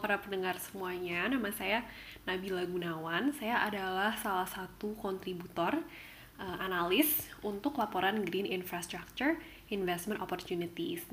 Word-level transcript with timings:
para 0.00 0.16
pendengar 0.16 0.56
semuanya, 0.56 1.28
nama 1.28 1.52
saya 1.52 1.84
Nabila 2.24 2.64
Gunawan. 2.64 3.36
Saya 3.36 3.60
adalah 3.68 4.16
salah 4.16 4.48
satu 4.48 4.96
kontributor 4.96 5.76
uh, 6.40 6.56
analis 6.64 7.28
untuk 7.44 7.76
laporan 7.76 8.24
Green 8.24 8.48
Infrastructure 8.48 9.36
Investment 9.68 10.24
Opportunities. 10.24 11.04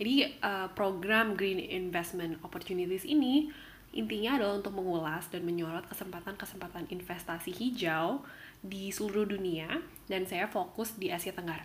Jadi 0.00 0.40
uh, 0.42 0.72
program 0.72 1.36
Green 1.36 1.60
Investment 1.60 2.40
Opportunities 2.42 3.06
ini 3.06 3.52
intinya 3.94 4.40
adalah 4.40 4.58
untuk 4.58 4.74
mengulas 4.74 5.30
dan 5.30 5.46
menyorot 5.46 5.86
kesempatan-kesempatan 5.86 6.90
investasi 6.90 7.54
hijau 7.54 8.26
di 8.58 8.90
seluruh 8.90 9.28
dunia 9.28 9.70
dan 10.10 10.26
saya 10.26 10.50
fokus 10.50 10.98
di 10.98 11.14
Asia 11.14 11.30
Tenggara. 11.30 11.62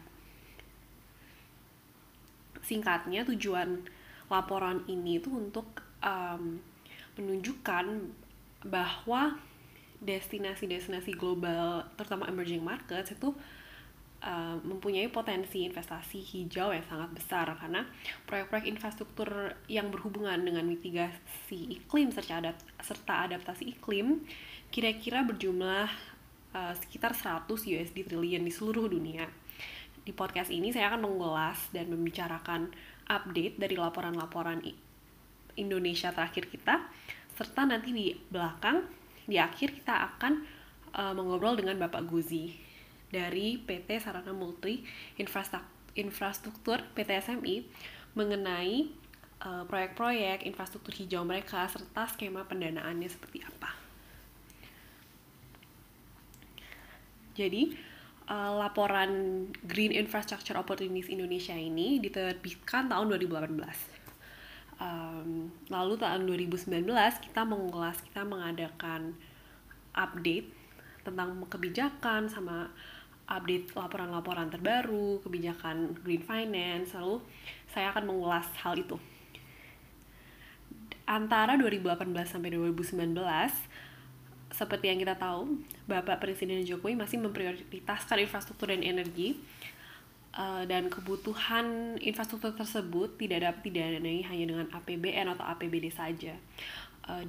Singkatnya 2.62 3.26
tujuan 3.26 3.82
laporan 4.30 4.86
ini 4.86 5.18
itu 5.18 5.34
untuk 5.34 5.66
um, 6.06 6.62
menunjukkan 7.18 7.86
bahwa 8.64 9.36
destinasi-destinasi 10.00 11.12
global 11.20 11.84
terutama 12.00 12.30
emerging 12.32 12.64
markets 12.64 13.12
itu 13.12 13.36
uh, 14.24 14.56
mempunyai 14.64 15.12
potensi 15.12 15.68
investasi 15.68 16.24
hijau 16.24 16.72
yang 16.72 16.86
sangat 16.88 17.12
besar 17.12 17.52
karena 17.60 17.84
proyek-proyek 18.24 18.72
infrastruktur 18.72 19.60
yang 19.68 19.92
berhubungan 19.92 20.40
dengan 20.40 20.64
mitigasi 20.64 21.76
iklim 21.84 22.16
serta 22.16 22.56
serta 22.80 23.28
adaptasi 23.28 23.76
iklim 23.76 24.24
kira-kira 24.72 25.26
berjumlah 25.28 25.92
uh, 26.56 26.74
sekitar 26.80 27.12
100 27.12 27.50
USD 27.50 28.08
triliun 28.08 28.46
di 28.46 28.54
seluruh 28.54 28.88
dunia. 28.88 29.28
Di 30.00 30.16
podcast 30.16 30.50
ini 30.50 30.72
saya 30.72 30.96
akan 30.96 31.06
mengulas 31.06 31.70
dan 31.76 31.92
membicarakan 31.92 32.72
update 33.10 33.58
dari 33.58 33.76
laporan-laporan 33.76 34.62
Indonesia 35.58 36.14
terakhir 36.14 36.48
kita 36.48 36.86
serta 37.34 37.66
nanti 37.66 37.90
di 37.92 38.14
belakang 38.30 38.86
di 39.26 39.42
akhir 39.42 39.76
kita 39.82 40.16
akan 40.16 40.46
uh, 40.94 41.14
mengobrol 41.18 41.58
dengan 41.58 41.82
Bapak 41.82 42.06
Guzi 42.06 42.54
dari 43.10 43.58
PT 43.58 44.00
Sarana 44.00 44.32
Multi 44.32 44.86
Infrastruktur 45.98 46.86
PT 46.94 47.10
SMI 47.26 47.66
mengenai 48.14 48.90
uh, 49.44 49.64
proyek-proyek 49.66 50.46
infrastruktur 50.46 50.94
hijau 50.94 51.26
mereka 51.26 51.66
serta 51.70 52.06
skema 52.10 52.46
pendanaannya 52.46 53.10
seperti 53.10 53.42
apa. 53.46 53.72
Jadi 57.40 57.72
uh, 58.30 58.54
laporan 58.62 59.44
Green 59.66 59.92
Infrastructure 59.92 60.56
Opportunities 60.56 61.10
Indonesia 61.10 61.58
ini 61.58 61.98
diterbitkan 61.98 62.88
tahun 62.88 63.18
2018. 63.18 63.60
Um, 64.80 65.52
lalu 65.68 66.00
tahun 66.00 66.24
2019 66.24 66.88
kita 67.26 67.42
mengulas, 67.44 68.00
kita 68.00 68.24
mengadakan 68.24 69.18
update 69.92 70.48
tentang 71.04 71.44
kebijakan 71.50 72.32
sama 72.32 72.72
update 73.28 73.76
laporan-laporan 73.76 74.48
terbaru, 74.50 75.20
kebijakan 75.22 75.94
green 76.02 76.24
finance, 76.24 76.96
lalu 76.96 77.22
saya 77.70 77.92
akan 77.94 78.08
mengulas 78.10 78.48
hal 78.64 78.80
itu. 78.80 78.96
Antara 81.10 81.58
2018 81.58 82.06
sampai 82.26 82.54
2019, 82.54 83.18
seperti 84.60 84.92
yang 84.92 85.00
kita 85.00 85.16
tahu, 85.16 85.64
Bapak 85.88 86.20
Presiden 86.20 86.68
Jokowi 86.68 87.00
masih 87.00 87.16
memprioritaskan 87.24 88.20
infrastruktur 88.20 88.68
dan 88.68 88.84
energi 88.84 89.40
uh, 90.36 90.68
dan 90.68 90.92
kebutuhan 90.92 91.96
infrastruktur 92.04 92.52
tersebut 92.52 93.16
tidak 93.16 93.48
dapat 93.48 93.62
didanai 93.72 94.20
hanya 94.28 94.46
dengan 94.52 94.68
APBN 94.76 95.32
atau 95.32 95.48
APBD 95.48 95.88
saja. 95.96 96.36
Uh, 97.08 97.24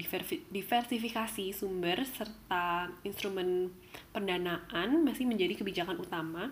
diversifikasi 0.50 1.54
sumber 1.54 2.02
serta 2.02 2.90
instrumen 3.06 3.70
pendanaan 4.10 5.06
masih 5.06 5.24
menjadi 5.24 5.54
kebijakan 5.62 6.02
utama 6.02 6.50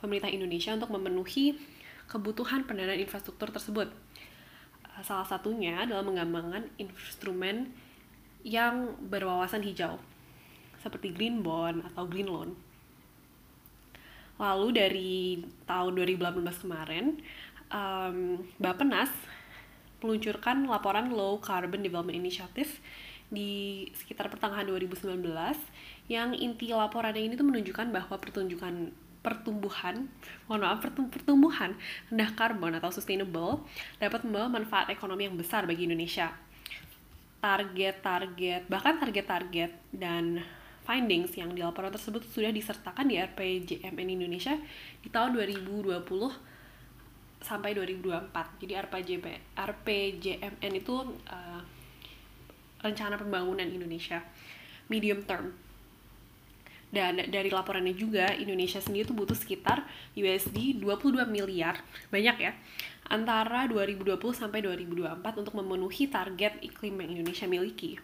pemerintah 0.00 0.32
Indonesia 0.32 0.72
untuk 0.72 0.88
memenuhi 0.88 1.60
kebutuhan 2.08 2.64
pendanaan 2.64 2.96
infrastruktur 2.96 3.52
tersebut. 3.52 3.92
Uh, 4.88 5.02
salah 5.04 5.28
satunya 5.28 5.84
adalah 5.84 6.00
mengembangkan 6.00 6.64
instrumen 6.80 7.76
yang 8.40 8.96
berwawasan 9.04 9.60
hijau 9.60 10.00
seperti 10.84 11.16
green 11.16 11.40
bond 11.40 11.80
atau 11.88 12.04
green 12.04 12.28
loan. 12.28 12.52
Lalu 14.36 14.66
dari 14.76 15.14
tahun 15.64 15.96
2018 15.96 16.62
kemarin, 16.68 17.16
um, 17.72 18.44
Bapenas 18.60 19.08
meluncurkan 20.04 20.68
laporan 20.68 21.08
Low 21.08 21.40
Carbon 21.40 21.80
Development 21.80 22.12
Initiative 22.12 22.68
di 23.32 23.88
sekitar 23.96 24.28
pertengahan 24.28 24.68
2019 24.68 25.24
yang 26.12 26.36
inti 26.36 26.76
laporannya 26.76 27.24
ini 27.24 27.34
tuh 27.40 27.48
menunjukkan 27.48 27.88
bahwa 27.88 28.20
pertunjukan 28.20 28.92
pertumbuhan, 29.24 30.12
mohon 30.44 30.60
maaf, 30.60 30.84
pertumbuhan 30.84 31.72
rendah 32.12 32.30
karbon 32.36 32.76
atau 32.76 32.92
sustainable 32.92 33.64
dapat 33.96 34.20
membawa 34.20 34.60
manfaat 34.60 34.92
ekonomi 34.92 35.24
yang 35.24 35.40
besar 35.40 35.64
bagi 35.64 35.88
Indonesia 35.88 36.28
target-target 37.44 38.72
bahkan 38.72 38.96
target-target 38.96 39.68
dan 39.92 40.40
findings 40.84 41.32
yang 41.34 41.50
di 41.56 41.64
laporan 41.64 41.90
tersebut 41.90 42.28
sudah 42.28 42.52
disertakan 42.52 43.08
di 43.08 43.16
RPJMN 43.16 44.08
Indonesia 44.08 44.54
di 45.00 45.08
tahun 45.08 45.36
2020 45.40 46.04
sampai 47.44 47.76
2024. 47.76 48.60
Jadi 48.64 48.72
RPJP, 48.72 49.26
RPJMN 49.56 50.72
itu 50.72 50.96
uh, 51.28 51.60
rencana 52.80 53.16
pembangunan 53.16 53.64
Indonesia 53.64 54.20
medium 54.88 55.24
term. 55.24 55.52
Dan 56.94 57.18
dari 57.26 57.50
laporannya 57.50 57.96
juga 57.96 58.30
Indonesia 58.38 58.78
sendiri 58.78 59.10
itu 59.10 59.16
butuh 59.16 59.34
sekitar 59.34 59.82
USD 60.14 60.78
22 60.78 61.26
miliar, 61.26 61.82
banyak 62.14 62.36
ya, 62.38 62.52
antara 63.10 63.66
2020 63.66 64.14
sampai 64.30 64.62
2024 64.62 65.42
untuk 65.42 65.58
memenuhi 65.58 66.06
target 66.06 66.62
iklim 66.62 67.02
yang 67.02 67.18
Indonesia 67.18 67.50
miliki. 67.50 67.98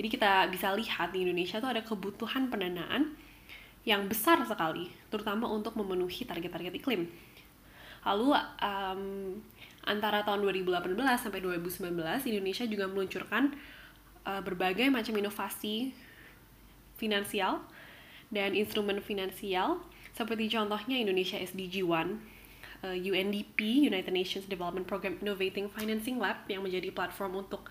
Jadi 0.00 0.16
kita 0.16 0.48
bisa 0.48 0.72
lihat 0.72 1.12
di 1.12 1.28
Indonesia 1.28 1.60
tuh 1.60 1.76
ada 1.76 1.84
kebutuhan 1.84 2.48
pendanaan 2.48 3.12
yang 3.84 4.08
besar 4.08 4.40
sekali, 4.48 4.88
terutama 5.12 5.44
untuk 5.44 5.76
memenuhi 5.76 6.24
target-target 6.24 6.72
iklim. 6.80 7.04
Lalu 8.08 8.32
um, 8.64 9.02
antara 9.84 10.24
tahun 10.24 10.40
2018 10.40 10.96
sampai 11.20 11.44
2019 11.44 11.92
Indonesia 12.32 12.64
juga 12.64 12.88
meluncurkan 12.88 13.52
uh, 14.24 14.40
berbagai 14.40 14.88
macam 14.88 15.20
inovasi 15.20 15.92
finansial 16.96 17.60
dan 18.32 18.56
instrumen 18.56 19.04
finansial 19.04 19.84
seperti 20.16 20.48
contohnya 20.48 20.96
Indonesia 20.96 21.36
SDG 21.36 21.84
1 21.84 22.88
uh, 22.88 22.96
UNDP 22.96 23.84
United 23.92 24.16
Nations 24.16 24.48
Development 24.48 24.88
Program 24.88 25.20
Innovating 25.20 25.68
Financing 25.68 26.16
Lab 26.16 26.48
yang 26.48 26.64
menjadi 26.64 26.88
platform 26.88 27.44
untuk 27.44 27.68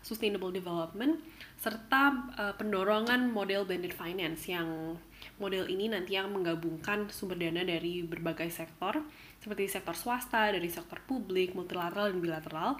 sustainable 0.00 0.48
development 0.50 1.20
serta 1.60 2.32
uh, 2.40 2.54
pendorongan 2.56 3.28
model 3.28 3.68
blended 3.68 3.92
finance 3.92 4.48
yang 4.48 4.96
model 5.36 5.68
ini 5.68 5.92
nanti 5.92 6.16
yang 6.16 6.32
menggabungkan 6.32 7.12
sumber 7.12 7.36
dana 7.36 7.60
dari 7.60 8.00
berbagai 8.00 8.48
sektor 8.48 9.04
seperti 9.40 9.72
sektor 9.72 9.96
swasta, 9.96 10.52
dari 10.52 10.68
sektor 10.68 11.00
publik, 11.04 11.56
multilateral 11.56 12.12
dan 12.12 12.20
bilateral 12.20 12.70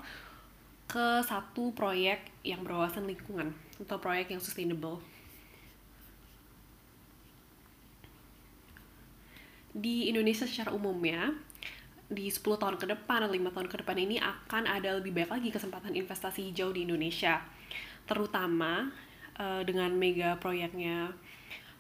ke 0.91 1.22
satu 1.25 1.72
proyek 1.72 2.20
yang 2.44 2.60
berwawasan 2.66 3.09
lingkungan 3.09 3.54
atau 3.80 3.97
proyek 3.97 4.34
yang 4.34 4.42
sustainable. 4.42 5.00
Di 9.71 10.10
Indonesia 10.10 10.50
secara 10.50 10.74
umumnya, 10.74 11.30
di 12.10 12.27
10 12.27 12.42
tahun 12.59 12.74
ke 12.74 12.91
depan 12.91 13.22
atau 13.22 13.33
5 13.33 13.54
tahun 13.54 13.68
ke 13.71 13.77
depan 13.86 13.97
ini 14.03 14.18
akan 14.18 14.66
ada 14.66 14.98
lebih 14.98 15.15
banyak 15.15 15.30
lagi 15.30 15.48
kesempatan 15.54 15.95
investasi 15.95 16.51
hijau 16.51 16.74
di 16.74 16.83
Indonesia. 16.83 17.39
Terutama 18.10 18.91
uh, 19.39 19.62
dengan 19.62 19.95
mega 19.95 20.34
proyeknya 20.42 21.15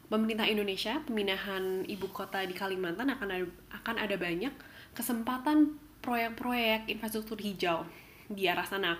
pemerintah 0.06 0.46
Indonesia, 0.46 1.02
pemindahan 1.02 1.82
ibu 1.90 2.06
kota 2.14 2.46
di 2.46 2.54
Kalimantan 2.54 3.10
akan 3.10 3.28
ada, 3.28 3.46
akan 3.82 3.96
ada 3.98 4.14
banyak 4.14 4.54
kesempatan 4.94 5.74
proyek-proyek 5.98 6.86
infrastruktur 6.86 7.36
hijau 7.42 7.82
di 8.30 8.46
arah 8.46 8.64
sana. 8.64 8.94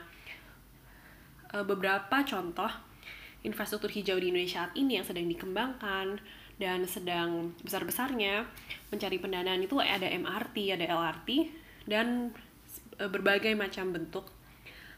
Uh, 1.55 1.63
beberapa 1.63 2.27
contoh 2.27 2.71
infrastruktur 3.47 3.89
hijau 3.89 4.19
di 4.19 4.35
Indonesia 4.35 4.67
saat 4.67 4.75
ini 4.75 4.99
yang 4.99 5.07
sedang 5.07 5.31
dikembangkan 5.31 6.19
dan 6.61 6.85
sedang 6.85 7.57
besar-besarnya 7.65 8.45
mencari 8.93 9.17
pendanaan 9.17 9.65
itu 9.65 9.81
ada 9.81 10.05
MRT, 10.05 10.77
ada 10.77 10.85
LRT, 10.85 11.29
dan 11.89 12.37
e, 13.01 13.05
berbagai 13.09 13.57
macam 13.57 13.97
bentuk 13.97 14.29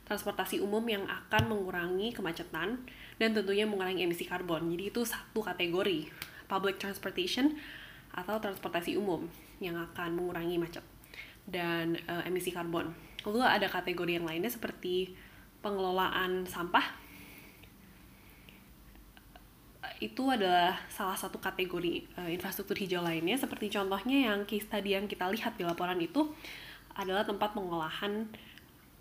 transportasi 0.02 0.58
umum 0.58 0.82
yang 0.90 1.06
akan 1.06 1.46
mengurangi 1.46 2.10
kemacetan 2.10 2.82
dan 3.22 3.28
tentunya 3.30 3.62
mengurangi 3.62 4.02
emisi 4.02 4.26
karbon. 4.26 4.74
Jadi 4.74 4.90
itu 4.90 5.06
satu 5.06 5.38
kategori 5.38 6.10
public 6.50 6.82
transportation 6.82 7.54
atau 8.12 8.42
transportasi 8.42 8.98
umum 8.98 9.30
yang 9.62 9.78
akan 9.78 10.18
mengurangi 10.18 10.58
macet 10.58 10.84
dan 11.46 11.94
uh, 12.10 12.26
emisi 12.26 12.50
karbon. 12.50 12.90
Lalu 13.22 13.40
ada 13.46 13.70
kategori 13.70 14.18
yang 14.18 14.26
lainnya 14.26 14.50
seperti 14.50 15.14
pengelolaan 15.62 16.44
sampah. 16.44 16.82
Itu 20.02 20.34
adalah 20.34 20.82
salah 20.90 21.14
satu 21.14 21.38
kategori 21.38 22.10
uh, 22.18 22.26
infrastruktur 22.26 22.74
hijau 22.74 23.06
lainnya. 23.06 23.38
Seperti 23.38 23.70
contohnya 23.70 24.34
yang 24.34 24.42
case 24.42 24.66
tadi 24.66 24.98
yang 24.98 25.06
kita 25.06 25.30
lihat 25.30 25.54
di 25.54 25.62
laporan 25.62 26.02
itu 26.02 26.26
adalah 26.98 27.22
tempat 27.22 27.54
pengolahan 27.54 28.26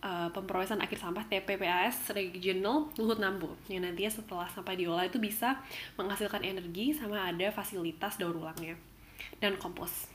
uh, 0.06 0.30
pemrosesan 0.30 0.78
akhir 0.78 1.02
sampah 1.02 1.26
TPPAS 1.26 2.14
Regional 2.14 2.94
Luhut 2.98 3.18
Nambo 3.18 3.58
yang 3.66 3.86
nantinya 3.86 4.12
setelah 4.12 4.48
sampah 4.50 4.78
diolah 4.78 5.10
itu 5.10 5.22
bisa 5.22 5.62
menghasilkan 5.98 6.46
energi 6.46 6.94
sama 6.94 7.26
ada 7.26 7.50
fasilitas 7.50 8.22
daur 8.22 8.38
ulangnya 8.38 8.78
dan 9.42 9.58
kompos. 9.58 10.10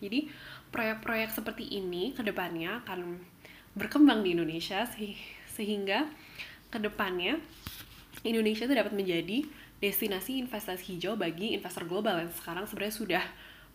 Jadi 0.00 0.32
proyek-proyek 0.72 1.36
seperti 1.36 1.68
ini 1.76 2.16
ke 2.16 2.24
depannya 2.24 2.80
akan 2.84 3.20
berkembang 3.76 4.24
di 4.24 4.32
Indonesia 4.32 4.88
sehingga 5.52 6.08
ke 6.72 6.78
depannya 6.80 7.36
Indonesia 8.24 8.64
itu 8.64 8.74
dapat 8.76 8.96
menjadi 8.96 9.44
destinasi 9.80 10.44
investasi 10.44 10.94
hijau 10.94 11.16
bagi 11.16 11.56
investor 11.56 11.88
global 11.88 12.20
yang 12.20 12.30
sekarang 12.30 12.68
sebenarnya 12.68 12.94
sudah 12.94 13.24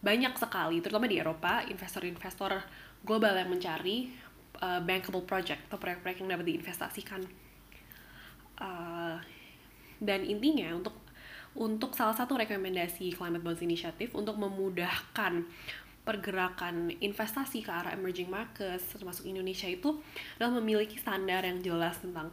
banyak 0.05 0.33
sekali 0.37 0.77
terutama 0.85 1.09
di 1.09 1.17
Eropa 1.17 1.65
investor-investor 1.65 2.61
global 3.01 3.33
yang 3.33 3.49
mencari 3.49 4.13
uh, 4.61 4.81
bankable 4.85 5.25
project 5.25 5.65
atau 5.65 5.81
proyek-proyek 5.81 6.21
yang 6.21 6.29
dapat 6.37 6.45
diinvestasikan. 6.53 7.21
Uh, 8.55 9.17
dan 9.99 10.21
intinya 10.23 10.77
untuk 10.77 10.95
untuk 11.55 11.95
salah 11.95 12.13
satu 12.13 12.35
rekomendasi 12.35 13.15
Climate 13.15 13.41
Bonds 13.41 13.63
Initiative 13.63 14.11
untuk 14.11 14.35
memudahkan 14.35 15.47
pergerakan 16.05 16.93
investasi 17.01 17.65
ke 17.65 17.71
arah 17.73 17.97
emerging 17.97 18.29
markets 18.29 18.93
termasuk 18.93 19.25
Indonesia 19.25 19.65
itu 19.65 19.97
adalah 20.37 20.61
memiliki 20.61 21.01
standar 21.01 21.41
yang 21.41 21.65
jelas 21.65 21.97
tentang 21.97 22.29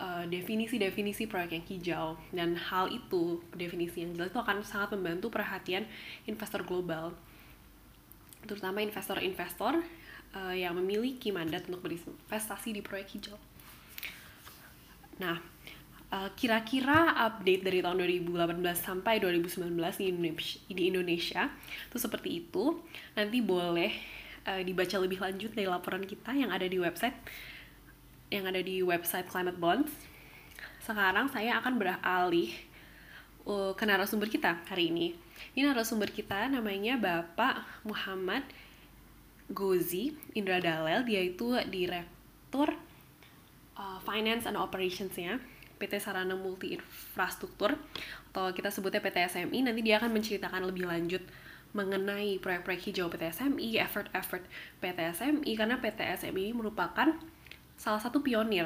uh, 0.00 0.24
definisi-definisi 0.26 1.26
proyek 1.26 1.58
yang 1.58 1.66
hijau 1.66 2.06
dan 2.30 2.56
hal 2.56 2.90
itu 2.90 3.42
definisi 3.54 4.02
yang 4.02 4.14
jelas 4.14 4.30
itu 4.32 4.40
akan 4.40 4.62
sangat 4.62 4.94
membantu 4.94 5.30
perhatian 5.30 5.86
investor 6.24 6.62
global 6.62 7.14
terutama 8.44 8.84
investor-investor 8.84 9.80
uh, 10.36 10.54
yang 10.54 10.76
memiliki 10.76 11.32
mandat 11.32 11.64
untuk 11.66 11.80
berinvestasi 11.88 12.76
di 12.76 12.84
proyek 12.84 13.16
hijau. 13.16 13.40
Nah, 15.16 15.40
Eh, 16.14 16.30
kira-kira 16.38 17.10
uh, 17.10 17.26
update 17.26 17.62
dari 17.66 17.82
tahun 17.82 17.98
2018 17.98 18.62
sampai 18.78 19.18
2019 19.18 19.74
di 19.98 20.04
Indonesia, 20.14 20.58
di 20.70 20.82
Indonesia 20.86 21.42
itu 21.90 21.98
seperti 21.98 22.30
itu. 22.44 22.78
Nanti 23.18 23.42
boleh 23.42 23.90
uh, 24.46 24.62
dibaca 24.62 24.96
lebih 25.02 25.18
lanjut 25.18 25.50
dari 25.50 25.66
laporan 25.66 26.06
kita 26.06 26.30
yang 26.38 26.54
ada 26.54 26.70
di 26.70 26.78
website 26.78 27.18
yang 28.28 28.48
ada 28.48 28.60
di 28.60 28.80
website 28.80 29.28
Climate 29.28 29.58
Bonds. 29.58 29.92
Sekarang 30.80 31.28
saya 31.32 31.60
akan 31.60 31.80
beralih 31.80 32.52
uh, 33.48 33.72
ke 33.76 33.84
narasumber 33.84 34.28
kita 34.28 34.60
hari 34.68 34.92
ini. 34.92 35.16
Ini 35.56 35.70
narasumber 35.72 36.12
kita 36.12 36.48
namanya 36.48 36.96
Bapak 36.96 37.84
Muhammad 37.84 38.44
Gozi 39.52 40.16
Indra 40.32 40.60
Dalel. 40.60 41.04
Dia 41.04 41.20
itu 41.24 41.56
direktur 41.68 42.72
uh, 43.76 43.98
Finance 44.04 44.48
and 44.48 44.56
Operations-nya 44.56 45.40
PT 45.76 46.00
Sarana 46.00 46.38
Multi 46.38 46.72
Infrastruktur 46.72 47.76
atau 48.30 48.50
kita 48.50 48.70
sebutnya 48.70 49.02
PT 49.02 49.30
SMI 49.30 49.58
nanti 49.62 49.80
dia 49.82 50.02
akan 50.02 50.10
menceritakan 50.10 50.66
lebih 50.66 50.90
lanjut 50.90 51.22
mengenai 51.74 52.38
proyek-proyek 52.38 52.90
hijau 52.90 53.10
PT 53.10 53.34
SMI, 53.34 53.82
effort-effort 53.82 54.46
PT 54.78 54.98
SMI 55.18 55.52
karena 55.58 55.76
PT 55.82 56.00
SMI 56.22 56.54
merupakan 56.54 57.18
salah 57.84 58.00
satu 58.00 58.24
pionir 58.24 58.64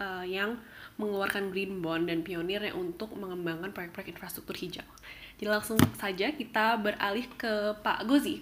uh, 0.00 0.24
yang 0.24 0.56
mengeluarkan 0.96 1.52
green 1.52 1.84
bond 1.84 2.08
dan 2.08 2.24
pionirnya 2.24 2.72
untuk 2.72 3.12
mengembangkan 3.12 3.68
proyek-proyek 3.76 4.16
infrastruktur 4.16 4.56
hijau. 4.56 4.88
Jadi 5.36 5.48
langsung 5.52 5.76
saja 6.00 6.32
kita 6.32 6.80
beralih 6.80 7.28
ke 7.36 7.76
Pak 7.84 8.08
Gozi. 8.08 8.40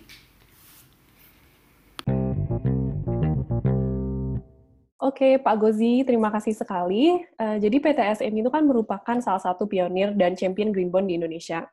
Oke, 4.98 5.40
Pak 5.42 5.56
Gozi, 5.58 6.06
terima 6.06 6.30
kasih 6.30 6.54
sekali. 6.54 7.18
Uh, 7.34 7.58
jadi 7.58 7.82
PTSM 7.82 8.30
itu 8.38 8.50
kan 8.54 8.62
merupakan 8.62 9.18
salah 9.18 9.42
satu 9.42 9.66
pionir 9.66 10.14
dan 10.14 10.38
champion 10.38 10.70
Green 10.70 10.94
Bond 10.94 11.10
di 11.10 11.18
Indonesia. 11.18 11.66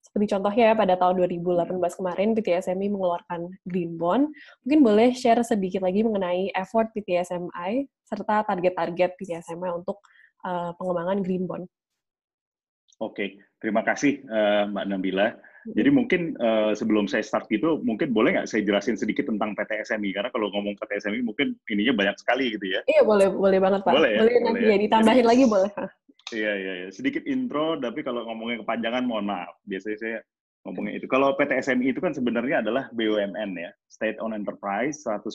Seperti 0.00 0.32
contohnya 0.32 0.72
ya, 0.72 0.74
pada 0.74 0.94
tahun 0.96 1.22
2018 1.22 1.70
kemarin 1.76 2.28
PTSMI 2.34 2.88
mengeluarkan 2.90 3.52
Green 3.68 3.94
Bond. 4.00 4.32
Mungkin 4.66 4.80
boleh 4.80 5.08
share 5.12 5.44
sedikit 5.44 5.84
lagi 5.84 6.02
mengenai 6.02 6.50
effort 6.56 6.90
PTSMI 6.96 7.86
serta 8.08 8.42
target-target 8.48 9.14
PTSMI 9.14 9.70
untuk 9.70 10.02
uh, 10.42 10.72
pengembangan 10.80 11.20
Green 11.22 11.44
Bond. 11.46 11.68
Oke, 13.00 13.40
terima 13.60 13.80
kasih 13.80 14.20
uh, 14.28 14.68
Mbak 14.68 14.86
Nabila. 14.88 15.28
Jadi 15.60 15.92
mungkin 15.92 16.40
uh, 16.40 16.72
sebelum 16.72 17.04
saya 17.04 17.20
start 17.20 17.44
gitu, 17.52 17.84
mungkin 17.84 18.16
boleh 18.16 18.32
nggak 18.32 18.48
saya 18.48 18.64
jelasin 18.64 18.96
sedikit 18.96 19.28
tentang 19.28 19.52
PT 19.52 19.84
SMI? 19.84 20.16
Karena 20.16 20.32
kalau 20.32 20.48
ngomong 20.48 20.72
PT 20.80 21.04
SMI 21.04 21.20
mungkin 21.20 21.52
ininya 21.68 21.92
banyak 21.92 22.16
sekali 22.16 22.56
gitu 22.56 22.64
ya. 22.64 22.80
Iya 22.88 23.04
boleh, 23.04 23.28
boleh 23.28 23.58
banget 23.60 23.80
Pak. 23.84 23.92
Boleh, 23.92 24.10
ya? 24.16 24.20
boleh 24.24 24.36
nanti 24.40 24.64
ya, 24.64 24.72
ya 24.72 24.76
ditambahin 24.80 25.20
Jadi, 25.20 25.30
lagi 25.36 25.44
boleh. 25.44 25.70
Iya, 26.30 26.52
iya, 26.56 26.72
iya. 26.84 26.88
Sedikit 26.94 27.26
intro, 27.26 27.78
tapi 27.78 28.06
kalau 28.06 28.26
ngomongnya 28.26 28.62
kepanjangan 28.62 29.04
mohon 29.06 29.26
maaf. 29.30 29.58
Biasanya 29.66 29.98
saya 29.98 30.18
ngomongnya 30.66 31.00
itu. 31.00 31.06
Kalau 31.10 31.34
PT 31.34 31.52
SMI 31.64 31.90
itu 31.90 32.00
kan 32.02 32.12
sebenarnya 32.12 32.62
adalah 32.62 32.88
BUMN 32.94 33.50
ya, 33.56 33.70
State 33.88 34.20
Owned 34.20 34.36
Enterprise, 34.36 35.02
100% 35.08 35.30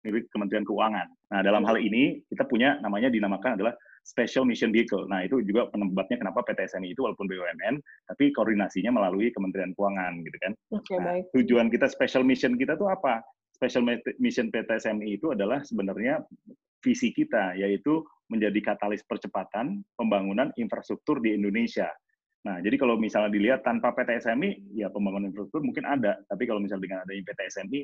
milik 0.00 0.24
Kementerian 0.32 0.64
Keuangan. 0.64 1.08
Nah, 1.30 1.40
dalam 1.44 1.62
hal 1.68 1.76
ini 1.76 2.24
kita 2.32 2.48
punya 2.48 2.80
namanya 2.80 3.12
dinamakan 3.12 3.60
adalah 3.60 3.76
Special 4.00 4.48
Mission 4.48 4.72
Vehicle. 4.72 5.04
Nah, 5.12 5.28
itu 5.28 5.44
juga 5.44 5.68
penyebabnya 5.68 6.16
kenapa 6.16 6.40
PT 6.40 6.72
SMI 6.72 6.96
itu 6.96 7.04
walaupun 7.04 7.28
BUMN, 7.28 7.84
tapi 8.08 8.32
koordinasinya 8.32 8.96
melalui 8.96 9.28
Kementerian 9.28 9.76
Keuangan, 9.76 10.24
gitu 10.24 10.38
kan. 10.40 10.52
Okay, 10.72 10.96
nah, 10.96 11.04
baik. 11.14 11.24
Tujuan 11.36 11.68
kita 11.68 11.86
Special 11.92 12.24
Mission 12.24 12.56
kita 12.56 12.80
tuh 12.80 12.88
apa? 12.88 13.20
Special 13.60 13.84
Mission 14.16 14.48
PT 14.48 14.88
SMI 14.88 15.20
itu 15.20 15.36
adalah 15.36 15.60
sebenarnya 15.60 16.24
visi 16.80 17.12
kita, 17.12 17.60
yaitu 17.60 18.00
menjadi 18.30 18.56
katalis 18.62 19.02
percepatan 19.04 19.82
pembangunan 19.98 20.54
infrastruktur 20.56 21.18
di 21.18 21.34
Indonesia. 21.34 21.90
Nah, 22.40 22.56
jadi 22.64 22.80
kalau 22.80 22.96
misalnya 22.96 23.28
dilihat 23.28 23.60
tanpa 23.66 23.92
PT 23.92 24.24
SMI, 24.24 24.72
ya 24.72 24.88
pembangunan 24.88 25.28
infrastruktur 25.28 25.60
mungkin 25.60 25.84
ada. 25.84 26.16
Tapi 26.24 26.48
kalau 26.48 26.62
misalnya 26.62 26.88
dengan 26.88 26.98
adanya 27.04 27.22
PT 27.28 27.40
SMI, 27.52 27.80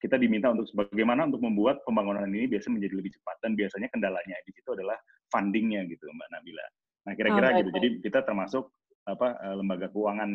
kita 0.00 0.16
diminta 0.16 0.50
untuk 0.50 0.66
bagaimana 0.74 1.28
untuk 1.28 1.44
membuat 1.44 1.84
pembangunan 1.84 2.24
ini 2.24 2.48
biasa 2.48 2.72
menjadi 2.72 2.94
lebih 2.96 3.12
cepat 3.20 3.36
dan 3.44 3.52
biasanya 3.52 3.88
kendalanya 3.92 4.36
di 4.48 4.52
situ 4.56 4.72
adalah 4.72 4.96
fundingnya 5.28 5.84
gitu 5.86 6.08
Mbak 6.08 6.28
Nabila. 6.32 6.66
Nah 7.04 7.12
kira-kira 7.12 7.46
oh, 7.52 7.56
gitu. 7.60 7.70
Jadi 7.76 7.88
kita 8.00 8.20
termasuk 8.24 8.64
apa 9.04 9.36
eh, 9.36 9.54
lembaga 9.60 9.92
keuangan 9.92 10.30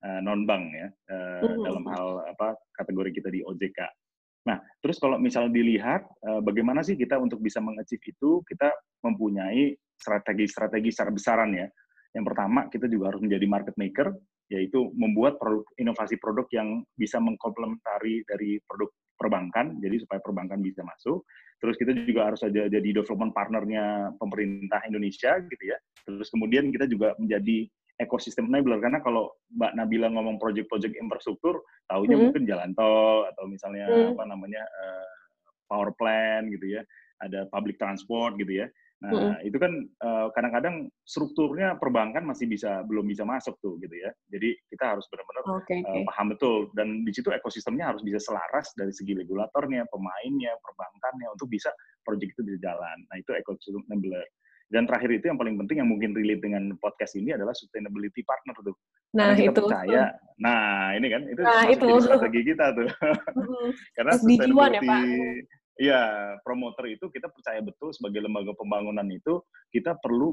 uh, 0.00 0.20
non 0.24 0.48
bank 0.48 0.64
ya 0.72 0.88
uh, 1.12 1.44
uh 1.44 1.56
dalam 1.60 1.84
hal 1.92 2.24
apa 2.32 2.56
kategori 2.80 3.10
kita 3.20 3.28
di 3.28 3.44
OJK. 3.44 3.80
Nah 4.44 4.60
terus 4.80 5.00
kalau 5.00 5.16
misalnya 5.16 5.52
dilihat 5.52 6.04
uh, 6.24 6.40
bagaimana 6.44 6.84
sih 6.84 6.94
kita 6.94 7.16
untuk 7.16 7.40
bisa 7.40 7.60
mengachieve 7.64 8.04
itu 8.04 8.44
kita 8.44 8.72
mempunyai 9.00 9.72
strategi-strategi 9.96 10.88
secara 10.92 11.10
besaran 11.12 11.50
ya. 11.56 11.66
Yang 12.14 12.24
pertama 12.30 12.60
kita 12.70 12.86
juga 12.86 13.14
harus 13.14 13.20
menjadi 13.24 13.46
market 13.48 13.74
maker 13.80 14.12
yaitu 14.52 14.92
membuat 14.92 15.40
produk, 15.40 15.64
inovasi 15.80 16.20
produk 16.20 16.44
yang 16.52 16.84
bisa 17.00 17.16
mengkomplementari 17.16 18.22
dari 18.28 18.60
produk 18.68 18.92
perbankan, 19.16 19.80
jadi 19.80 19.96
supaya 20.04 20.20
perbankan 20.20 20.60
bisa 20.60 20.84
masuk. 20.84 21.24
Terus 21.62 21.80
kita 21.80 21.96
juga 21.96 22.28
harus 22.28 22.44
jadi 22.44 22.88
development 22.92 23.32
partnernya 23.32 24.12
pemerintah 24.20 24.84
Indonesia 24.84 25.40
gitu 25.48 25.64
ya. 25.64 25.78
Terus 26.04 26.28
kemudian 26.28 26.68
kita 26.68 26.84
juga 26.84 27.16
menjadi 27.16 27.64
ekosistem 28.02 28.50
enabler 28.50 28.82
karena 28.82 28.98
kalau 28.98 29.30
Mbak 29.54 29.72
Nabila 29.78 30.08
ngomong 30.10 30.42
project-project 30.42 30.98
infrastruktur, 30.98 31.62
tahunya 31.86 32.16
hmm. 32.18 32.24
mungkin 32.26 32.42
jalan 32.48 32.70
tol 32.74 33.26
atau 33.30 33.46
misalnya 33.46 33.86
hmm. 33.86 34.18
apa 34.18 34.24
namanya 34.26 34.62
uh, 34.66 35.08
power 35.70 35.94
plant 35.94 36.50
gitu 36.50 36.78
ya, 36.78 36.82
ada 37.22 37.46
public 37.54 37.78
transport 37.78 38.34
gitu 38.38 38.64
ya. 38.64 38.66
Nah, 39.04 39.36
hmm. 39.36 39.44
itu 39.44 39.60
kan 39.60 39.72
uh, 40.00 40.32
kadang-kadang 40.32 40.88
strukturnya 41.04 41.76
perbankan 41.76 42.24
masih 42.24 42.48
bisa 42.48 42.80
belum 42.88 43.04
bisa 43.04 43.20
masuk 43.28 43.52
tuh 43.60 43.76
gitu 43.84 43.92
ya. 43.92 44.08
Jadi 44.32 44.56
kita 44.72 44.96
harus 44.96 45.04
benar-benar 45.12 45.60
okay, 45.60 45.84
okay. 45.84 46.00
Uh, 46.00 46.04
paham 46.08 46.26
betul 46.32 46.72
dan 46.72 47.04
di 47.04 47.12
situ 47.12 47.28
ekosistemnya 47.28 47.92
harus 47.92 48.00
bisa 48.00 48.16
selaras 48.16 48.72
dari 48.72 48.96
segi 48.96 49.12
regulatornya, 49.12 49.84
pemainnya, 49.92 50.56
perbankannya 50.56 51.26
untuk 51.36 51.52
bisa 51.52 51.68
proyek 52.00 52.32
itu 52.32 52.42
bisa 52.48 52.58
jalan. 52.64 52.96
Nah, 53.12 53.16
itu 53.20 53.30
ekosistem 53.36 53.84
enabler. 53.92 54.24
Dan 54.74 54.90
terakhir 54.90 55.22
itu 55.22 55.30
yang 55.30 55.38
paling 55.38 55.54
penting 55.54 55.78
yang 55.78 55.86
mungkin 55.86 56.10
relate 56.10 56.42
dengan 56.42 56.74
podcast 56.82 57.14
ini 57.14 57.30
adalah 57.30 57.54
sustainability 57.54 58.26
partner 58.26 58.58
tuh. 58.58 58.74
Nah, 59.14 59.30
Karena 59.30 59.38
kita 59.38 59.50
itu. 59.54 59.62
percaya. 59.70 60.02
Nah, 60.42 60.98
ini 60.98 61.06
kan 61.14 61.22
itu 61.30 61.40
nah, 61.46 61.62
itu. 61.70 61.86
strategi 62.02 62.40
kita 62.42 62.74
tuh. 62.74 62.88
Karena 63.96 64.12
sustainability 64.18 64.74
ya, 64.74 64.82
Pak 64.82 65.02
ya 65.74 66.38
promoter 66.46 66.86
itu 66.86 67.10
kita 67.10 67.26
percaya 67.26 67.58
betul 67.58 67.90
sebagai 67.90 68.22
lembaga 68.22 68.54
pembangunan 68.54 69.06
itu 69.10 69.42
kita 69.74 69.98
perlu 69.98 70.30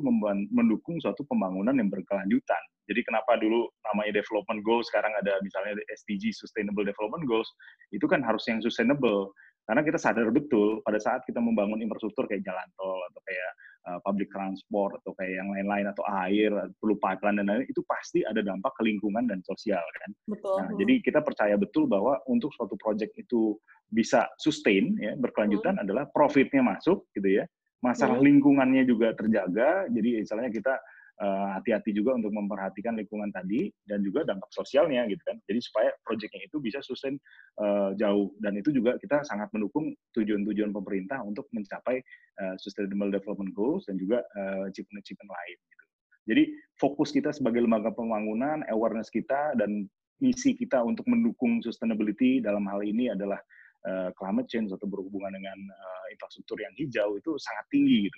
mendukung 0.53 1.01
suatu 1.01 1.25
pembangunan 1.25 1.73
yang 1.73 1.89
berkelanjutan. 1.89 2.61
Jadi 2.85 3.01
kenapa 3.01 3.41
dulu 3.41 3.65
namanya 3.89 4.21
development 4.21 4.61
goals 4.61 4.85
sekarang 4.93 5.13
ada 5.17 5.41
misalnya 5.41 5.73
SDG 5.89 6.35
Sustainable 6.37 6.85
Development 6.85 7.25
Goals 7.25 7.49
itu 7.89 8.05
kan 8.05 8.21
harus 8.21 8.45
yang 8.45 8.61
sustainable 8.61 9.33
karena 9.65 9.81
kita 9.85 9.97
sadar 10.01 10.29
betul 10.33 10.81
pada 10.85 10.97
saat 10.97 11.21
kita 11.25 11.37
membangun 11.41 11.79
infrastruktur 11.81 12.25
kayak 12.29 12.45
jalan 12.45 12.67
tol 12.77 12.97
atau 12.97 13.21
kayak 13.25 13.51
uh, 13.87 13.99
public 14.05 14.29
transport 14.29 14.97
atau 15.01 15.15
kayak 15.17 15.41
yang 15.41 15.49
lain-lain 15.49 15.87
atau 15.89 16.03
air, 16.25 16.51
perlu 16.77 16.95
pipeline 16.99 17.41
dan 17.41 17.45
lain-lain 17.49 17.69
itu 17.69 17.81
pasti 17.85 18.21
ada 18.25 18.41
dampak 18.41 18.73
ke 18.77 18.81
lingkungan 18.85 19.25
dan 19.29 19.39
sosial 19.45 19.83
kan. 20.01 20.09
Betul. 20.27 20.55
Nah, 20.61 20.69
jadi 20.77 20.93
kita 21.01 21.19
percaya 21.21 21.55
betul 21.57 21.85
bahwa 21.89 22.19
untuk 22.29 22.53
suatu 22.53 22.77
project 22.77 23.15
itu 23.17 23.57
bisa 23.91 24.29
sustain 24.39 24.95
ya 24.97 25.13
berkelanjutan 25.19 25.77
hmm. 25.79 25.83
adalah 25.83 26.05
profitnya 26.09 26.63
masuk 26.63 27.09
gitu 27.13 27.41
ya. 27.41 27.45
Masalah 27.81 28.21
hmm. 28.21 28.27
lingkungannya 28.29 28.83
juga 28.85 29.17
terjaga. 29.17 29.89
Jadi 29.89 30.21
misalnya 30.21 30.53
kita 30.53 30.77
Eh, 30.77 31.00
hati-hati 31.19 31.91
uh, 31.91 31.95
juga 31.95 32.11
untuk 32.17 32.31
memperhatikan 32.33 32.97
lingkungan 32.97 33.29
tadi 33.29 33.69
dan 33.85 34.01
juga 34.01 34.25
dampak 34.25 34.49
sosialnya 34.49 35.05
gitu 35.09 35.21
kan. 35.27 35.37
Jadi 35.45 35.59
supaya 35.61 35.89
proyeknya 36.01 36.41
itu 36.47 36.57
bisa 36.63 36.79
sustain 36.81 37.19
uh, 37.61 37.93
jauh 37.99 38.33
dan 38.41 38.57
itu 38.57 38.73
juga 38.73 38.97
kita 38.97 39.21
sangat 39.27 39.51
mendukung 39.53 39.93
tujuan-tujuan 40.17 40.71
pemerintah 40.73 41.21
untuk 41.21 41.45
mencapai 41.53 42.01
uh, 42.41 42.55
sustainable 42.57 43.11
development 43.13 43.51
goals 43.53 43.85
dan 43.85 43.97
juga 44.01 44.23
achievement-achievement 44.67 45.29
lain 45.29 45.57
gitu. 45.57 45.83
Jadi 46.29 46.43
fokus 46.77 47.09
kita 47.09 47.33
sebagai 47.33 47.65
lembaga 47.65 47.89
pembangunan, 47.93 48.61
awareness 48.69 49.09
kita 49.09 49.57
dan 49.57 49.89
misi 50.21 50.53
kita 50.53 50.85
untuk 50.85 51.03
mendukung 51.09 51.59
sustainability 51.65 52.39
dalam 52.39 52.63
hal 52.69 52.85
ini 52.85 53.09
adalah 53.09 53.41
uh, 53.89 54.09
climate 54.13 54.45
change 54.45 54.69
atau 54.69 54.85
berhubungan 54.85 55.33
dengan 55.33 55.57
uh, 55.57 56.05
infrastruktur 56.13 56.61
yang 56.61 56.73
hijau 56.77 57.17
itu 57.17 57.31
sangat 57.41 57.65
tinggi 57.73 58.05
gitu 58.07 58.17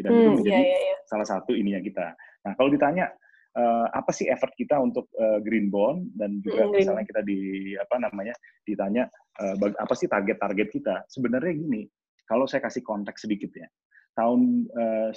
dan 0.00 0.10
hmm, 0.12 0.20
itu 0.20 0.28
menjadi 0.40 0.62
yeah, 0.62 0.72
yeah, 0.72 0.82
yeah. 0.94 0.98
salah 1.04 1.26
satu 1.28 1.52
ininya 1.52 1.80
kita. 1.84 2.06
Nah, 2.48 2.52
kalau 2.56 2.72
ditanya 2.72 3.12
uh, 3.56 3.86
apa 3.92 4.10
sih 4.10 4.26
effort 4.32 4.52
kita 4.56 4.80
untuk 4.80 5.08
uh, 5.20 5.38
green 5.44 5.68
bond 5.68 6.12
dan 6.16 6.40
juga 6.40 6.68
mm, 6.68 6.72
misalnya 6.72 7.04
kita 7.04 7.20
di 7.22 7.72
apa 7.76 7.96
namanya 8.00 8.34
ditanya 8.64 9.04
uh, 9.40 9.54
apa 9.58 9.94
sih 9.94 10.08
target-target 10.08 10.68
kita? 10.72 10.94
Sebenarnya 11.08 11.52
gini, 11.52 11.84
kalau 12.24 12.48
saya 12.48 12.64
kasih 12.64 12.80
konteks 12.82 13.28
sedikit 13.28 13.52
ya. 13.52 13.68
Tahun 14.12 14.68
uh, 14.76 15.10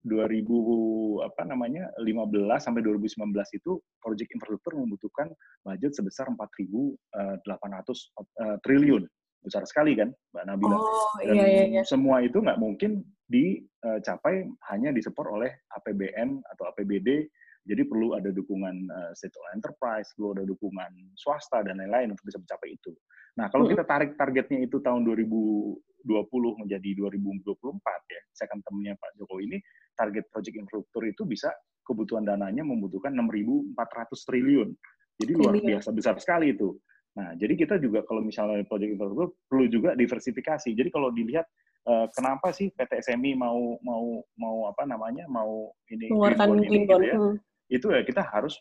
2000 0.00 1.28
apa 1.28 1.44
namanya 1.44 1.92
15 2.00 2.32
sampai 2.56 2.80
2019 2.80 3.36
itu 3.52 3.76
proyek 4.00 4.32
infrastruktur 4.32 4.72
membutuhkan 4.80 5.28
budget 5.60 5.92
sebesar 5.92 6.24
4.800 6.32 6.96
uh, 7.44 8.56
triliun 8.64 9.04
besar 9.44 9.64
sekali 9.68 9.96
kan 9.96 10.12
Mbak 10.32 10.44
Nabila 10.48 10.76
oh, 10.76 11.16
dan 11.20 11.34
iya, 11.36 11.46
iya, 11.48 11.64
iya. 11.68 11.82
semua 11.84 12.20
itu 12.24 12.40
nggak 12.40 12.60
mungkin 12.60 13.04
dicapai 13.30 14.42
hanya 14.74 14.90
disupport 14.90 15.28
oleh 15.38 15.50
APBN 15.78 16.42
atau 16.42 16.66
APBD. 16.74 17.30
Jadi 17.60 17.86
perlu 17.86 18.16
ada 18.18 18.34
dukungan 18.34 18.88
uh, 18.90 19.12
state 19.14 19.36
enterprise, 19.54 20.10
perlu 20.16 20.34
ada 20.34 20.42
dukungan 20.48 21.14
swasta 21.14 21.62
dan 21.62 21.78
lain-lain 21.78 22.16
untuk 22.16 22.26
bisa 22.26 22.40
mencapai 22.42 22.74
itu. 22.74 22.90
Nah, 23.38 23.46
kalau 23.52 23.70
kita 23.70 23.86
tarik 23.86 24.18
targetnya 24.18 24.64
itu 24.66 24.82
tahun 24.82 25.06
2020 25.06 25.78
menjadi 26.66 26.90
2024 26.98 27.78
ya, 28.10 28.22
second 28.34 28.60
term-nya 28.66 28.98
Pak 28.98 29.14
Jokowi 29.22 29.54
ini 29.54 29.58
target 29.94 30.26
project 30.32 30.56
infrastruktur 30.56 31.04
itu 31.06 31.22
bisa 31.28 31.52
kebutuhan 31.84 32.26
dananya 32.26 32.66
membutuhkan 32.66 33.14
6.400 33.14 33.76
triliun. 34.26 34.68
Jadi 35.20 35.32
luar 35.36 35.54
biasa 35.60 35.92
besar 35.92 36.16
sekali 36.16 36.56
itu. 36.56 36.74
Nah, 37.18 37.34
jadi 37.34 37.58
kita 37.58 37.82
juga 37.82 38.06
kalau 38.06 38.22
misalnya 38.22 38.62
project 38.66 38.94
infrastruktur 38.94 39.34
perlu 39.50 39.66
juga 39.66 39.98
diversifikasi. 39.98 40.70
Jadi 40.70 40.88
kalau 40.94 41.10
dilihat 41.10 41.46
uh, 41.90 42.06
kenapa 42.14 42.54
sih 42.54 42.70
PT 42.70 43.02
SMI 43.02 43.34
mau 43.34 43.78
mau 43.82 44.22
mau 44.38 44.56
apa 44.70 44.86
namanya 44.86 45.26
mau 45.26 45.74
ini 45.90 46.06
mengeluarkan 46.06 46.46
ini, 46.62 46.86
gitu 46.86 47.02
ya, 47.02 47.16
hmm. 47.18 47.36
itu 47.70 47.86
ya 47.90 48.00
kita 48.06 48.22
harus 48.22 48.54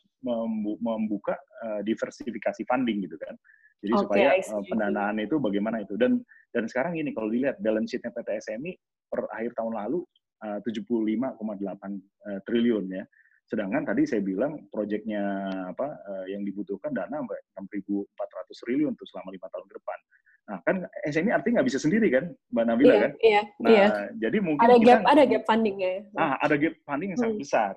membuka 0.82 1.38
uh, 1.62 1.82
diversifikasi 1.86 2.62
funding 2.66 3.06
gitu 3.06 3.18
kan. 3.22 3.38
Jadi 3.80 3.94
okay, 3.96 4.04
supaya 4.04 4.30
uh, 4.42 4.64
pendanaan 4.66 5.16
itu 5.22 5.38
bagaimana 5.38 5.86
itu 5.86 5.94
dan 5.96 6.18
dan 6.50 6.66
sekarang 6.66 6.98
ini 6.98 7.14
kalau 7.14 7.30
dilihat 7.30 7.62
balance 7.62 7.94
sheet-nya 7.94 8.12
PT 8.12 8.30
SMI 8.50 8.74
per 9.10 9.30
akhir 9.30 9.54
tahun 9.56 9.74
lalu 9.78 10.02
uh, 10.42 10.60
75,8 10.66 11.38
uh, 11.38 12.40
triliun 12.50 12.86
ya. 12.90 13.06
Sedangkan 13.50 13.82
tadi 13.82 14.06
saya 14.06 14.22
bilang 14.22 14.70
proyeknya 14.70 15.26
apa 15.74 15.88
uh, 16.06 16.26
yang 16.30 16.46
dibutuhkan 16.46 16.94
dana 16.94 17.18
6.400 17.58 18.14
triliun 18.62 18.94
untuk 18.94 19.10
selama 19.10 19.34
lima 19.34 19.50
tahun 19.50 19.66
ke 19.66 19.74
depan. 19.82 20.00
Nah, 20.50 20.58
kan 20.66 20.76
SME 21.10 21.34
artinya 21.34 21.62
nggak 21.62 21.70
bisa 21.70 21.82
sendiri 21.82 22.10
kan, 22.10 22.26
Mbak 22.54 22.66
Nabila 22.66 22.90
iya, 22.90 23.02
kan? 23.02 23.12
Iya, 23.22 23.42
nah, 23.62 23.70
iya. 23.70 23.88
jadi 24.18 24.38
mungkin 24.42 24.66
ada 24.66 24.78
gap 24.82 25.02
ada 25.06 25.24
gap 25.26 25.44
fundingnya. 25.46 25.90
Ya? 25.90 26.02
Ah, 26.18 26.34
ada 26.42 26.56
gap 26.58 26.74
funding 26.86 27.10
yang 27.14 27.20
sangat 27.22 27.38
hmm. 27.38 27.46
besar. 27.46 27.74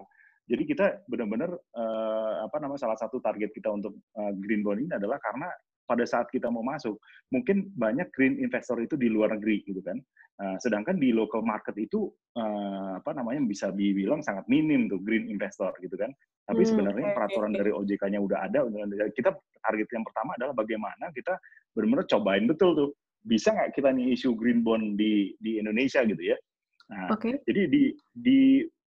Jadi 0.49 0.62
kita 0.69 0.87
benar-benar 1.09 1.50
uh, 1.52 2.35
apa 2.45 2.57
nama 2.61 2.76
salah 2.76 2.97
satu 2.97 3.21
target 3.21 3.52
kita 3.57 3.73
untuk 3.73 3.97
uh, 4.17 4.33
green 4.37 4.61
bond 4.61 4.85
ini 4.85 4.93
adalah 4.93 5.17
karena 5.21 5.49
pada 5.93 6.09
saat 6.09 6.33
kita 6.33 6.49
mau 6.49 6.65
masuk, 6.65 6.97
mungkin 7.29 7.69
banyak 7.77 8.09
green 8.17 8.41
investor 8.41 8.81
itu 8.81 8.97
di 8.97 9.13
luar 9.13 9.37
negeri 9.37 9.61
gitu 9.69 9.85
kan. 9.85 10.01
Uh, 10.41 10.57
sedangkan 10.57 10.97
di 10.97 11.13
local 11.13 11.45
market 11.45 11.77
itu 11.77 12.09
uh, 12.41 12.97
apa 12.97 13.13
namanya 13.13 13.45
bisa 13.45 13.69
dibilang 13.69 14.25
sangat 14.25 14.49
minim 14.49 14.89
tuh 14.89 14.97
green 15.05 15.29
investor 15.29 15.69
gitu 15.85 15.93
kan. 16.01 16.09
Tapi 16.49 16.65
hmm, 16.65 16.71
sebenarnya 16.73 17.09
okay, 17.13 17.17
peraturan 17.21 17.53
okay. 17.53 17.59
dari 17.61 17.71
OJK-nya 17.77 18.21
udah 18.25 18.39
ada. 18.49 18.61
Kita 19.13 19.37
target 19.61 19.89
yang 19.93 20.05
pertama 20.09 20.33
adalah 20.41 20.55
bagaimana 20.57 21.13
kita 21.13 21.37
benar-benar 21.77 22.09
cobain 22.09 22.45
betul 22.49 22.71
tuh 22.73 22.91
bisa 23.23 23.53
nggak 23.53 23.77
kita 23.77 23.93
nih 23.93 24.17
isu 24.17 24.35
green 24.35 24.65
bond 24.65 24.97
di 24.97 25.37
di 25.39 25.61
Indonesia 25.61 26.01
gitu 26.09 26.33
ya. 26.33 26.37
Nah, 26.91 27.13
okay. 27.13 27.39
jadi 27.45 27.69
di 27.69 27.93
di 28.11 28.41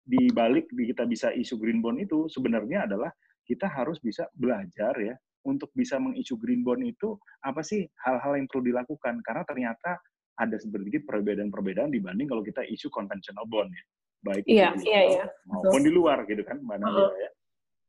di 0.05 0.29
balik 0.33 0.73
kita 0.73 1.05
bisa 1.05 1.31
isu 1.31 1.61
green 1.61 1.85
bond 1.85 2.01
itu 2.01 2.27
sebenarnya 2.33 2.89
adalah 2.89 3.13
kita 3.45 3.69
harus 3.69 4.01
bisa 4.01 4.25
belajar 4.37 4.97
ya 4.97 5.15
untuk 5.45 5.71
bisa 5.77 6.01
mengisu 6.01 6.41
green 6.41 6.65
bond 6.65 6.83
itu 6.85 7.17
apa 7.45 7.61
sih 7.61 7.85
hal-hal 8.05 8.37
yang 8.37 8.49
perlu 8.49 8.73
dilakukan? 8.73 9.21
Karena 9.21 9.45
ternyata 9.45 10.01
ada 10.41 10.57
sedikit 10.59 11.07
perbedaan-perbedaan 11.07 11.95
dibanding 11.95 12.27
kalau 12.27 12.43
kita 12.43 12.67
isu 12.67 12.91
conventional 12.91 13.47
bond 13.47 13.71
ya. 13.71 13.85
Baik 14.25 14.45
yeah, 14.49 14.73
itu 14.73 14.89
yeah, 14.89 15.05
yeah. 15.21 15.29
maupun 15.45 15.85
di 15.85 15.93
luar 15.93 16.25
gitu 16.25 16.41
kan 16.49 16.57
mbak 16.65 16.81
Nadia 16.81 17.13
ya. 17.13 17.31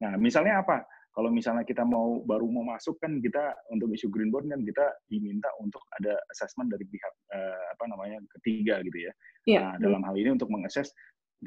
Nah 0.04 0.12
misalnya 0.20 0.62
apa? 0.62 0.84
Kalau 1.16 1.32
misalnya 1.32 1.64
kita 1.64 1.88
mau 1.88 2.20
baru 2.28 2.44
mau 2.52 2.76
masuk 2.76 3.00
kan 3.00 3.24
kita 3.24 3.56
untuk 3.72 3.88
isu 3.96 4.12
green 4.12 4.28
bond 4.36 4.52
kan 4.52 4.60
kita 4.68 4.84
diminta 5.08 5.48
untuk 5.64 5.80
ada 5.96 6.20
assessment 6.28 6.68
dari 6.68 6.84
pihak 6.84 7.14
uh, 7.32 7.66
apa 7.72 7.84
namanya 7.88 8.20
ketiga 8.36 8.84
gitu 8.84 9.08
ya. 9.08 9.12
Yeah. 9.48 9.64
nah, 9.64 9.74
dalam 9.80 10.04
hal 10.04 10.16
ini 10.20 10.36
untuk 10.36 10.52
mengakses 10.52 10.92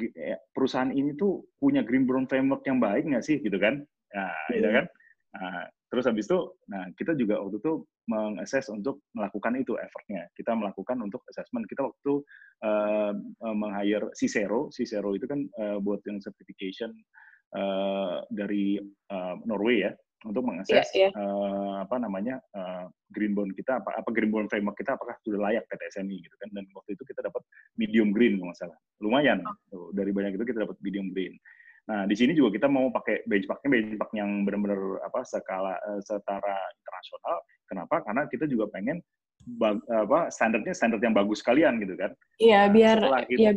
ya, 0.00 0.40
perusahaan 0.56 0.88
ini 0.88 1.12
tuh 1.20 1.44
punya 1.60 1.84
green 1.84 2.08
bond 2.08 2.32
framework 2.32 2.64
yang 2.64 2.80
baik 2.80 3.04
nggak 3.04 3.20
sih 3.20 3.44
gitu 3.44 3.60
kan? 3.60 3.84
Nah, 4.16 4.32
yeah. 4.56 4.64
ya 4.64 4.70
kan? 4.72 4.86
Nah, 5.36 5.64
Terus 5.88 6.04
habis 6.04 6.28
itu, 6.28 6.38
nah 6.68 6.84
kita 6.92 7.16
juga 7.16 7.40
waktu 7.40 7.64
itu 7.64 7.80
mengakses 8.12 8.68
untuk 8.68 9.08
melakukan 9.16 9.56
itu 9.56 9.72
effortnya. 9.80 10.28
Kita 10.36 10.52
melakukan 10.52 11.00
untuk 11.00 11.24
assessment. 11.32 11.64
Kita 11.64 11.88
waktu 11.88 11.98
itu 12.04 12.16
uh, 12.64 13.12
meng-hire 13.56 14.12
Cicero. 14.12 14.68
Cicero 14.68 15.16
itu 15.16 15.24
kan 15.24 15.48
uh, 15.56 15.80
buat 15.80 16.04
yang 16.04 16.20
certification 16.20 16.92
uh, 17.56 18.20
dari 18.28 18.76
uh, 19.08 19.40
Norway 19.48 19.88
ya 19.88 19.92
untuk 20.26 20.42
mengakses 20.42 20.90
yeah, 20.98 21.08
yeah. 21.08 21.12
Uh, 21.14 21.78
apa 21.78 21.94
namanya 22.02 22.42
uh, 22.50 22.90
green 23.14 23.38
bond 23.38 23.54
kita 23.54 23.78
apa 23.78 24.02
apa 24.02 24.10
green 24.10 24.34
bond 24.34 24.50
framework 24.50 24.74
kita 24.74 24.98
apakah 24.98 25.14
sudah 25.22 25.38
layak 25.38 25.62
PT 25.70 25.94
SMI 25.94 26.26
gitu 26.26 26.34
kan 26.42 26.50
dan 26.50 26.66
waktu 26.74 26.98
itu 26.98 27.06
kita 27.06 27.22
dapat 27.22 27.38
medium 27.78 28.10
green 28.10 28.34
kalau 28.34 28.50
nggak 28.50 28.58
salah 28.58 28.78
lumayan 28.98 29.38
oh. 29.70 29.94
dari 29.94 30.10
banyak 30.10 30.34
itu 30.34 30.42
kita 30.42 30.66
dapat 30.66 30.74
medium 30.82 31.14
green 31.14 31.38
Nah, 31.88 32.04
di 32.04 32.12
sini 32.12 32.36
juga 32.36 32.52
kita 32.52 32.68
mau 32.68 32.92
pakai 32.92 33.24
benchmarknya 33.24 33.68
benchmark 33.72 34.12
yang 34.12 34.44
benar-benar 34.44 35.00
apa 35.08 35.24
skala 35.24 35.80
uh, 35.88 36.00
setara 36.04 36.56
internasional. 36.76 37.36
Kenapa? 37.64 37.96
Karena 38.04 38.22
kita 38.28 38.44
juga 38.44 38.68
pengen 38.68 39.00
bag, 39.56 39.80
apa 39.88 40.28
standarnya 40.28 40.76
standar 40.76 41.00
yang 41.00 41.16
bagus 41.16 41.40
sekalian 41.40 41.80
gitu 41.80 41.96
kan. 41.96 42.12
Iya, 42.36 42.68
nah, 42.68 42.72
biar 42.72 42.98
itu, 43.32 43.40
ya 43.40 43.52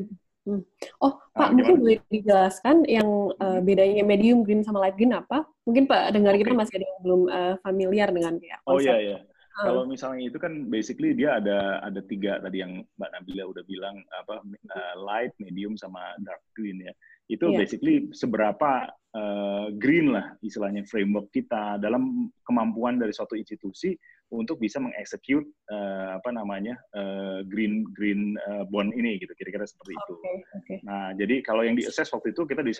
hmm. 0.47 0.61
Oh, 1.03 1.13
Pak, 1.35 1.51
nah, 1.51 1.53
mungkin 1.53 1.75
boleh 1.83 1.99
dijelaskan 2.07 2.87
yang 2.87 3.35
uh, 3.35 3.59
bedanya 3.59 4.01
medium 4.07 4.47
green 4.47 4.63
sama 4.63 4.79
light 4.79 4.95
green 4.95 5.11
apa? 5.11 5.43
Mungkin 5.67 5.91
Pak 5.91 6.15
dengar 6.15 6.33
okay. 6.33 6.47
kita 6.47 6.51
masih 6.55 6.75
ada 6.79 6.87
yang 6.87 7.01
belum 7.03 7.21
uh, 7.27 7.55
familiar 7.59 8.09
dengan 8.15 8.39
ya, 8.39 8.57
konsep. 8.63 8.71
Oh 8.71 8.79
iya 8.79 8.97
iya. 8.97 9.19
Hmm. 9.51 9.67
Kalau 9.67 9.83
misalnya 9.83 10.31
itu 10.31 10.39
kan 10.39 10.71
basically 10.71 11.11
dia 11.11 11.35
ada 11.35 11.83
ada 11.83 11.99
tiga 12.07 12.39
tadi 12.39 12.63
yang 12.63 12.87
Mbak 12.95 13.09
Nabila 13.11 13.43
udah 13.51 13.63
bilang 13.67 13.99
apa 14.15 14.39
uh, 14.47 14.95
light, 15.03 15.35
medium 15.43 15.75
sama 15.75 16.15
dark 16.23 16.39
green 16.55 16.79
ya 16.79 16.95
itu 17.31 17.47
yeah. 17.47 17.59
basically 17.63 17.95
seberapa 18.11 18.91
uh, 19.15 19.71
green 19.79 20.11
lah 20.11 20.35
istilahnya 20.43 20.83
framework 20.83 21.31
kita 21.31 21.79
dalam 21.79 22.27
kemampuan 22.43 22.99
dari 22.99 23.15
suatu 23.15 23.39
institusi 23.39 23.95
untuk 24.31 24.59
bisa 24.59 24.83
mengeksekut 24.83 25.43
uh, 25.71 26.19
apa 26.19 26.29
namanya 26.35 26.75
uh, 26.91 27.39
green 27.47 27.87
green 27.95 28.35
uh, 28.51 28.67
bond 28.67 28.91
ini 28.91 29.15
gitu 29.19 29.31
kira-kira 29.35 29.63
seperti 29.63 29.95
okay, 29.95 30.03
itu. 30.03 30.13
Okay. 30.59 30.77
Nah 30.83 31.15
jadi 31.15 31.35
kalau 31.39 31.63
yang 31.63 31.79
di 31.79 31.87
assess 31.87 32.11
waktu 32.11 32.35
itu 32.35 32.43
kita 32.43 32.63
di 32.63 32.75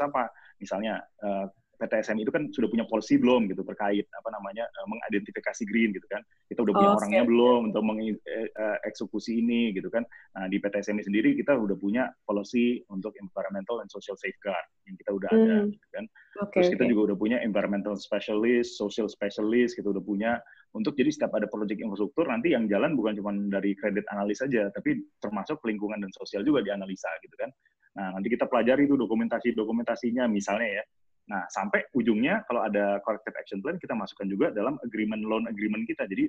apa 0.00 0.32
misalnya 0.56 1.02
uh, 1.20 1.44
PTSM 1.80 2.20
itu 2.20 2.28
kan 2.28 2.52
sudah 2.52 2.68
punya 2.68 2.84
policy 2.84 3.16
belum 3.16 3.48
gitu 3.48 3.64
terkait 3.64 4.04
apa 4.12 4.28
namanya 4.28 4.68
uh, 4.68 4.86
mengidentifikasi 4.86 5.62
green 5.64 5.96
gitu 5.96 6.04
kan. 6.12 6.20
Kita 6.52 6.60
udah 6.60 6.74
punya 6.76 6.90
oh, 6.92 6.96
orangnya 7.00 7.22
okay. 7.24 7.30
belum 7.32 7.60
untuk 7.72 7.82
mengeksekusi 7.88 9.40
ini 9.40 9.72
gitu 9.72 9.88
kan. 9.88 10.04
Nah, 10.36 10.46
di 10.52 10.60
PTSM 10.60 11.00
sendiri 11.00 11.32
kita 11.32 11.56
udah 11.56 11.76
punya 11.80 12.12
policy 12.28 12.84
untuk 12.92 13.16
environmental 13.16 13.80
and 13.80 13.88
social 13.88 14.14
safeguard 14.20 14.62
yang 14.84 14.94
kita 15.00 15.10
udah 15.16 15.30
hmm. 15.32 15.40
ada 15.40 15.56
gitu 15.72 15.88
kan. 15.96 16.04
Okay, 16.46 16.60
Terus 16.60 16.68
kita 16.76 16.84
okay. 16.84 16.90
juga 16.92 17.00
udah 17.10 17.16
punya 17.16 17.38
environmental 17.40 17.96
specialist, 17.96 18.76
social 18.76 19.08
specialist, 19.08 19.74
kita 19.80 19.88
udah 19.88 20.04
punya 20.04 20.36
untuk 20.70 20.94
jadi 20.94 21.10
setiap 21.10 21.34
ada 21.34 21.50
proyek 21.50 21.82
infrastruktur 21.82 22.30
nanti 22.30 22.54
yang 22.54 22.70
jalan 22.70 22.94
bukan 22.94 23.18
cuma 23.18 23.34
dari 23.34 23.74
kredit 23.74 24.06
analis 24.14 24.38
saja, 24.38 24.70
tapi 24.70 25.02
termasuk 25.18 25.58
lingkungan 25.66 25.98
dan 25.98 26.12
sosial 26.14 26.46
juga 26.46 26.62
dianalisa 26.62 27.10
gitu 27.26 27.34
kan. 27.34 27.50
Nah, 27.98 28.14
nanti 28.14 28.30
kita 28.30 28.46
pelajari 28.46 28.86
itu 28.86 28.94
dokumentasi-dokumentasinya 28.94 30.30
misalnya 30.30 30.82
ya. 30.82 30.84
Nah, 31.30 31.46
sampai 31.46 31.86
ujungnya 31.94 32.42
kalau 32.50 32.66
ada 32.66 32.98
corrective 33.06 33.38
action 33.38 33.62
plan 33.62 33.78
kita 33.78 33.94
masukkan 33.94 34.26
juga 34.26 34.50
dalam 34.50 34.74
agreement 34.82 35.22
loan 35.22 35.46
agreement 35.46 35.86
kita. 35.86 36.02
Jadi 36.10 36.26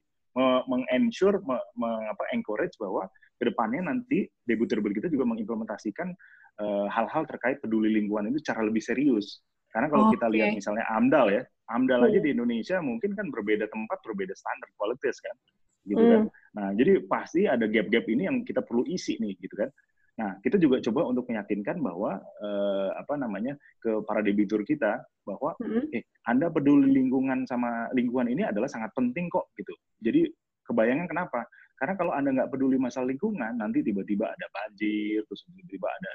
meng-ensure, 0.69 1.41
mengapa 1.73 2.23
encourage 2.31 2.77
bahwa 2.77 3.09
ke 3.41 3.49
depannya 3.49 3.89
nanti 3.89 4.29
debuter-debuter 4.45 5.01
kita 5.01 5.09
juga 5.09 5.25
mengimplementasikan 5.33 6.13
uh, 6.61 6.85
hal-hal 6.93 7.25
terkait 7.25 7.57
peduli 7.57 7.89
lingkungan 7.89 8.29
itu 8.29 8.45
secara 8.45 8.61
lebih 8.61 8.85
serius. 8.85 9.41
Karena 9.73 9.89
kalau 9.89 10.11
okay. 10.11 10.21
kita 10.21 10.27
lihat 10.29 10.49
misalnya 10.53 10.85
AMDAL 10.93 11.27
ya, 11.33 11.41
AMDAL 11.73 12.01
aja 12.11 12.19
di 12.21 12.29
Indonesia 12.35 12.77
mungkin 12.83 13.17
kan 13.17 13.33
berbeda 13.33 13.65
tempat, 13.71 13.97
berbeda 14.05 14.37
standar 14.37 14.69
kualitas 14.77 15.17
kan. 15.17 15.35
Gitu 15.81 16.03
kan. 16.03 16.21
Hmm. 16.29 16.53
Nah, 16.53 16.69
jadi 16.77 17.01
pasti 17.09 17.49
ada 17.49 17.65
gap-gap 17.65 18.05
ini 18.05 18.29
yang 18.29 18.37
kita 18.45 18.61
perlu 18.61 18.85
isi 18.85 19.17
nih 19.17 19.33
gitu 19.41 19.57
kan. 19.57 19.73
Nah, 20.21 20.37
kita 20.45 20.61
juga 20.61 20.77
coba 20.85 21.09
untuk 21.09 21.25
meyakinkan 21.33 21.81
bahwa 21.81 22.21
eh, 22.21 22.89
apa 22.93 23.17
namanya 23.17 23.57
ke 23.81 24.05
para 24.05 24.21
debitur 24.21 24.61
kita 24.61 25.01
bahwa 25.25 25.57
mm-hmm. 25.57 25.97
eh 25.97 26.05
Anda 26.29 26.53
peduli 26.53 26.93
lingkungan 26.93 27.49
sama 27.49 27.89
lingkungan 27.97 28.29
ini 28.29 28.45
adalah 28.45 28.69
sangat 28.69 28.93
penting 28.93 29.33
kok 29.33 29.49
gitu. 29.57 29.73
Jadi 29.97 30.29
kebayangan 30.69 31.09
kenapa? 31.09 31.41
Karena 31.73 31.97
kalau 31.97 32.13
Anda 32.13 32.37
nggak 32.37 32.53
peduli 32.53 32.77
masalah 32.77 33.09
lingkungan, 33.09 33.57
nanti 33.57 33.81
tiba-tiba 33.81 34.29
ada 34.29 34.45
banjir, 34.53 35.25
terus 35.25 35.41
tiba-tiba 35.49 35.89
ada 35.89 36.09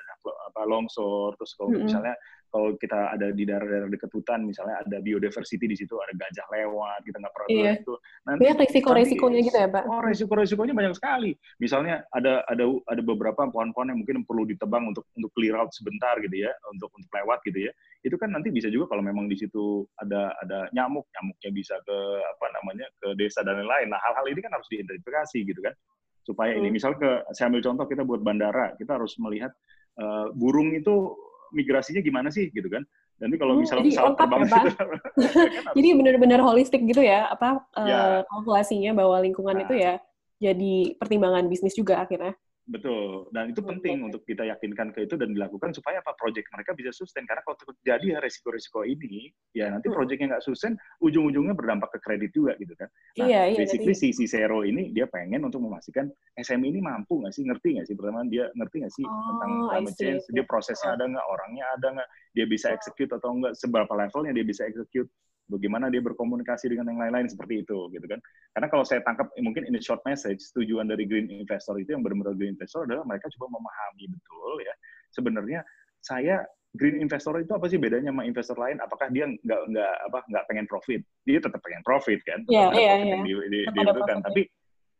apa 0.54 0.62
longsor, 0.62 1.34
terus 1.34 1.58
kalau 1.58 1.74
mm-hmm. 1.74 1.90
misalnya 1.90 2.14
kalau 2.56 2.72
kita 2.80 3.12
ada 3.12 3.28
di 3.36 3.44
daerah-daerah 3.44 3.92
dekat 3.92 4.08
hutan, 4.16 4.48
misalnya 4.48 4.80
ada 4.80 4.96
biodiversity 5.04 5.68
di 5.68 5.76
situ, 5.76 5.92
ada 6.00 6.16
gajah 6.16 6.48
lewat, 6.48 7.04
kita 7.04 7.20
nggak 7.20 7.34
pernah 7.36 7.48
iya. 7.52 7.72
itu. 7.76 7.94
Nanti 8.24 8.40
banyak 8.48 8.60
risiko-risikonya 8.64 9.40
gitu 9.44 9.58
ya, 9.60 9.68
Pak? 9.68 9.84
Oh, 9.84 10.00
risiko-risikonya 10.00 10.72
banyak 10.72 10.94
sekali. 10.96 11.36
Misalnya 11.60 12.08
ada 12.16 12.40
ada 12.48 12.64
ada 12.88 13.02
beberapa 13.04 13.44
pohon-pohon 13.52 13.92
yang 13.92 14.00
mungkin 14.00 14.24
perlu 14.24 14.48
ditebang 14.48 14.88
untuk 14.88 15.04
untuk 15.12 15.28
clear 15.36 15.60
out 15.60 15.68
sebentar 15.76 16.16
gitu 16.24 16.48
ya, 16.48 16.52
untuk 16.72 16.88
untuk 16.96 17.12
lewat 17.12 17.44
gitu 17.44 17.68
ya. 17.68 17.72
Itu 18.00 18.16
kan 18.16 18.32
nanti 18.32 18.48
bisa 18.48 18.72
juga 18.72 18.96
kalau 18.96 19.04
memang 19.04 19.28
di 19.28 19.36
situ 19.36 19.84
ada 20.00 20.32
ada 20.40 20.72
nyamuk, 20.72 21.04
nyamuknya 21.12 21.50
bisa 21.52 21.76
ke 21.84 21.98
apa 22.24 22.46
namanya 22.56 22.88
ke 23.04 23.12
desa 23.20 23.44
dan 23.44 23.60
lain-lain. 23.60 23.92
Nah, 23.92 24.00
hal-hal 24.00 24.32
ini 24.32 24.40
kan 24.40 24.56
harus 24.56 24.64
diidentifikasi 24.72 25.44
gitu 25.44 25.60
kan 25.60 25.76
supaya 26.24 26.56
hmm. 26.56 26.60
ini 26.64 26.68
misal 26.74 26.98
ke 26.98 27.22
saya 27.30 27.46
ambil 27.46 27.62
contoh 27.62 27.86
kita 27.86 28.02
buat 28.02 28.18
bandara 28.18 28.74
kita 28.74 28.98
harus 28.98 29.14
melihat 29.22 29.54
uh, 30.02 30.34
burung 30.34 30.74
itu 30.74 31.14
migrasinya 31.54 32.02
gimana 32.02 32.28
sih 32.32 32.50
gitu 32.50 32.66
kan 32.66 32.82
nanti 33.16 33.36
kalau 33.40 33.56
misalnya 33.56 33.88
hmm, 33.88 33.92
pesawat 33.96 34.14
terbang 34.20 34.42
ya, 34.44 34.48
gitu, 34.52 34.68
jadi 35.80 35.88
benar-benar 35.96 36.40
holistik 36.44 36.82
gitu 36.84 37.00
ya 37.00 37.32
apa 37.32 37.64
ya. 37.80 37.96
uh, 37.96 38.20
kalkulasinya 38.28 38.92
bahwa 38.92 39.16
lingkungan 39.24 39.56
nah. 39.56 39.64
itu 39.64 39.74
ya 39.76 39.94
jadi 40.36 40.74
pertimbangan 41.00 41.48
bisnis 41.48 41.72
juga 41.72 42.04
akhirnya 42.04 42.36
Betul, 42.66 43.30
dan 43.30 43.54
itu 43.54 43.62
penting 43.62 44.02
okay. 44.02 44.06
untuk 44.10 44.22
kita 44.26 44.42
yakinkan 44.42 44.90
ke 44.90 45.06
itu 45.06 45.14
dan 45.14 45.30
dilakukan 45.30 45.70
supaya 45.70 46.02
apa? 46.02 46.18
Proyek 46.18 46.50
mereka 46.50 46.74
bisa 46.74 46.90
sustain. 46.90 47.22
Karena 47.22 47.38
kalau 47.46 47.54
terjadi 47.62 48.18
resiko-resiko 48.18 48.82
ini, 48.82 49.30
ya 49.54 49.70
nanti 49.70 49.86
proyeknya 49.86 50.34
nggak 50.34 50.42
sustain, 50.42 50.74
ujung-ujungnya 50.98 51.54
berdampak 51.54 51.94
ke 51.94 51.98
kredit 52.02 52.34
juga 52.34 52.58
gitu 52.58 52.74
kan. 52.74 52.90
Nah, 53.22 53.26
iya, 53.30 53.54
iya, 53.54 53.58
basically 53.62 53.94
si, 53.94 54.10
si 54.10 54.26
Zero 54.26 54.66
ini 54.66 54.90
dia 54.90 55.06
pengen 55.06 55.46
untuk 55.46 55.62
memastikan 55.62 56.10
SME 56.34 56.74
ini 56.74 56.82
mampu 56.82 57.22
nggak 57.22 57.38
sih, 57.38 57.46
ngerti 57.46 57.78
nggak 57.78 57.86
sih? 57.86 57.94
Pertama 57.94 58.26
dia 58.26 58.50
ngerti 58.58 58.76
nggak 58.82 58.94
sih 58.98 59.06
oh, 59.06 59.14
tentang 59.30 59.50
climate 59.70 59.96
change, 60.02 60.22
dia 60.34 60.44
prosesnya 60.50 60.90
ada 60.98 61.04
nggak, 61.06 61.26
orangnya 61.30 61.64
ada 61.78 61.86
nggak, 62.02 62.08
dia 62.34 62.46
bisa 62.50 62.66
execute 62.74 63.14
atau 63.14 63.30
nggak, 63.30 63.54
seberapa 63.54 63.92
levelnya 63.94 64.34
dia 64.34 64.42
bisa 64.42 64.66
execute 64.66 65.06
bagaimana 65.46 65.86
dia 65.88 66.02
berkomunikasi 66.02 66.70
dengan 66.70 66.90
yang 66.90 67.00
lain-lain 67.00 67.30
seperti 67.30 67.62
itu 67.62 67.88
gitu 67.94 68.06
kan. 68.06 68.20
Karena 68.52 68.68
kalau 68.70 68.84
saya 68.84 69.00
tangkap 69.06 69.30
mungkin 69.38 69.66
ini 69.66 69.78
short 69.78 70.02
message 70.02 70.42
tujuan 70.54 70.90
dari 70.90 71.06
green 71.06 71.30
investor 71.30 71.78
itu 71.78 71.94
yang 71.94 72.02
benar-benar 72.02 72.34
green 72.34 72.58
investor 72.58 72.84
adalah 72.84 73.06
mereka 73.06 73.30
coba 73.38 73.56
memahami 73.58 74.04
betul 74.10 74.54
ya. 74.62 74.74
Sebenarnya 75.14 75.60
saya 76.02 76.42
green 76.76 77.00
investor 77.00 77.38
itu 77.40 77.52
apa 77.56 77.66
sih 77.70 77.78
bedanya 77.78 78.10
sama 78.12 78.26
investor 78.26 78.58
lain? 78.58 78.76
Apakah 78.82 79.08
dia 79.08 79.24
nggak 79.30 79.60
nggak 79.72 79.94
apa 80.12 80.18
nggak 80.28 80.44
pengen 80.50 80.66
profit? 80.68 81.00
Dia 81.24 81.38
tetap 81.38 81.60
pengen 81.62 81.82
profit 81.86 82.20
kan? 82.26 82.42
Yeah, 82.50 82.70
yeah, 82.74 82.96
yeah. 83.00 83.22
di, 83.24 83.32
di, 83.32 83.60
di, 83.70 83.80
itu 83.80 84.02
kan 84.04 84.20
tapi 84.20 84.42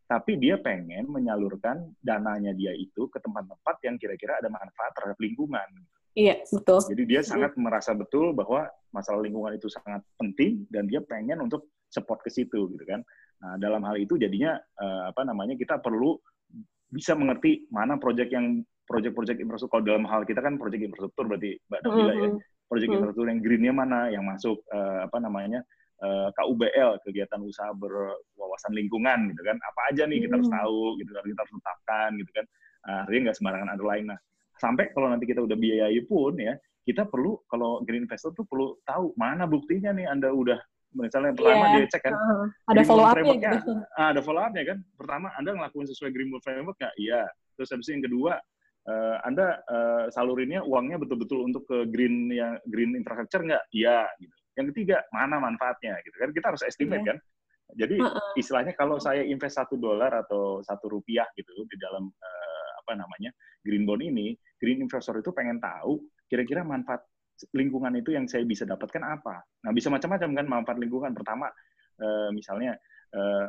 tapi 0.06 0.38
dia 0.38 0.54
pengen 0.62 1.10
menyalurkan 1.10 1.82
dananya 1.98 2.54
dia 2.54 2.70
itu 2.70 3.10
ke 3.10 3.18
tempat-tempat 3.18 3.76
yang 3.82 3.98
kira-kira 3.98 4.38
ada 4.38 4.46
manfaat 4.46 4.94
terhadap 4.94 5.18
lingkungan 5.18 5.66
Iya, 6.16 6.40
betul. 6.48 6.80
Jadi 6.80 7.02
dia 7.04 7.20
sangat 7.20 7.52
merasa 7.60 7.92
betul 7.92 8.32
bahwa 8.32 8.64
masalah 8.88 9.20
lingkungan 9.20 9.52
itu 9.60 9.68
sangat 9.68 10.00
penting 10.16 10.64
dan 10.72 10.88
dia 10.88 11.04
pengen 11.04 11.44
untuk 11.44 11.68
support 11.92 12.24
ke 12.24 12.32
situ 12.32 12.72
gitu 12.72 12.84
kan. 12.88 13.04
Nah, 13.44 13.60
dalam 13.60 13.84
hal 13.84 14.00
itu 14.00 14.16
jadinya 14.16 14.56
uh, 14.80 15.12
apa 15.12 15.28
namanya 15.28 15.60
kita 15.60 15.76
perlu 15.76 16.16
bisa 16.88 17.12
mengerti 17.12 17.68
mana 17.68 18.00
proyek 18.00 18.32
yang 18.32 18.64
proyek-proyek 18.88 19.44
infrastruktur 19.44 19.82
kalau 19.82 19.84
dalam 19.84 20.08
hal 20.08 20.24
kita 20.24 20.40
kan 20.40 20.56
proyek 20.56 20.88
infrastruktur 20.88 21.28
berarti 21.28 21.60
Mbak 21.68 21.80
Nabila 21.84 22.00
mm 22.00 22.08
-hmm. 22.08 22.24
ya. 22.24 22.30
Proyek 22.32 22.40
mm 22.64 22.72
-hmm. 22.72 22.96
infrastruktur 22.96 23.28
yang 23.28 23.40
greennya 23.44 23.72
mana 23.76 24.00
yang 24.08 24.24
masuk 24.24 24.56
uh, 24.72 25.04
apa 25.04 25.18
namanya 25.20 25.60
uh, 26.00 26.28
eh, 26.28 26.28
KUBL 26.32 26.90
kegiatan 27.04 27.40
usaha 27.44 27.76
berwawasan 27.76 28.72
lingkungan 28.72 29.36
gitu 29.36 29.42
kan. 29.44 29.56
Apa 29.60 29.80
aja 29.92 30.08
nih 30.08 30.24
kita 30.24 30.40
harus 30.40 30.48
tahu 30.48 30.96
gitu 30.96 31.10
kan 31.12 31.22
kita 31.28 31.40
harus 31.44 31.52
tetapkan 31.60 32.10
gitu 32.16 32.30
kan. 32.32 32.46
Nah, 32.86 32.98
artinya 33.04 33.20
nggak 33.28 33.36
sembarangan 33.36 33.70
ada 33.76 33.84
lain. 33.84 34.04
Nah, 34.14 34.18
sampai 34.56 34.92
kalau 34.92 35.12
nanti 35.12 35.28
kita 35.28 35.44
udah 35.44 35.56
biayai 35.56 36.00
pun 36.08 36.36
ya 36.36 36.56
kita 36.86 37.02
perlu 37.06 37.42
kalau 37.50 37.82
green 37.82 38.06
investor 38.06 38.30
tuh 38.32 38.46
perlu 38.46 38.78
tahu 38.86 39.10
mana 39.18 39.44
buktinya 39.44 39.90
nih 39.90 40.06
anda 40.06 40.30
udah 40.30 40.56
misalnya 40.96 41.34
yang 41.34 41.38
pertama 41.38 41.64
yeah. 41.66 41.74
dia 41.76 41.86
cek 41.92 42.02
kan 42.08 42.14
uh, 42.14 42.46
ada 42.72 42.82
follow 42.86 43.04
up-nya 43.04 43.50
gitu. 43.60 43.72
ah, 44.00 44.08
ada 44.14 44.20
follow 44.24 44.42
up-nya 44.42 44.64
kan? 44.64 44.78
Pertama 44.96 45.26
anda 45.36 45.50
ngelakuin 45.52 45.88
sesuai 45.92 46.10
green 46.14 46.30
framework 46.40 46.76
nggak? 46.80 46.94
Iya. 46.96 47.22
Terus 47.56 47.68
habis 47.72 47.88
yang 47.92 48.04
kedua 48.04 48.32
uh, 48.88 49.16
anda 49.26 49.60
uh, 49.68 50.04
salurinnya 50.08 50.64
uangnya 50.64 50.96
betul-betul 50.96 51.44
untuk 51.44 51.68
ke 51.68 51.84
green 51.92 52.32
yang 52.32 52.56
green 52.70 52.96
infrastructure 52.96 53.44
nggak? 53.44 53.64
Iya 53.76 54.08
gitu. 54.22 54.36
Yang 54.56 54.66
ketiga 54.72 54.96
mana 55.12 55.36
manfaatnya 55.36 56.00
gitu 56.06 56.16
kan? 56.16 56.30
Kita 56.32 56.46
harus 56.54 56.62
estimate 56.64 57.04
yeah. 57.04 57.08
kan? 57.12 57.18
Jadi 57.76 57.96
uh 57.98 58.14
-uh. 58.14 58.32
istilahnya 58.38 58.72
kalau 58.78 58.96
saya 59.02 59.26
invest 59.26 59.58
satu 59.58 59.74
dolar 59.74 60.22
atau 60.22 60.62
satu 60.62 60.86
rupiah 60.86 61.26
gitu 61.34 61.66
di 61.66 61.76
dalam 61.76 62.08
uh, 62.08 62.45
apa 62.86 62.94
namanya 62.94 63.34
green 63.66 63.82
bond 63.82 64.06
ini 64.06 64.38
green 64.62 64.78
investor 64.78 65.18
itu 65.18 65.34
pengen 65.34 65.58
tahu 65.58 65.98
kira-kira 66.30 66.62
manfaat 66.62 67.02
lingkungan 67.52 67.92
itu 68.00 68.16
yang 68.16 68.24
saya 68.24 68.46
bisa 68.48 68.64
dapatkan 68.64 69.02
apa. 69.04 69.44
Nah, 69.66 69.70
bisa 69.76 69.92
macam-macam 69.92 70.30
kan 70.32 70.46
manfaat 70.48 70.78
lingkungan. 70.80 71.12
Pertama, 71.12 71.52
eh, 72.00 72.30
misalnya 72.32 72.72
eh, 73.12 73.46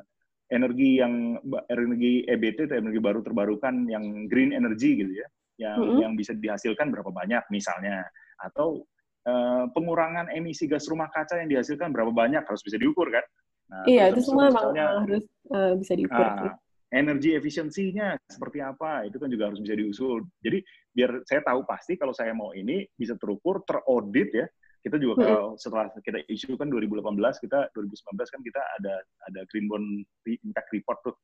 energi 0.51 0.99
yang 0.99 1.39
energi 1.71 2.23
EBT 2.27 2.71
atau 2.71 2.77
energi 2.79 2.99
baru 2.99 3.19
terbarukan 3.23 3.87
yang 3.87 4.27
green 4.27 4.51
energy 4.51 4.99
gitu 4.99 5.13
ya, 5.23 5.27
yang 5.59 5.79
mm 5.79 5.87
-hmm. 5.87 6.01
yang 6.03 6.13
bisa 6.19 6.31
dihasilkan 6.35 6.91
berapa 6.91 7.11
banyak 7.11 7.43
misalnya, 7.51 8.03
atau 8.43 8.83
eh, 9.23 9.65
pengurangan 9.71 10.31
emisi 10.35 10.67
gas 10.67 10.87
rumah 10.91 11.07
kaca 11.07 11.39
yang 11.39 11.47
dihasilkan 11.51 11.91
berapa 11.91 12.11
banyak 12.11 12.43
harus 12.43 12.63
bisa 12.63 12.75
diukur 12.75 13.07
kan. 13.07 13.23
Nah, 13.67 13.83
iya, 13.83 14.07
itu 14.07 14.23
semua 14.23 14.47
memang 14.47 15.03
harus 15.03 15.27
uh, 15.51 15.75
bisa 15.75 15.91
diukur. 15.91 16.23
Nah, 16.23 16.55
energi 16.87 17.35
efisiensinya 17.35 18.15
seperti 18.31 18.63
apa 18.63 19.03
itu 19.03 19.19
kan 19.19 19.27
juga 19.27 19.51
harus 19.51 19.59
bisa 19.59 19.75
diusul. 19.75 20.23
Jadi 20.39 20.63
biar 20.95 21.23
saya 21.27 21.43
tahu 21.43 21.67
pasti 21.67 21.99
kalau 21.99 22.15
saya 22.15 22.31
mau 22.31 22.55
ini 22.55 22.87
bisa 22.95 23.19
terukur, 23.19 23.63
teraudit 23.67 24.31
ya. 24.31 24.47
Kita 24.77 24.95
juga 24.95 25.27
kalau 25.27 25.47
setelah 25.59 25.91
kita 25.99 26.23
isu 26.31 26.55
kan 26.55 26.71
2018 26.71 27.03
kita 27.43 27.59
2019 27.75 28.33
kan 28.33 28.41
kita 28.45 28.61
ada 28.79 28.95
ada 29.27 29.39
green 29.51 29.67
bond 29.67 30.07
impact 30.23 30.69
report 30.71 30.99
tuh. 31.03 31.15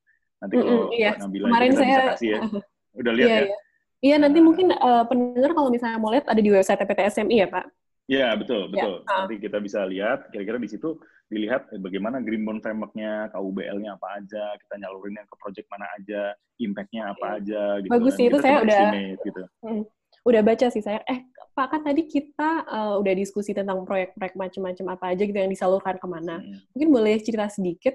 Nanti 0.44 0.54
kalau 0.60 0.92
mm, 0.92 1.00
iya. 1.00 1.12
Nabila 1.16 1.46
kemarin 1.48 1.72
saya 1.72 1.96
kasih 2.12 2.28
ya. 2.28 2.40
Udah 3.00 3.12
lihat 3.16 3.28
iya, 3.28 3.34
ya? 3.34 3.44
Iya, 3.48 3.58
iya 4.04 4.16
nanti 4.20 4.38
nah. 4.38 4.44
mungkin 4.44 4.66
uh, 4.76 5.04
pendengar 5.08 5.50
kalau 5.56 5.68
misalnya 5.72 5.96
mau 5.96 6.12
lihat 6.12 6.28
ada 6.28 6.40
di 6.44 6.50
website 6.52 6.84
PTSMI 6.84 7.36
ya, 7.40 7.48
Pak. 7.48 7.64
Iya, 8.04 8.28
betul, 8.36 8.68
ya, 8.68 8.72
betul. 8.76 8.94
Ya. 9.00 9.08
Nanti 9.08 9.34
kita 9.40 9.58
bisa 9.64 9.80
lihat 9.88 10.28
kira-kira 10.28 10.60
di 10.60 10.68
situ 10.68 11.00
dilihat 11.32 11.72
eh, 11.72 11.80
bagaimana 11.80 12.20
green 12.20 12.44
bond 12.44 12.60
framework-nya, 12.60 13.32
KUBL-nya 13.32 13.96
apa 13.96 14.20
aja, 14.20 14.44
kita 14.60 14.74
nyalurinnya 14.80 15.24
ke 15.24 15.34
project 15.40 15.66
mana 15.72 15.86
aja, 15.96 16.36
impact-nya 16.60 17.12
apa 17.16 17.26
iya. 17.26 17.36
aja 17.40 17.62
gitu. 17.80 17.92
Bagus 17.92 18.12
sih 18.16 18.26
itu 18.28 18.38
saya 18.40 18.56
udah 18.60 18.82
gitu. 19.24 19.42
Hmm, 19.64 19.82
udah 20.28 20.42
baca 20.44 20.66
sih 20.68 20.82
saya. 20.84 21.00
Eh, 21.08 21.20
Pak 21.54 21.70
kan 21.70 21.80
tadi 21.86 22.10
kita 22.10 22.66
uh, 22.66 22.94
udah 22.98 23.14
diskusi 23.14 23.54
tentang 23.54 23.86
proyek-proyek 23.86 24.34
macam-macam 24.34 24.86
apa 24.98 25.04
aja 25.14 25.22
gitu 25.22 25.38
yang 25.38 25.52
disalurkan 25.52 25.96
ke 26.02 26.06
mana. 26.10 26.42
Hmm. 26.42 26.58
Mungkin 26.74 26.88
boleh 26.90 27.14
cerita 27.22 27.46
sedikit 27.46 27.94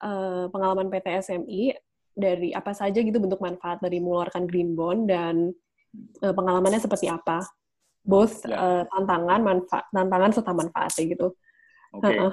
uh, 0.00 0.46
pengalaman 0.46 0.86
PT 0.86 1.06
SMI 1.26 1.74
dari 2.14 2.54
apa 2.54 2.70
saja 2.70 3.02
gitu 3.02 3.18
bentuk 3.18 3.42
manfaat 3.42 3.82
dari 3.82 3.98
mengeluarkan 3.98 4.46
green 4.46 4.78
bond 4.78 5.10
dan 5.10 5.50
uh, 6.22 6.34
pengalamannya 6.34 6.78
seperti 6.78 7.10
apa? 7.10 7.42
both 8.04 8.44
ya. 8.48 8.56
uh, 8.56 8.82
tantangan 8.88 9.40
manfaat 9.44 9.84
tantangan 9.92 10.30
serta 10.32 10.52
manfaatnya 10.56 11.04
gitu. 11.04 11.28
Oke. 11.96 12.04
Okay. 12.06 12.16
Uh 12.16 12.22
-uh. 12.28 12.32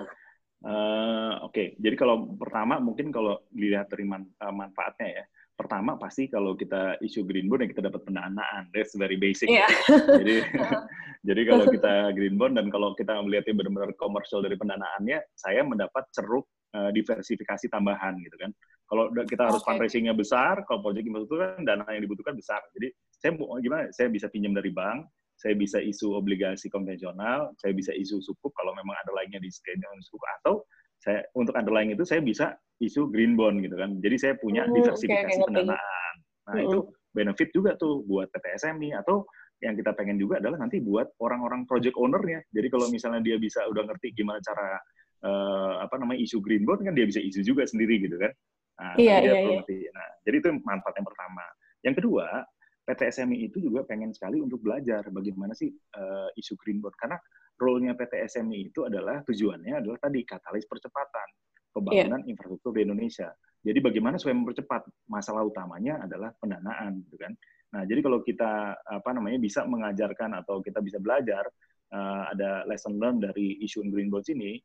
Uh, 0.66 1.34
Oke, 1.46 1.54
okay. 1.54 1.68
jadi 1.78 1.96
kalau 2.00 2.34
pertama 2.40 2.82
mungkin 2.82 3.14
kalau 3.14 3.44
dilihat 3.54 3.92
dari 3.92 4.06
man, 4.08 4.26
uh, 4.42 4.54
manfaatnya 4.54 5.22
ya, 5.22 5.24
pertama 5.58 5.98
pasti 5.98 6.30
kalau 6.30 6.54
kita 6.54 7.02
isu 7.02 7.26
green 7.26 7.50
bond 7.50 7.66
ya 7.66 7.68
kita 7.74 7.90
dapat 7.90 8.06
pendanaan, 8.06 8.70
that's 8.72 8.94
very 8.94 9.18
basic. 9.18 9.50
Yeah. 9.50 9.68
jadi 9.90 10.46
jadi 11.28 11.42
kalau 11.50 11.66
kita 11.68 11.94
green 12.14 12.38
bond 12.38 12.62
dan 12.62 12.70
kalau 12.70 12.94
kita 12.94 13.18
melihatnya 13.26 13.58
benar-benar 13.58 13.92
komersial 13.98 14.46
dari 14.46 14.54
pendanaannya, 14.54 15.18
saya 15.34 15.66
mendapat 15.66 16.06
ceruk 16.14 16.46
uh, 16.78 16.94
diversifikasi 16.94 17.66
tambahan 17.74 18.22
gitu 18.22 18.38
kan. 18.38 18.54
Kalau 18.88 19.12
kita 19.12 19.52
harus 19.52 19.60
okay. 19.60 19.68
fundraisingnya 19.76 20.16
besar, 20.16 20.64
kalau 20.64 20.80
project 20.80 21.04
itu 21.04 21.36
kan 21.36 21.60
dana 21.68 21.84
yang 21.92 22.08
dibutuhkan 22.08 22.40
besar. 22.40 22.64
Jadi 22.72 22.88
saya 23.20 23.36
gimana? 23.36 23.92
Saya 23.92 24.08
bisa 24.08 24.32
pinjam 24.32 24.56
dari 24.56 24.72
bank, 24.72 25.12
saya 25.38 25.54
bisa 25.54 25.78
isu 25.78 26.18
obligasi 26.18 26.66
konvensional, 26.68 27.54
saya 27.62 27.72
bisa 27.78 27.94
isu 27.94 28.18
sukuk 28.26 28.50
kalau 28.58 28.74
memang 28.74 28.98
ada 28.98 29.14
lainnya 29.14 29.38
di 29.38 29.54
skenario 29.54 30.02
sukuk 30.02 30.26
atau 30.42 30.66
saya 30.98 31.22
untuk 31.38 31.54
underlying 31.54 31.94
itu 31.94 32.02
saya 32.04 32.26
bisa 32.26 32.58
isu 32.82 33.14
green 33.14 33.38
bond 33.38 33.62
gitu 33.62 33.78
kan. 33.78 34.02
Jadi 34.02 34.16
saya 34.18 34.34
punya 34.42 34.66
hmm, 34.66 34.74
diversifikasi 34.74 35.38
okay, 35.38 35.46
pendanaan. 35.46 36.14
Nah, 36.50 36.54
hmm. 36.58 36.66
itu 36.66 36.80
benefit 37.14 37.50
juga 37.54 37.78
tuh 37.78 38.02
buat 38.10 38.34
PTSMI 38.34 38.98
atau 38.98 39.30
yang 39.62 39.74
kita 39.78 39.94
pengen 39.94 40.22
juga 40.22 40.38
adalah 40.42 40.62
nanti 40.62 40.82
buat 40.82 41.10
orang-orang 41.22 41.66
project 41.70 41.98
owner-nya. 41.98 42.42
Jadi 42.54 42.68
kalau 42.74 42.90
misalnya 42.90 43.22
dia 43.22 43.38
bisa 43.38 43.66
udah 43.70 43.86
ngerti 43.90 44.14
gimana 44.18 44.42
cara 44.42 44.78
uh, 45.26 45.74
apa 45.82 45.98
namanya 46.02 46.22
isu 46.22 46.42
green 46.42 46.66
bond 46.66 46.82
kan 46.86 46.94
dia 46.94 47.06
bisa 47.06 47.22
isu 47.22 47.46
juga 47.46 47.66
sendiri 47.66 48.02
gitu 48.02 48.18
kan. 48.18 48.34
Nah, 48.78 48.94
iya, 49.02 49.18
iya, 49.26 49.38
iya. 49.66 49.90
Nah, 49.90 50.10
jadi 50.22 50.38
itu 50.38 50.50
manfaat 50.62 50.94
yang 50.98 51.08
pertama. 51.10 51.46
Yang 51.82 51.96
kedua, 52.02 52.26
PTSMI 52.88 53.52
itu 53.52 53.60
juga 53.60 53.84
pengen 53.84 54.16
sekali 54.16 54.40
untuk 54.40 54.64
belajar 54.64 55.04
bagaimana 55.12 55.52
sih 55.52 55.68
uh, 56.00 56.32
isu 56.40 56.56
green 56.56 56.80
bond 56.80 56.96
karena 56.96 57.20
role-nya 57.60 58.00
PT 58.00 58.24
SMI 58.32 58.72
itu 58.72 58.88
adalah 58.88 59.20
tujuannya 59.28 59.84
adalah 59.84 60.00
tadi 60.00 60.24
katalis 60.24 60.64
percepatan 60.64 61.28
pembangunan 61.76 62.24
yeah. 62.24 62.32
infrastruktur 62.32 62.74
di 62.74 62.88
Indonesia. 62.88 63.30
Jadi 63.62 63.80
bagaimana 63.84 64.16
supaya 64.16 64.38
mempercepat 64.40 64.88
masalah 65.12 65.44
utamanya 65.44 66.02
adalah 66.02 66.32
pendanaan, 66.40 67.04
gitu 67.06 67.20
kan? 67.20 67.36
Nah, 67.76 67.84
jadi 67.84 68.00
kalau 68.00 68.24
kita 68.24 68.80
apa 68.80 69.10
namanya 69.12 69.38
bisa 69.38 69.68
mengajarkan 69.68 70.40
atau 70.40 70.64
kita 70.64 70.80
bisa 70.80 70.98
belajar 71.04 71.44
uh, 71.92 72.32
ada 72.32 72.64
lesson 72.66 72.96
learn 72.96 73.20
dari 73.20 73.60
isu 73.62 73.84
green 73.92 74.08
bonds 74.08 74.32
ini, 74.32 74.58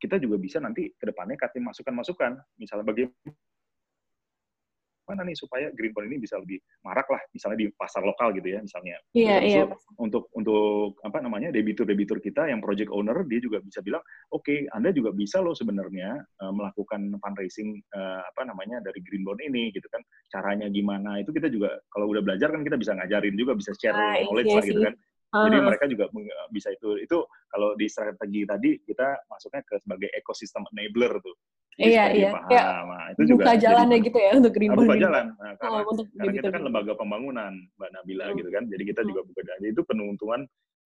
kita 0.00 0.18
juga 0.18 0.40
bisa 0.40 0.58
nanti 0.58 0.90
ke 0.96 1.04
depannya 1.06 1.38
kasih 1.38 1.62
masukan-masukan, 1.62 2.40
misalnya 2.58 2.84
bagaimana 2.88 3.30
mana 5.10 5.26
nih 5.26 5.34
supaya 5.34 5.74
green 5.74 5.90
bond 5.90 6.06
ini 6.06 6.22
bisa 6.22 6.38
lebih 6.38 6.62
marak 6.86 7.10
lah 7.10 7.18
misalnya 7.34 7.58
di 7.58 7.66
pasar 7.74 8.06
lokal 8.06 8.30
gitu 8.30 8.46
ya 8.46 8.62
misalnya 8.62 8.96
iya 9.10 9.36
iya 9.42 9.62
untuk 9.98 10.30
untuk 10.38 11.02
apa 11.02 11.18
namanya 11.18 11.50
debitur 11.50 11.82
debitur 11.82 12.22
kita 12.22 12.46
yang 12.46 12.62
project 12.62 12.94
owner 12.94 13.26
dia 13.26 13.42
juga 13.42 13.58
bisa 13.58 13.82
bilang 13.82 14.00
oke 14.30 14.46
okay, 14.46 14.70
anda 14.70 14.94
juga 14.94 15.10
bisa 15.10 15.42
loh 15.42 15.58
sebenarnya 15.58 16.22
uh, 16.38 16.52
melakukan 16.54 17.10
fundraising 17.18 17.82
uh, 17.98 18.22
apa 18.22 18.46
namanya 18.46 18.78
dari 18.78 19.02
green 19.02 19.26
bond 19.26 19.42
ini 19.42 19.74
gitu 19.74 19.90
kan 19.90 20.00
caranya 20.30 20.70
gimana 20.70 21.18
itu 21.18 21.34
kita 21.34 21.50
juga 21.50 21.74
kalau 21.90 22.06
udah 22.14 22.22
belajar 22.22 22.54
kan 22.54 22.62
kita 22.62 22.78
bisa 22.78 22.94
ngajarin 22.94 23.34
juga 23.34 23.58
bisa 23.58 23.74
share 23.74 23.98
ah, 23.98 24.22
knowledge 24.22 24.48
iya 24.48 24.56
lah 24.56 24.64
gitu 24.64 24.82
kan 24.86 24.96
Uh. 25.30 25.46
Jadi 25.46 25.56
mereka 25.62 25.84
juga 25.86 26.10
bisa 26.50 26.74
itu. 26.74 26.98
Itu 26.98 27.30
kalau 27.46 27.78
di 27.78 27.86
strategi 27.86 28.42
tadi 28.42 28.70
kita 28.82 29.30
masuknya 29.30 29.62
ke 29.62 29.78
sebagai 29.78 30.10
ekosistem 30.10 30.66
enabler 30.74 31.22
tuh. 31.22 31.36
Jadi 31.80 31.96
iya, 31.96 32.04
iya. 32.12 32.30
Paham. 32.36 32.52
Ya, 32.52 32.64
nah, 32.84 33.06
itu 33.08 33.20
buka 33.32 33.32
juga 33.32 33.52
jalannya 33.56 33.98
jadi, 33.98 34.06
gitu 34.12 34.18
ya 34.20 34.30
untuk 34.36 34.52
green 34.52 34.70
Buka 34.76 34.96
jalan. 35.00 35.24
Nah, 35.32 35.52
karena, 35.56 35.78
oh, 35.80 35.82
untuk 35.88 36.06
karena 36.12 36.32
kita 36.36 36.48
kan 36.52 36.62
lembaga 36.68 36.92
pembangunan, 36.92 37.52
Mbak 37.80 37.90
Nabila 37.96 38.24
hmm. 38.28 38.36
gitu 38.36 38.50
kan. 38.52 38.64
Jadi 38.68 38.82
kita 38.84 39.00
hmm. 39.00 39.08
juga 39.08 39.20
buka 39.24 39.40
jalan. 39.48 39.60
Itu 39.64 39.82
penuntuan 39.88 40.40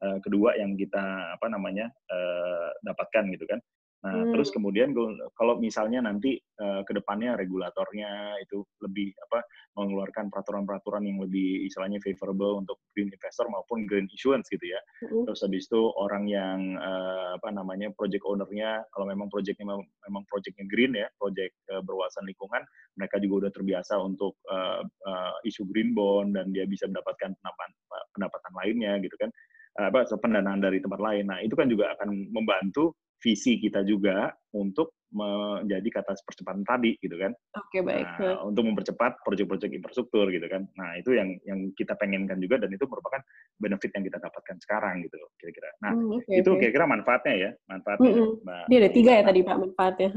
uh, 0.07 0.19
kedua 0.23 0.51
yang 0.55 0.79
kita 0.79 1.05
apa 1.35 1.47
namanya 1.51 1.91
uh, 1.91 2.71
dapatkan 2.87 3.25
gitu 3.35 3.45
kan. 3.51 3.59
Nah, 4.05 4.21
hmm. 4.21 4.37
terus 4.37 4.53
kemudian 4.53 4.93
kalau 5.33 5.57
misalnya 5.57 6.05
nanti 6.05 6.37
uh, 6.61 6.85
ke 6.85 6.93
depannya 6.93 7.41
regulatornya 7.41 8.37
itu 8.45 8.61
lebih 8.85 9.17
apa 9.17 9.41
mengeluarkan 9.81 10.29
peraturan-peraturan 10.29 11.09
yang 11.09 11.25
lebih 11.25 11.65
istilahnya 11.65 11.97
favorable 12.05 12.61
untuk 12.61 12.85
green 12.93 13.09
investor 13.09 13.49
maupun 13.49 13.89
green 13.89 14.05
issuance 14.13 14.45
gitu 14.53 14.61
ya. 14.61 14.81
Hmm. 15.09 15.25
Terus 15.25 15.41
habis 15.49 15.65
itu 15.65 15.81
orang 15.97 16.29
yang 16.29 16.77
uh, 16.77 17.41
apa 17.41 17.49
namanya 17.49 17.97
project 17.97 18.29
ownernya 18.29 18.85
kalau 18.93 19.09
memang 19.09 19.33
projectnya 19.33 19.73
memang 20.05 20.23
projectnya 20.29 20.69
green 20.69 20.93
ya, 20.93 21.09
project 21.17 21.57
uh, 21.73 21.81
berwawasan 21.81 22.29
lingkungan, 22.29 22.61
mereka 23.01 23.17
juga 23.25 23.49
udah 23.49 23.53
terbiasa 23.57 23.97
untuk 24.05 24.37
uh, 24.53 24.85
uh, 24.85 25.35
isu 25.49 25.65
green 25.73 25.97
bond 25.97 26.37
dan 26.37 26.53
dia 26.53 26.69
bisa 26.69 26.85
mendapatkan 26.85 27.33
pendapatan 27.41 27.73
pendapatan 28.13 28.53
lainnya 28.61 29.01
gitu 29.01 29.17
kan 29.17 29.33
apa 29.75 30.07
pendanaan 30.07 30.63
dari 30.63 30.79
tempat 30.79 31.03
lain. 31.03 31.27
Nah, 31.27 31.43
itu 31.43 31.59
kan 31.59 31.67
juga 31.67 31.91
akan 31.99 32.31
membantu 32.31 32.95
visi 33.25 33.57
kita 33.57 33.81
juga 33.89 34.29
untuk 34.53 35.01
menjadi 35.15 35.89
kata 36.03 36.13
percepatan 36.27 36.67
tadi 36.67 36.99
gitu 37.01 37.17
kan. 37.17 37.33
Oke 37.57 37.81
okay, 37.81 37.81
baik. 37.81 38.07
Nah, 38.21 38.45
untuk 38.45 38.67
mempercepat 38.69 39.23
proyek-proyek 39.25 39.81
infrastruktur 39.81 40.29
gitu 40.29 40.45
kan. 40.51 40.69
Nah 40.77 40.99
itu 41.01 41.17
yang 41.17 41.33
yang 41.49 41.73
kita 41.73 41.97
pengenkan 41.97 42.37
juga 42.43 42.61
dan 42.61 42.69
itu 42.75 42.85
merupakan 42.85 43.23
benefit 43.57 43.95
yang 43.95 44.05
kita 44.05 44.19
dapatkan 44.21 44.57
sekarang 44.61 45.07
gitu 45.07 45.17
kira-kira. 45.41 45.71
Nah 45.81 45.93
hmm, 45.97 46.19
okay, 46.21 46.43
itu 46.45 46.51
okay. 46.53 46.61
kira-kira 46.69 46.85
manfaatnya 46.85 47.35
ya 47.39 47.51
manfaatnya. 47.71 48.11
Mm 48.11 48.15
-hmm. 48.19 48.31
Mbak, 48.45 48.65
Dia 48.69 48.79
ada 48.83 48.91
tiga 48.91 49.13
ya 49.15 49.23
tadi 49.25 49.41
pak 49.41 49.57
manfaatnya. 49.57 50.11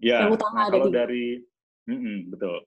Ya. 0.00 0.18
Yang 0.24 0.32
utama 0.40 0.56
nah, 0.56 0.64
ada 0.64 0.76
kalau 0.78 0.86
tiga. 0.88 0.98
dari 1.04 1.24
mm 1.90 1.98
-mm, 1.98 2.18
betul. 2.32 2.58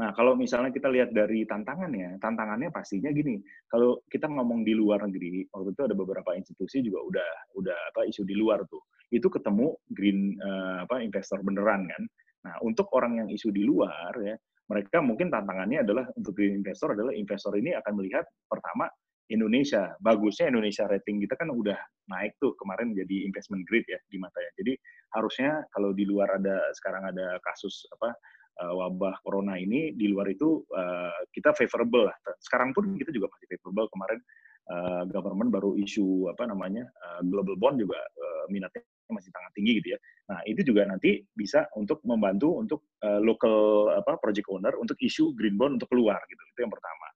Nah, 0.00 0.10
kalau 0.16 0.32
misalnya 0.32 0.72
kita 0.72 0.88
lihat 0.88 1.12
dari 1.12 1.44
tantangannya, 1.44 2.16
tantangannya 2.16 2.72
pastinya 2.72 3.12
gini. 3.12 3.36
Kalau 3.68 4.00
kita 4.08 4.24
ngomong 4.24 4.64
di 4.64 4.72
luar 4.72 5.04
negeri, 5.04 5.44
waktu 5.52 5.76
itu 5.76 5.82
ada 5.84 5.92
beberapa 5.92 6.32
institusi 6.32 6.80
juga 6.80 7.04
udah 7.04 7.30
udah 7.60 7.78
apa 7.92 8.08
isu 8.08 8.24
di 8.24 8.32
luar 8.32 8.64
tuh. 8.72 8.80
Itu 9.12 9.28
ketemu 9.28 9.76
green 9.92 10.40
uh, 10.40 10.88
apa 10.88 11.04
investor 11.04 11.44
beneran 11.44 11.84
kan. 11.92 12.02
Nah, 12.48 12.54
untuk 12.64 12.88
orang 12.96 13.20
yang 13.20 13.28
isu 13.28 13.52
di 13.52 13.62
luar 13.68 14.16
ya, 14.24 14.34
mereka 14.72 15.04
mungkin 15.04 15.28
tantangannya 15.28 15.84
adalah 15.84 16.08
untuk 16.16 16.32
green 16.40 16.56
investor 16.56 16.96
adalah 16.96 17.12
investor 17.12 17.52
ini 17.60 17.76
akan 17.76 17.92
melihat 17.92 18.24
pertama 18.48 18.88
Indonesia. 19.28 19.92
Bagusnya 20.00 20.48
Indonesia 20.48 20.88
rating 20.88 21.20
kita 21.20 21.36
kan 21.36 21.52
udah 21.52 21.76
naik 22.08 22.32
tuh 22.40 22.56
kemarin 22.56 22.96
jadi 22.96 23.28
investment 23.28 23.68
grade 23.68 23.86
ya 23.86 24.00
di 24.08 24.16
mata 24.16 24.40
ya. 24.40 24.50
Jadi 24.56 24.72
harusnya 25.12 25.62
kalau 25.70 25.92
di 25.92 26.08
luar 26.08 26.40
ada 26.40 26.72
sekarang 26.72 27.12
ada 27.12 27.36
kasus 27.44 27.84
apa 27.92 28.16
uh, 28.60 28.72
wabah 28.76 29.22
corona 29.24 29.56
ini 29.56 29.94
di 29.96 30.10
luar 30.12 30.28
itu 30.28 30.60
uh, 30.74 31.16
kita 31.32 31.56
favorable 31.56 32.10
lah. 32.10 32.16
Sekarang 32.42 32.76
pun 32.76 32.92
kita 32.98 33.14
juga 33.14 33.32
masih 33.32 33.46
favorable. 33.56 33.88
Kemarin 33.92 34.20
uh, 34.68 35.02
government 35.08 35.50
baru 35.54 35.78
isu 35.78 36.28
apa 36.28 36.44
namanya 36.48 36.84
uh, 36.84 37.20
global 37.24 37.56
bond 37.56 37.80
juga 37.80 37.98
uh, 37.98 38.44
minatnya 38.52 38.84
masih 39.12 39.28
sangat 39.28 39.52
tinggi 39.56 39.72
gitu 39.80 39.88
ya. 39.96 39.98
Nah 40.32 40.40
itu 40.48 40.60
juga 40.64 40.88
nanti 40.88 41.20
bisa 41.36 41.68
untuk 41.76 42.00
membantu 42.04 42.56
untuk 42.56 42.80
uh, 43.04 43.20
local 43.20 43.92
apa 43.92 44.16
project 44.20 44.48
owner 44.48 44.72
untuk 44.80 44.96
isu 45.00 45.36
green 45.36 45.56
bond 45.60 45.80
untuk 45.80 45.92
keluar 45.92 46.20
gitu. 46.28 46.42
Itu 46.56 46.60
yang 46.64 46.72
pertama. 46.72 47.06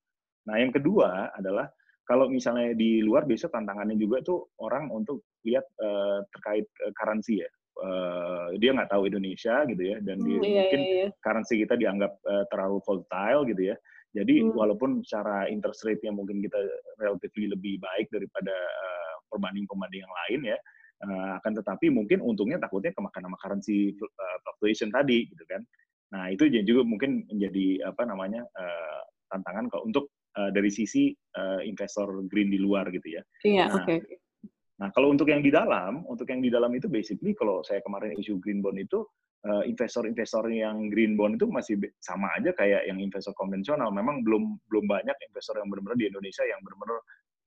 Nah 0.47 0.57
yang 0.61 0.73
kedua 0.73 1.33
adalah 1.33 1.67
kalau 2.07 2.31
misalnya 2.31 2.71
di 2.79 3.03
luar 3.03 3.27
biasa 3.27 3.51
tantangannya 3.51 3.99
juga 3.99 4.23
tuh 4.23 4.55
orang 4.63 4.87
untuk 4.95 5.27
lihat 5.43 5.67
uh, 5.83 6.23
terkait 6.31 6.71
uh, 6.87 6.93
currency 6.95 7.43
ya 7.43 7.51
uh, 7.81 8.49
dia 8.57 8.71
nggak 8.73 8.91
tahu 8.91 9.09
Indonesia 9.09 9.65
gitu 9.69 9.83
ya 9.83 9.97
dan 10.01 10.17
dia, 10.25 10.39
hmm, 10.39 10.45
iya, 10.45 10.61
mungkin 10.65 10.81
iya, 10.81 10.95
iya. 10.97 11.09
currency 11.21 11.55
kita 11.65 11.75
dianggap 11.77 12.13
uh, 12.25 12.45
terlalu 12.49 12.79
volatile 12.85 13.43
gitu 13.49 13.63
ya 13.73 13.77
jadi 14.17 14.35
hmm. 14.49 14.57
walaupun 14.57 15.05
secara 15.05 15.49
interest 15.53 15.85
rate-nya 15.85 16.13
mungkin 16.15 16.41
kita 16.41 16.57
relatif 16.97 17.31
lebih 17.37 17.77
baik 17.81 18.09
daripada 18.09 18.55
uh, 18.55 19.15
perbanding-perbanding 19.29 20.03
yang 20.05 20.15
lain 20.25 20.41
ya 20.57 20.59
uh, 21.05 21.31
akan 21.43 21.53
tetapi 21.61 21.87
mungkin 21.93 22.25
untungnya 22.25 22.57
takutnya 22.57 22.97
kemakan 22.97 23.29
sama 23.29 23.39
currency 23.41 23.93
uh, 24.01 24.37
fluctuation 24.45 24.89
tadi 24.89 25.29
gitu 25.29 25.45
kan 25.49 25.61
nah 26.07 26.31
itu 26.31 26.47
juga 26.63 26.87
mungkin 26.87 27.27
menjadi 27.29 27.91
apa 27.93 28.07
namanya 28.07 28.47
uh, 28.55 29.01
tantangan 29.27 29.67
kalau 29.69 29.91
untuk 29.91 30.15
uh, 30.39 30.55
dari 30.55 30.71
sisi 30.71 31.11
uh, 31.35 31.59
investor 31.67 32.23
green 32.31 32.49
di 32.49 32.63
luar 32.63 32.89
gitu 32.95 33.21
ya 33.21 33.23
iya 33.43 33.67
nah, 33.69 33.83
oke 33.83 33.85
okay 33.85 34.26
Nah, 34.77 34.93
kalau 34.93 35.09
untuk 35.09 35.33
yang 35.33 35.41
di 35.41 35.49
dalam, 35.49 36.05
untuk 36.05 36.29
yang 36.29 36.45
di 36.45 36.53
dalam 36.53 36.69
itu 36.77 36.85
basically 36.93 37.33
kalau 37.33 37.65
saya 37.65 37.81
kemarin 37.81 38.13
isu 38.21 38.37
green 38.37 38.61
bond 38.61 38.77
itu 38.77 39.09
uh, 39.49 39.65
investor-investor 39.65 40.53
yang 40.53 40.93
green 40.93 41.17
bond 41.17 41.41
itu 41.41 41.49
masih 41.49 41.81
sama 42.05 42.29
aja 42.37 42.53
kayak 42.53 42.85
yang 42.85 43.01
investor 43.01 43.33
konvensional. 43.41 43.89
Memang 43.89 44.21
belum 44.21 44.61
belum 44.69 44.85
banyak 44.85 45.17
investor 45.33 45.57
yang 45.57 45.73
benar-benar 45.73 45.97
di 45.97 46.07
Indonesia 46.13 46.45
yang 46.45 46.61
benar-benar 46.61 46.99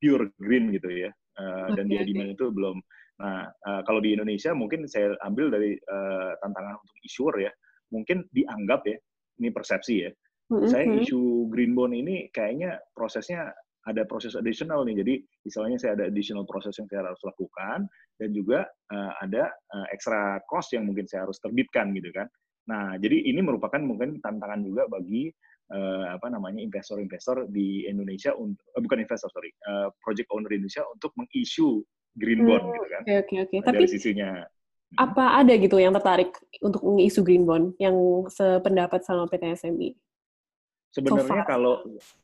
pure 0.01 0.25
green 0.41 0.73
gitu 0.73 0.89
ya. 0.89 1.09
Uh, 1.37 1.69
okay, 1.69 1.77
dan 1.77 1.85
dia 1.85 2.01
demand 2.01 2.33
itu 2.33 2.45
belum. 2.49 2.77
Nah, 3.21 3.45
uh, 3.51 3.81
kalau 3.85 4.01
di 4.01 4.17
Indonesia 4.17 4.51
mungkin 4.57 4.89
saya 4.89 5.13
ambil 5.21 5.53
dari 5.53 5.77
uh, 5.85 6.33
tantangan 6.41 6.81
untuk 6.81 6.97
issuer 7.05 7.35
ya. 7.45 7.51
Mungkin 7.89 8.25
dianggap 8.33 8.85
ya, 8.89 8.97
ini 9.37 9.49
persepsi 9.53 9.95
ya. 10.05 10.11
Mm 10.49 10.65
-hmm. 10.65 10.69
Saya 10.69 10.85
isu 10.97 11.45
green 11.53 11.77
bond 11.77 11.93
ini 11.93 12.25
kayaknya 12.33 12.81
prosesnya 12.97 13.53
ada 13.87 14.03
proses 14.03 14.35
additional 14.35 14.83
nih. 14.83 14.99
Jadi 14.99 15.13
misalnya 15.47 15.77
saya 15.79 15.91
ada 15.95 16.05
additional 16.11 16.43
proses 16.43 16.75
yang 16.75 16.87
saya 16.91 17.07
harus 17.07 17.21
lakukan 17.23 17.87
dan 18.19 18.29
juga 18.35 18.67
uh, 18.91 19.11
ada 19.23 19.47
uh, 19.71 19.87
extra 19.93 20.41
cost 20.49 20.75
yang 20.75 20.83
mungkin 20.83 21.07
saya 21.07 21.23
harus 21.23 21.39
terbitkan 21.39 21.95
gitu 21.95 22.11
kan. 22.11 22.27
Nah, 22.69 22.99
jadi 22.99 23.25
ini 23.25 23.39
merupakan 23.41 23.79
mungkin 23.81 24.21
tantangan 24.21 24.61
juga 24.61 24.85
bagi 24.85 25.31
uh, 25.73 26.05
apa 26.13 26.27
namanya 26.29 26.61
investor-investor 26.61 27.49
di 27.49 27.87
Indonesia 27.89 28.35
untuk 28.35 28.61
uh, 28.75 28.81
bukan 28.83 29.01
investor 29.01 29.29
sorry 29.31 29.49
uh, 29.65 29.89
project 30.03 30.29
owner 30.29 30.51
Indonesia 30.53 30.85
untuk 30.91 31.15
mengisu 31.17 31.81
green 32.19 32.45
bond 32.45 32.69
hmm, 32.69 32.73
gitu 32.75 32.87
kan. 32.89 33.01
Oke 33.01 33.09
okay, 33.09 33.17
oke 33.17 33.25
okay, 33.25 33.37
oke. 33.39 33.49
Okay. 33.49 33.59
Tapi 33.65 33.75
dari 33.81 33.89
sisinya 33.89 34.29
hmm. 34.43 34.97
apa 35.01 35.25
ada 35.41 35.53
gitu 35.57 35.77
yang 35.79 35.93
tertarik 35.95 36.31
untuk 36.61 36.81
mengisu 36.83 37.19
green 37.25 37.45
bond 37.47 37.73
yang 37.81 37.95
sependapat 38.29 39.01
sama 39.01 39.25
PT 39.25 39.55
SMI? 39.55 39.95
Sebenarnya 40.89 41.45
so 41.45 41.49
kalau 41.49 41.75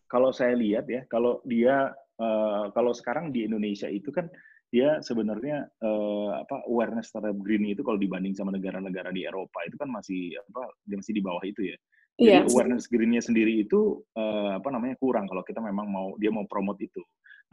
kalau 0.10 0.30
saya 0.34 0.58
lihat 0.58 0.90
ya, 0.90 1.06
kalau 1.06 1.42
dia 1.46 1.94
uh, 2.18 2.74
kalau 2.74 2.92
sekarang 2.92 3.30
di 3.30 3.46
Indonesia 3.46 3.86
itu 3.86 4.10
kan 4.10 4.26
dia 4.74 5.00
sebenarnya 5.00 5.70
uh, 5.86 6.42
apa 6.42 6.66
awareness 6.68 7.14
terhadap 7.14 7.38
green 7.40 7.64
itu 7.70 7.86
kalau 7.86 7.96
dibanding 7.96 8.34
sama 8.34 8.52
negara-negara 8.52 9.14
di 9.14 9.24
Eropa 9.24 9.64
itu 9.64 9.78
kan 9.78 9.88
masih 9.88 10.36
apa 10.36 10.74
dia 10.84 10.98
masih 11.00 11.14
di 11.16 11.24
bawah 11.24 11.44
itu 11.46 11.72
ya. 11.72 11.78
Jadi 12.16 12.32
yeah. 12.32 12.48
awareness 12.48 12.88
greennya 12.88 13.20
sendiri 13.20 13.68
itu 13.68 14.00
uh, 14.16 14.58
apa 14.58 14.72
namanya 14.72 14.96
kurang 14.96 15.28
kalau 15.28 15.44
kita 15.44 15.60
memang 15.60 15.88
mau 15.92 16.08
dia 16.16 16.32
mau 16.32 16.48
promote 16.48 16.80
itu. 16.80 17.04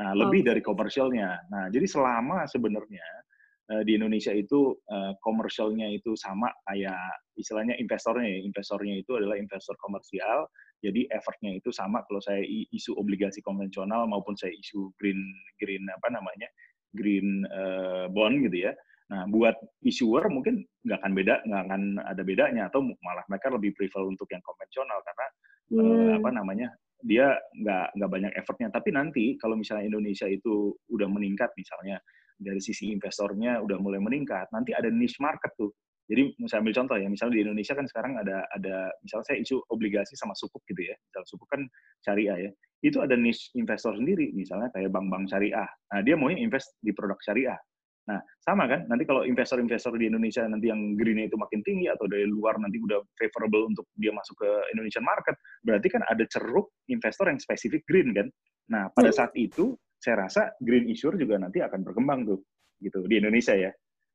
Nah, 0.00 0.16
lebih 0.16 0.42
dari 0.46 0.64
komersialnya. 0.64 1.52
Nah, 1.52 1.68
jadi 1.68 1.84
selama 1.84 2.48
sebenarnya 2.48 3.04
uh, 3.74 3.82
di 3.84 3.98
Indonesia 3.98 4.32
itu 4.32 4.72
uh, 4.88 5.12
komersialnya 5.20 5.90
itu 5.92 6.16
sama 6.16 6.48
kayak 6.64 7.22
istilahnya 7.36 7.76
investornya 7.76 8.26
ya. 8.26 8.40
Investornya 8.42 8.94
itu 8.98 9.18
adalah 9.18 9.36
investor 9.36 9.76
komersial. 9.78 10.48
Jadi 10.82 11.06
effortnya 11.14 11.54
itu 11.54 11.70
sama 11.70 12.02
kalau 12.10 12.18
saya 12.18 12.42
isu 12.74 12.98
obligasi 12.98 13.38
konvensional 13.38 14.10
maupun 14.10 14.34
saya 14.34 14.50
isu 14.50 14.90
green 14.98 15.22
green 15.62 15.86
apa 15.86 16.10
namanya 16.10 16.50
green 16.90 17.46
uh, 17.48 18.10
bond 18.10 18.42
gitu 18.50 18.66
ya. 18.68 18.72
Nah, 19.12 19.28
buat 19.28 19.54
issuer 19.84 20.24
mungkin 20.32 20.64
nggak 20.88 20.98
akan 21.04 21.12
beda, 21.12 21.34
nggak 21.44 21.62
akan 21.68 21.82
ada 22.00 22.22
bedanya 22.24 22.62
atau 22.72 22.80
malah 22.82 23.24
mereka 23.28 23.52
lebih 23.52 23.76
prefer 23.76 24.02
untuk 24.08 24.24
yang 24.32 24.40
konvensional 24.40 24.98
karena 25.04 25.26
hmm. 25.68 25.78
uh, 25.78 26.12
apa 26.18 26.30
namanya 26.32 26.68
dia 27.02 27.36
nggak 27.60 27.98
nggak 27.98 28.10
banyak 28.10 28.32
effortnya. 28.38 28.68
Tapi 28.72 28.90
nanti 28.94 29.24
kalau 29.36 29.54
misalnya 29.58 29.86
Indonesia 29.86 30.26
itu 30.26 30.72
udah 30.90 31.08
meningkat 31.10 31.52
misalnya 31.54 32.00
dari 32.40 32.58
sisi 32.58 32.90
investornya 32.90 33.60
udah 33.62 33.78
mulai 33.78 34.00
meningkat, 34.02 34.50
nanti 34.50 34.74
ada 34.74 34.90
niche 34.90 35.20
market 35.22 35.52
tuh. 35.54 35.70
Jadi 36.12 36.36
saya 36.44 36.60
ambil 36.60 36.76
contoh 36.76 36.96
ya, 37.00 37.08
misalnya 37.08 37.40
di 37.40 37.42
Indonesia 37.48 37.72
kan 37.72 37.88
sekarang 37.88 38.20
ada 38.20 38.44
ada 38.52 38.92
misalnya 39.00 39.26
saya 39.32 39.38
isu 39.40 39.64
obligasi 39.72 40.12
sama 40.12 40.36
sukuk 40.36 40.60
gitu 40.68 40.84
ya, 40.84 40.92
misalnya 41.08 41.28
sukuk 41.32 41.48
kan 41.48 41.64
syariah 42.04 42.36
ya, 42.36 42.50
itu 42.84 43.00
ada 43.00 43.16
niche 43.16 43.48
investor 43.56 43.96
sendiri, 43.96 44.28
misalnya 44.36 44.68
kayak 44.76 44.92
bank-bank 44.92 45.32
syariah. 45.32 45.64
Nah 45.64 46.04
dia 46.04 46.12
maunya 46.20 46.44
invest 46.44 46.76
di 46.84 46.92
produk 46.92 47.16
syariah. 47.24 47.56
Nah, 48.02 48.18
sama 48.42 48.66
kan? 48.66 48.82
Nanti 48.90 49.06
kalau 49.06 49.22
investor-investor 49.22 49.94
di 49.94 50.10
Indonesia 50.10 50.42
nanti 50.42 50.66
yang 50.66 50.98
green 50.98 51.22
itu 51.22 51.38
makin 51.38 51.62
tinggi 51.62 51.86
atau 51.86 52.10
dari 52.10 52.26
luar 52.26 52.58
nanti 52.58 52.82
udah 52.82 52.98
favorable 53.14 53.70
untuk 53.70 53.86
dia 53.94 54.10
masuk 54.10 54.42
ke 54.42 54.50
Indonesian 54.74 55.06
market, 55.06 55.38
berarti 55.62 55.86
kan 55.86 56.02
ada 56.10 56.26
ceruk 56.26 56.74
investor 56.90 57.30
yang 57.30 57.38
spesifik 57.38 57.86
green 57.86 58.10
kan? 58.10 58.26
Nah, 58.74 58.90
pada 58.90 59.14
saat 59.14 59.30
itu 59.38 59.78
saya 60.02 60.26
rasa 60.26 60.50
green 60.58 60.90
issuer 60.90 61.14
juga 61.14 61.38
nanti 61.38 61.62
akan 61.62 61.86
berkembang 61.86 62.26
tuh 62.26 62.42
gitu 62.82 63.06
di 63.06 63.22
Indonesia 63.22 63.54
ya. 63.54 63.70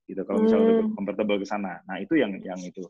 Gitu 0.07 0.23
kalau 0.23 0.47
misalnya 0.47 0.81
hmm. 0.81 0.95
convertible 0.95 1.37
ke 1.43 1.47
sana. 1.47 1.83
Nah, 1.85 1.99
itu 1.99 2.15
yang 2.15 2.39
yang 2.41 2.57
itu. 2.63 2.83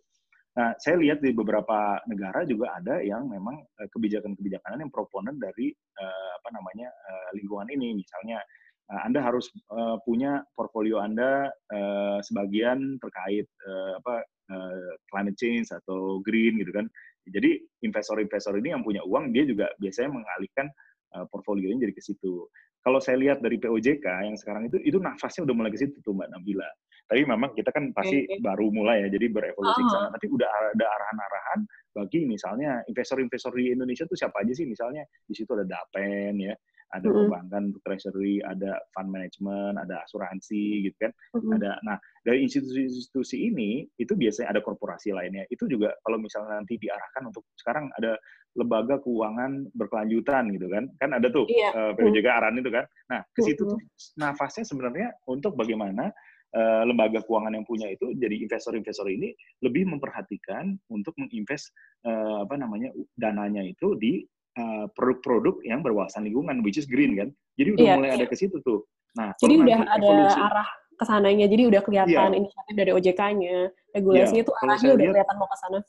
Nah, 0.57 0.73
saya 0.81 0.97
lihat 0.97 1.21
di 1.21 1.33
beberapa 1.33 2.01
negara 2.09 2.41
juga 2.45 2.73
ada 2.77 2.97
yang 3.01 3.29
memang 3.29 3.61
eh, 3.77 3.89
kebijakan-kebijakan 3.93 4.81
yang 4.81 4.89
proponen 4.89 5.37
dari 5.37 5.69
uh, 6.01 6.31
apa 6.41 6.49
namanya 6.49 6.89
uh, 6.89 7.29
lingkungan 7.37 7.69
ini, 7.69 7.93
misalnya 8.01 8.41
Nah, 8.87 9.03
Anda 9.03 9.19
harus 9.19 9.51
uh, 9.67 9.99
punya 10.07 10.47
portfolio 10.55 11.03
Anda 11.03 11.51
uh, 11.51 12.19
sebagian 12.23 12.95
terkait 13.03 13.43
uh, 13.67 13.99
apa 13.99 14.23
uh, 14.47 14.95
climate 15.11 15.35
change 15.35 15.75
atau 15.75 16.23
green 16.23 16.55
gitu 16.63 16.71
kan. 16.71 16.87
Jadi 17.27 17.59
investor-investor 17.83 18.55
ini 18.63 18.71
yang 18.71 18.87
punya 18.87 19.03
uang 19.03 19.35
dia 19.35 19.43
juga 19.43 19.67
biasanya 19.83 20.15
mengalihkan 20.15 20.71
uh, 21.19 21.27
portfolionya 21.27 21.83
jadi 21.83 21.93
ke 21.99 22.03
situ. 22.03 22.47
Kalau 22.79 23.03
saya 23.03 23.19
lihat 23.19 23.43
dari 23.43 23.59
POJK 23.59 24.07
yang 24.23 24.39
sekarang 24.39 24.71
itu 24.71 24.79
itu 24.79 24.95
nafasnya 25.03 25.43
udah 25.43 25.55
mulai 25.59 25.71
ke 25.75 25.83
situ 25.83 25.99
tuh 25.99 26.15
Mbak 26.15 26.31
Nabila. 26.31 26.69
Tapi 27.07 27.23
memang 27.23 27.55
kita 27.55 27.71
kan 27.71 27.95
pasti 27.95 28.27
okay. 28.27 28.43
baru 28.43 28.67
mulai 28.67 29.07
ya, 29.07 29.07
jadi 29.07 29.31
berevolusi 29.31 29.79
uh 29.79 29.83
-huh. 29.83 29.87
ke 29.87 29.95
sana. 29.95 30.07
Tapi 30.11 30.27
udah 30.27 30.49
ada 30.75 30.85
arahan-arahan 30.85 31.59
bagi 31.95 32.27
misalnya 32.27 32.83
investor-investor 32.85 33.55
di 33.55 33.71
Indonesia 33.71 34.03
tuh 34.03 34.19
siapa 34.19 34.43
aja 34.43 34.51
sih? 34.51 34.67
Misalnya 34.67 35.07
di 35.23 35.33
situ 35.33 35.49
ada 35.55 35.63
Dapen 35.63 36.35
ya, 36.37 36.53
ada 36.93 37.03
mm 37.03 37.11
-hmm. 37.11 37.19
perbankan 37.27 37.61
untuk 37.71 37.81
treasury, 37.83 38.39
ada 38.39 38.79
fund 38.95 39.09
management, 39.11 39.75
ada 39.75 40.03
asuransi 40.07 40.87
gitu 40.87 40.97
kan. 41.07 41.11
Mm 41.35 41.39
-hmm. 41.39 41.55
Ada 41.59 41.71
nah, 41.83 41.97
dari 42.23 42.43
institusi-institusi 42.47 43.37
ini 43.51 43.87
itu 43.99 44.13
biasanya 44.15 44.55
ada 44.55 44.61
korporasi 44.63 45.11
lainnya. 45.11 45.43
Itu 45.51 45.67
juga 45.67 45.91
kalau 46.03 46.21
misalnya 46.21 46.63
nanti 46.63 46.79
diarahkan 46.79 47.23
untuk 47.27 47.43
sekarang 47.59 47.91
ada 47.99 48.15
lembaga 48.55 48.97
keuangan 49.03 49.67
berkelanjutan 49.75 50.49
gitu 50.55 50.67
kan. 50.71 50.87
Kan 50.95 51.09
ada 51.11 51.27
tuh 51.27 51.45
yeah. 51.51 51.71
uh, 51.75 51.91
POJK 51.97 52.23
mm 52.23 52.23
-hmm. 52.23 52.37
Aran 52.39 52.55
itu 52.59 52.71
kan. 52.71 52.85
Nah, 53.11 53.21
ke 53.35 53.41
situ 53.43 53.63
mm 53.63 53.67
-hmm. 53.67 53.79
tuh 53.83 54.19
nafasnya 54.23 54.63
sebenarnya 54.63 55.07
untuk 55.27 55.59
bagaimana 55.59 56.13
uh, 56.57 56.81
lembaga 56.89 57.21
keuangan 57.21 57.53
yang 57.53 57.65
punya 57.69 57.93
itu 57.93 58.17
jadi 58.17 58.41
investor-investor 58.41 59.05
ini 59.13 59.37
lebih 59.61 59.85
memperhatikan 59.85 60.73
untuk 60.89 61.13
menginvest 61.21 61.69
uh, 62.09 62.41
apa 62.41 62.57
namanya 62.57 62.89
dananya 63.13 63.61
itu 63.61 63.93
di 64.01 64.25
Eh, 64.57 64.85
produk-produk 64.97 65.61
yang 65.61 65.85
berwawasan 65.85 66.25
lingkungan, 66.25 66.65
which 66.65 66.81
is 66.81 66.89
green 66.89 67.13
kan. 67.13 67.29
Jadi 67.61 67.77
udah 67.77 67.85
iya, 67.85 67.93
mulai 67.93 68.09
iya. 68.09 68.17
ada 68.17 68.25
ke 68.25 68.33
situ 68.33 68.57
tuh. 68.65 68.89
Nah, 69.13 69.29
jadi 69.37 69.53
udah 69.53 69.79
ada 69.85 70.01
evolusi, 70.01 70.39
arah 70.41 70.69
ke 70.97 71.05
sananya. 71.05 71.45
Jadi 71.45 71.63
udah 71.69 71.81
kelihatan 71.85 72.33
iya. 72.33 72.39
inisiatif 72.41 72.73
dari 72.73 72.89
OJK-nya, 72.89 73.57
regulasinya 73.93 74.41
iya. 74.41 74.49
tuh 74.49 74.55
arahnya 74.57 74.91
udah 74.97 75.05
kelihatan 75.13 75.35
mau 75.37 75.45
ke 75.45 75.57
sana. 75.61 75.79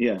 Iya, 0.00 0.16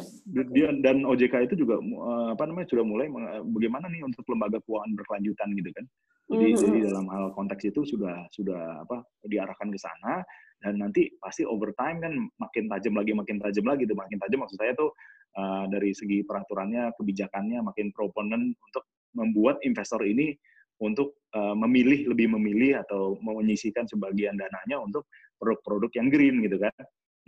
dia 0.52 0.76
dan 0.84 1.08
OJK 1.08 1.48
itu 1.48 1.64
juga 1.64 1.80
eh, 1.80 2.28
apa 2.36 2.44
namanya 2.44 2.68
sudah 2.68 2.84
mulai 2.84 3.08
bagaimana 3.48 3.88
nih 3.88 4.04
untuk 4.04 4.28
lembaga 4.28 4.60
keuangan 4.68 4.92
berkelanjutan 4.92 5.48
gitu 5.56 5.70
kan. 5.72 5.84
Jadi, 6.30 6.46
mm 6.46 6.52
-hmm. 6.52 6.62
jadi 6.68 6.78
dalam 6.92 7.06
hal 7.08 7.24
konteks 7.32 7.62
itu 7.64 7.80
sudah 7.88 8.28
sudah 8.28 8.84
apa 8.84 9.00
diarahkan 9.24 9.72
ke 9.72 9.78
sana 9.80 10.20
dan 10.60 10.84
nanti 10.84 11.08
pasti 11.16 11.48
over 11.48 11.72
time 11.80 12.04
kan 12.04 12.12
makin 12.36 12.68
tajam 12.68 12.92
lagi 12.92 13.16
makin 13.16 13.40
tajam 13.40 13.64
lagi 13.64 13.88
tuh 13.88 13.96
makin 13.96 14.20
tajam 14.20 14.38
maksud 14.44 14.60
saya 14.60 14.76
tuh 14.76 14.92
uh, 15.40 15.64
dari 15.72 15.96
segi 15.96 16.28
peraturannya, 16.28 16.92
kebijakannya 17.00 17.64
makin 17.64 17.88
proponen 17.96 18.52
untuk 18.52 18.84
membuat 19.16 19.64
investor 19.64 20.04
ini 20.04 20.36
untuk 20.80 21.24
uh, 21.32 21.56
memilih 21.56 22.12
lebih 22.12 22.28
memilih 22.36 22.84
atau 22.84 23.16
menyisikan 23.24 23.88
sebagian 23.88 24.36
dananya 24.36 24.80
untuk 24.80 25.08
produk-produk 25.40 25.90
yang 25.96 26.08
green 26.12 26.44
gitu 26.44 26.60
kan. 26.60 26.72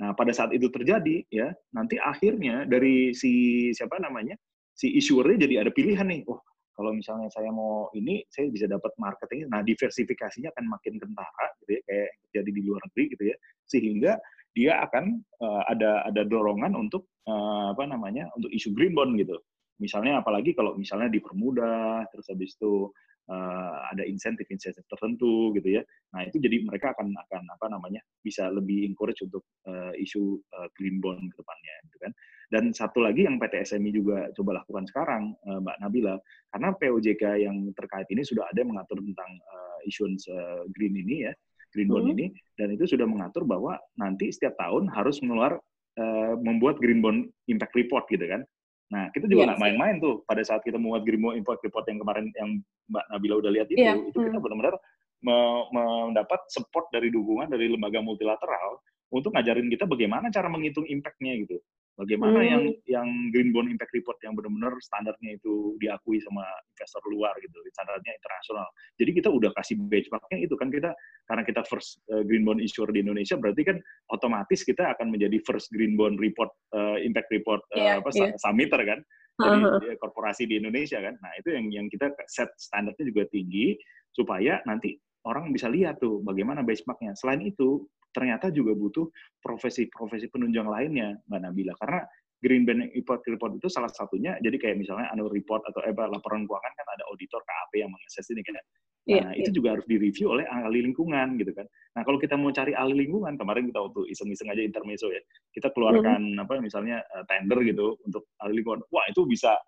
Nah, 0.01 0.17
pada 0.17 0.33
saat 0.33 0.57
itu 0.57 0.73
terjadi 0.73 1.27
ya, 1.29 1.53
nanti 1.77 2.01
akhirnya 2.01 2.65
dari 2.65 3.13
si 3.13 3.69
siapa 3.77 4.01
namanya? 4.01 4.39
si 4.73 4.89
issuernya 4.97 5.47
jadi 5.47 5.55
ada 5.67 5.71
pilihan 5.71 6.09
nih. 6.09 6.25
Oh, 6.29 6.41
kalau 6.73 6.97
misalnya 6.97 7.29
saya 7.29 7.53
mau 7.53 7.93
ini, 7.93 8.25
saya 8.33 8.49
bisa 8.49 8.65
dapat 8.65 8.93
marketing. 8.97 9.49
Nah, 9.53 9.61
diversifikasinya 9.61 10.51
akan 10.57 10.65
makin 10.73 10.97
kentara 10.97 11.47
gitu 11.63 11.79
ya, 11.79 11.81
kayak 11.85 12.11
jadi 12.33 12.51
di 12.51 12.61
luar 12.65 12.81
negeri 12.89 13.05
gitu 13.13 13.25
ya. 13.29 13.37
Sehingga 13.69 14.13
dia 14.53 14.85
akan 14.85 15.05
uh, 15.41 15.63
ada 15.69 16.05
ada 16.09 16.23
dorongan 16.29 16.77
untuk 16.77 17.09
uh, 17.25 17.73
apa 17.73 17.89
namanya 17.89 18.29
untuk 18.37 18.53
isu 18.53 18.73
green 18.77 18.97
bond 18.97 19.17
gitu. 19.21 19.37
Misalnya 19.81 20.21
apalagi 20.21 20.53
kalau 20.53 20.77
misalnya 20.77 21.09
dipermudah 21.09 22.07
terus 22.13 22.29
habis 22.29 22.55
itu 22.57 22.93
uh, 23.31 23.77
ada 23.93 24.03
insentif-insentif 24.03 24.83
tertentu 24.89 25.53
gitu 25.55 25.79
ya. 25.79 25.83
Nah, 26.17 26.27
itu 26.27 26.43
jadi 26.43 26.65
mereka 26.67 26.97
akan 26.97 27.15
akan 27.15 27.43
apa 27.53 27.67
namanya 27.71 28.01
bisa 28.25 28.49
lebih 28.51 28.89
encourage 28.89 29.23
untuk 29.23 29.45
uh, 29.69 29.93
isu 29.95 30.41
uh, 30.57 30.69
green 30.75 30.99
bond 30.99 31.23
ke 31.31 31.37
depannya 31.39 31.75
gitu 31.91 31.97
kan. 32.03 32.13
Dan 32.53 32.65
satu 32.77 33.01
lagi 33.01 33.25
yang 33.25 33.41
PT 33.41 33.65
SMI 33.65 33.91
juga 33.97 34.29
coba 34.37 34.61
lakukan 34.61 34.85
sekarang 34.85 35.33
uh, 35.49 35.59
Mbak 35.63 35.77
Nabila 35.81 36.15
karena 36.53 36.69
POJK 36.77 37.25
yang 37.49 37.57
terkait 37.73 38.09
ini 38.13 38.23
sudah 38.27 38.45
ada 38.51 38.61
mengatur 38.67 39.01
tentang 39.01 39.31
uh, 39.41 39.79
issuance 39.89 40.29
uh, 40.29 40.67
green 40.75 40.97
ini 40.99 41.31
ya 41.31 41.33
green 41.73 41.89
bond 41.89 42.13
hmm. 42.13 42.15
ini 42.15 42.27
dan 42.61 42.69
itu 42.77 42.85
sudah 42.85 43.09
mengatur 43.09 43.49
bahwa 43.49 43.81
nanti 43.97 44.29
setiap 44.29 44.55
tahun 44.61 44.93
harus 44.93 45.19
mengeluar 45.25 45.57
uh, 45.97 46.35
membuat 46.39 46.77
green 46.79 47.01
bond 47.01 47.33
impact 47.49 47.73
report 47.75 48.05
gitu 48.13 48.29
kan. 48.29 48.45
Nah, 48.93 49.09
kita 49.09 49.25
juga 49.25 49.41
iya 49.41 49.47
nggak 49.53 49.59
yeah, 49.59 49.67
main-main 49.73 49.97
tuh 50.05 50.21
pada 50.29 50.45
saat 50.45 50.61
kita 50.61 50.77
membuat 50.77 51.09
bond 51.09 51.41
impact 51.41 51.65
report 51.65 51.89
yang 51.89 51.99
kemarin 52.05 52.29
yang 52.37 52.61
Mbak 52.93 53.05
Nabila 53.09 53.35
udah 53.41 53.53
lihat 53.57 53.69
itu, 53.73 53.81
yeah. 53.81 53.97
itu 53.97 54.19
kita 54.21 54.37
hmm. 54.37 54.45
benar-benar 54.45 54.77
mendapat 55.23 56.41
support 56.53 56.91
dari 56.93 57.09
dukungan 57.09 57.49
dari 57.49 57.71
lembaga 57.73 58.03
multilateral 58.05 58.83
untuk 59.15 59.33
ngajarin 59.33 59.71
kita 59.71 59.89
bagaimana 59.89 60.29
cara 60.29 60.51
menghitung 60.53 60.85
impact-nya 60.85 61.41
gitu. 61.47 61.57
Bagaimana 62.03 62.43
hmm. 62.43 62.51
yang 62.51 62.63
yang 62.91 63.09
Green 63.31 63.55
Bond 63.55 63.71
Impact 63.71 63.95
Report 63.95 64.19
yang 64.27 64.35
benar-benar 64.35 64.75
standarnya 64.83 65.39
itu 65.39 65.79
diakui 65.79 66.19
sama 66.27 66.43
investor 66.75 67.03
luar 67.07 67.31
gitu, 67.39 67.55
standarnya 67.71 68.13
internasional. 68.19 68.67
Jadi 68.99 69.11
kita 69.23 69.29
udah 69.31 69.51
kasih 69.55 69.79
benchmarknya 69.79 70.39
itu 70.43 70.55
kan 70.59 70.69
kita 70.75 70.91
karena 71.31 71.43
kita 71.47 71.63
first 71.71 72.03
uh, 72.11 72.27
Green 72.27 72.43
Bond 72.43 72.59
issuer 72.59 72.91
di 72.91 73.07
Indonesia 73.07 73.39
berarti 73.39 73.63
kan 73.63 73.79
otomatis 74.11 74.67
kita 74.67 74.91
akan 74.99 75.15
menjadi 75.15 75.39
first 75.47 75.71
Green 75.71 75.95
Bond 75.95 76.19
Report 76.19 76.51
uh, 76.75 76.99
Impact 76.99 77.31
Report 77.31 77.63
uh, 77.73 77.79
yeah, 77.79 77.97
apa 78.03 78.11
yeah. 78.19 78.35
submitter 78.43 78.83
kan 78.83 79.01
dari 79.39 79.65
uh 79.65 79.81
-huh. 79.81 79.97
korporasi 80.03 80.45
di 80.51 80.59
Indonesia 80.59 80.99
kan. 80.99 81.15
Nah 81.23 81.33
itu 81.39 81.55
yang 81.55 81.67
yang 81.71 81.87
kita 81.87 82.11
set 82.27 82.51
standarnya 82.59 83.07
juga 83.07 83.31
tinggi 83.31 83.79
supaya 84.13 84.61
nanti 84.69 84.99
orang 85.25 85.55
bisa 85.55 85.71
lihat 85.71 86.03
tuh 86.03 86.21
bagaimana 86.27 86.67
benchmarknya. 86.67 87.15
Selain 87.15 87.41
itu 87.47 87.87
ternyata 88.13 88.53
juga 88.53 88.77
butuh 88.77 89.09
profesi-profesi 89.41 90.29
penunjang 90.29 90.69
lainnya, 90.69 91.19
Mbak 91.27 91.41
Nabila. 91.43 91.75
Karena 91.81 92.01
green 92.43 92.67
bond 92.67 92.91
report 92.93 93.23
report 93.31 93.55
itu 93.57 93.71
salah 93.71 93.89
satunya 93.89 94.35
jadi 94.43 94.59
kayak 94.59 94.77
misalnya 94.83 95.07
annual 95.15 95.31
report 95.31 95.63
atau 95.71 95.79
eh, 95.87 95.95
laporan 95.95 96.43
keuangan 96.43 96.73
kan 96.75 96.87
ada 96.91 97.07
auditor 97.07 97.39
KAP 97.47 97.73
yang 97.79 97.91
mengakses 97.95 98.27
ini 98.35 98.43
kan. 98.43 98.59
Iya, 99.03 99.19
nah, 99.19 99.35
yeah, 99.35 99.43
itu 99.43 99.51
yeah. 99.51 99.57
juga 99.59 99.69
harus 99.75 99.87
direview 99.91 100.31
oleh 100.31 100.47
ahli 100.47 100.79
lingkungan 100.87 101.35
gitu 101.35 101.51
kan. 101.59 101.67
Nah, 101.99 102.03
kalau 102.07 102.23
kita 102.23 102.39
mau 102.39 102.55
cari 102.55 102.71
ahli 102.71 102.95
lingkungan, 103.03 103.35
kemarin 103.35 103.67
kita 103.67 103.83
waktu 103.83 104.07
iseng-iseng 104.15 104.47
aja 104.47 104.63
intermezzo 104.63 105.11
ya, 105.11 105.19
kita 105.51 105.75
keluarkan 105.75 106.39
mm. 106.39 106.43
apa 106.47 106.63
misalnya 106.63 107.03
uh, 107.11 107.27
tender 107.27 107.67
gitu 107.67 107.99
untuk 108.07 108.31
ahli 108.39 108.63
lingkungan. 108.63 108.87
Wah, 108.95 109.03
itu 109.11 109.27
bisa 109.27 109.59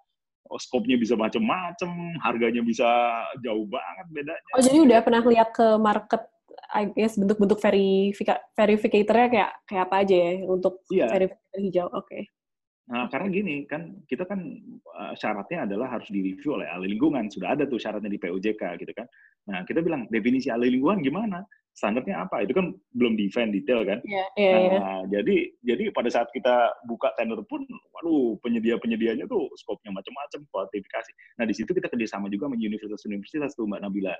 oh, 0.54 0.60
skopnya 0.62 0.94
bisa 0.94 1.18
macam-macam, 1.18 1.90
harganya 2.22 2.62
bisa 2.62 2.86
jauh 3.42 3.66
banget 3.66 4.06
bedanya. 4.14 4.52
Oh, 4.54 4.62
jadi 4.62 4.78
udah 4.86 4.98
pernah 5.02 5.22
lihat 5.26 5.50
ke 5.50 5.66
market 5.82 6.22
I 6.72 6.90
guess 6.92 7.18
bentuk-bentuk 7.18 7.58
verifika 7.60 8.40
verificatornya 8.54 9.28
kayak 9.30 9.52
kayak 9.66 9.82
apa 9.90 9.96
aja 10.02 10.16
ya 10.16 10.32
untuk 10.48 10.80
yeah. 10.90 11.10
verifikator 11.10 11.60
hijau. 11.60 11.86
Oke. 11.90 12.06
Okay. 12.06 12.22
Nah, 12.84 13.08
karena 13.08 13.32
gini 13.32 13.64
kan 13.64 13.96
kita 14.04 14.28
kan 14.28 14.44
uh, 14.92 15.16
syaratnya 15.16 15.64
adalah 15.64 15.88
harus 15.96 16.04
direview 16.12 16.60
oleh 16.60 16.68
ahli 16.68 16.92
lingkungan. 16.92 17.32
Sudah 17.32 17.56
ada 17.56 17.64
tuh 17.64 17.80
syaratnya 17.80 18.12
di 18.12 18.20
POJK 18.20 18.60
gitu 18.76 18.92
kan. 18.92 19.08
Nah, 19.48 19.64
kita 19.64 19.80
bilang 19.80 20.04
definisi 20.12 20.52
ahli 20.52 20.68
lingkungan 20.68 21.00
gimana? 21.00 21.40
Standarnya 21.72 22.28
apa? 22.28 22.44
Itu 22.44 22.52
kan 22.52 22.76
belum 22.92 23.16
define 23.16 23.56
detail 23.56 23.88
kan. 23.88 24.04
Yeah, 24.04 24.28
yeah, 24.36 24.52
nah, 24.52 24.60
yeah. 24.68 25.00
jadi 25.10 25.36
jadi 25.64 25.84
pada 25.96 26.12
saat 26.12 26.28
kita 26.36 26.76
buka 26.84 27.08
tender 27.16 27.40
pun, 27.48 27.64
waduh 27.96 28.36
penyedia-penyedianya 28.44 29.24
tuh 29.26 29.48
skopnya 29.56 29.88
macam-macam, 29.88 30.44
kualifikasi. 30.52 31.12
Nah, 31.40 31.48
di 31.48 31.54
situ 31.56 31.72
kita 31.72 31.88
kerjasama 31.88 32.28
juga 32.28 32.52
sama 32.52 32.60
universitas-universitas 32.60 33.56
tuh 33.56 33.64
Mbak 33.64 33.80
Nabila. 33.80 34.14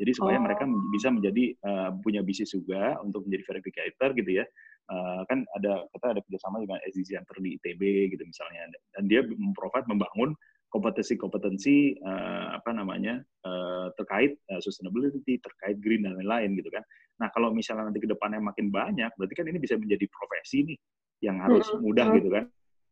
Jadi 0.00 0.16
supaya 0.16 0.40
oh. 0.40 0.44
mereka 0.48 0.64
bisa 0.96 1.12
menjadi 1.12 1.52
uh, 1.60 1.92
punya 2.00 2.24
bisnis 2.24 2.56
juga 2.56 2.96
untuk 3.04 3.28
menjadi 3.28 3.44
verificator 3.52 4.16
gitu 4.16 4.40
ya 4.40 4.48
uh, 4.90 5.22
kan 5.30 5.46
ada 5.56 5.86
kita 5.94 6.06
ada 6.16 6.20
kerjasama 6.26 6.56
dengan 6.64 6.78
SDG 6.88 7.08
Center 7.16 7.36
di 7.38 7.56
ITB 7.56 7.82
gitu 8.16 8.22
misalnya 8.26 8.72
dan 8.96 9.04
dia 9.06 9.20
memprovide 9.22 9.86
membangun 9.86 10.34
kompetensi-kompetensi 10.70 11.98
uh, 12.06 12.54
apa 12.54 12.70
namanya 12.70 13.18
uh, 13.42 13.90
terkait 13.98 14.38
uh, 14.54 14.62
sustainability 14.62 15.42
terkait 15.42 15.82
green 15.82 16.06
dan 16.06 16.14
lain-lain 16.18 16.58
gitu 16.58 16.70
kan 16.70 16.82
nah 17.18 17.28
kalau 17.34 17.50
misalnya 17.50 17.90
nanti 17.90 18.02
ke 18.02 18.08
depannya 18.08 18.38
makin 18.42 18.70
banyak 18.70 19.10
berarti 19.18 19.34
kan 19.34 19.46
ini 19.50 19.58
bisa 19.58 19.76
menjadi 19.76 20.06
profesi 20.10 20.64
nih 20.64 20.78
yang 21.26 21.36
harus 21.42 21.66
hmm. 21.68 21.80
mudah 21.82 22.06
hmm. 22.10 22.16
gitu 22.18 22.28
kan 22.30 22.44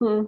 hmm 0.03 0.25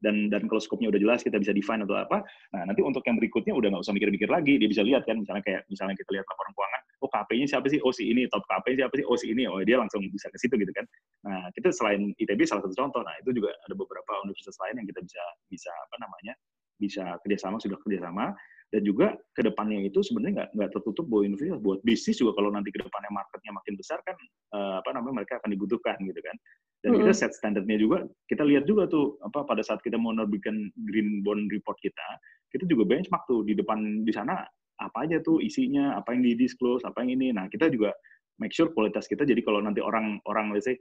dan 0.00 0.32
dan 0.32 0.48
kalau 0.48 0.60
skopnya 0.60 0.88
udah 0.88 1.00
jelas 1.00 1.20
kita 1.20 1.36
bisa 1.36 1.52
define 1.52 1.84
atau 1.84 1.96
apa. 1.96 2.24
Nah 2.56 2.62
nanti 2.68 2.80
untuk 2.80 3.04
yang 3.04 3.20
berikutnya 3.20 3.52
udah 3.52 3.68
nggak 3.72 3.84
usah 3.84 3.94
mikir-mikir 3.96 4.28
lagi 4.28 4.56
dia 4.56 4.68
bisa 4.68 4.80
lihat 4.84 5.04
kan 5.04 5.20
misalnya 5.20 5.44
kayak 5.44 5.62
misalnya 5.68 5.96
kita 5.96 6.10
lihat 6.16 6.26
laporan 6.28 6.52
keuangan 6.56 6.82
oh 7.00 7.08
KP-nya 7.08 7.46
siapa 7.48 7.66
sih? 7.72 7.80
Oh 7.80 7.92
si 7.92 8.12
ini. 8.12 8.28
Top 8.28 8.44
KP 8.44 8.76
siapa 8.76 8.92
sih? 8.96 9.04
Oh 9.08 9.16
si 9.16 9.32
ini. 9.32 9.48
Oh 9.48 9.60
dia 9.64 9.80
langsung 9.80 10.04
bisa 10.12 10.28
ke 10.28 10.36
situ 10.36 10.54
gitu 10.60 10.72
kan. 10.72 10.84
Nah 11.26 11.48
kita 11.56 11.72
selain 11.72 12.12
ITB 12.20 12.44
salah 12.44 12.62
satu 12.64 12.76
contoh. 12.76 13.00
Nah 13.00 13.14
itu 13.20 13.32
juga 13.32 13.50
ada 13.52 13.74
beberapa 13.74 14.12
universitas 14.24 14.56
lain 14.60 14.84
yang 14.84 14.86
kita 14.88 15.00
bisa 15.04 15.22
bisa 15.48 15.72
apa 15.88 15.96
namanya 16.00 16.34
bisa 16.80 17.04
kerjasama 17.24 17.56
sudah 17.60 17.76
kerjasama. 17.80 18.36
Dan 18.70 18.86
juga 18.86 19.18
ke 19.34 19.42
depannya 19.42 19.82
itu 19.82 19.98
sebenarnya 19.98 20.46
nggak 20.46 20.50
nggak 20.54 20.70
tertutup 20.78 21.04
buat 21.10 21.26
universitas. 21.26 21.58
Buat 21.58 21.80
bisnis 21.82 22.16
juga 22.22 22.38
kalau 22.38 22.54
nanti 22.54 22.70
ke 22.70 22.78
depannya 22.78 23.10
marketnya 23.10 23.50
makin 23.50 23.74
besar 23.74 23.98
kan 24.06 24.14
uh, 24.54 24.78
apa 24.78 24.94
namanya 24.94 25.24
mereka 25.24 25.42
akan 25.42 25.50
dibutuhkan 25.50 25.98
gitu 26.06 26.20
kan 26.22 26.36
dan 26.80 26.96
mm-hmm. 26.96 27.08
kita 27.08 27.12
set 27.12 27.32
standarnya 27.36 27.76
juga 27.76 28.08
kita 28.28 28.42
lihat 28.44 28.64
juga 28.64 28.88
tuh 28.88 29.20
apa 29.20 29.44
pada 29.44 29.60
saat 29.60 29.84
kita 29.84 30.00
mau 30.00 30.16
nerbitkan 30.16 30.72
green 30.88 31.20
bond 31.20 31.52
report 31.52 31.76
kita 31.84 32.06
kita 32.50 32.64
juga 32.66 32.88
benchmark 32.88 33.24
tuh 33.28 33.44
di 33.46 33.54
depan 33.54 34.02
di 34.02 34.12
sana 34.12 34.42
apa 34.80 35.04
aja 35.04 35.20
tuh 35.20 35.38
isinya 35.44 35.94
apa 35.94 36.16
yang 36.16 36.24
di 36.24 36.32
disclose 36.34 36.82
apa 36.88 37.04
yang 37.04 37.20
ini. 37.20 37.36
Nah 37.36 37.46
kita 37.52 37.68
juga 37.68 37.92
make 38.40 38.56
sure 38.56 38.72
kualitas 38.72 39.04
kita 39.04 39.28
jadi 39.28 39.44
kalau 39.44 39.60
nanti 39.60 39.84
orang 39.84 40.18
orang 40.24 40.56
let's 40.56 40.64
say 40.64 40.80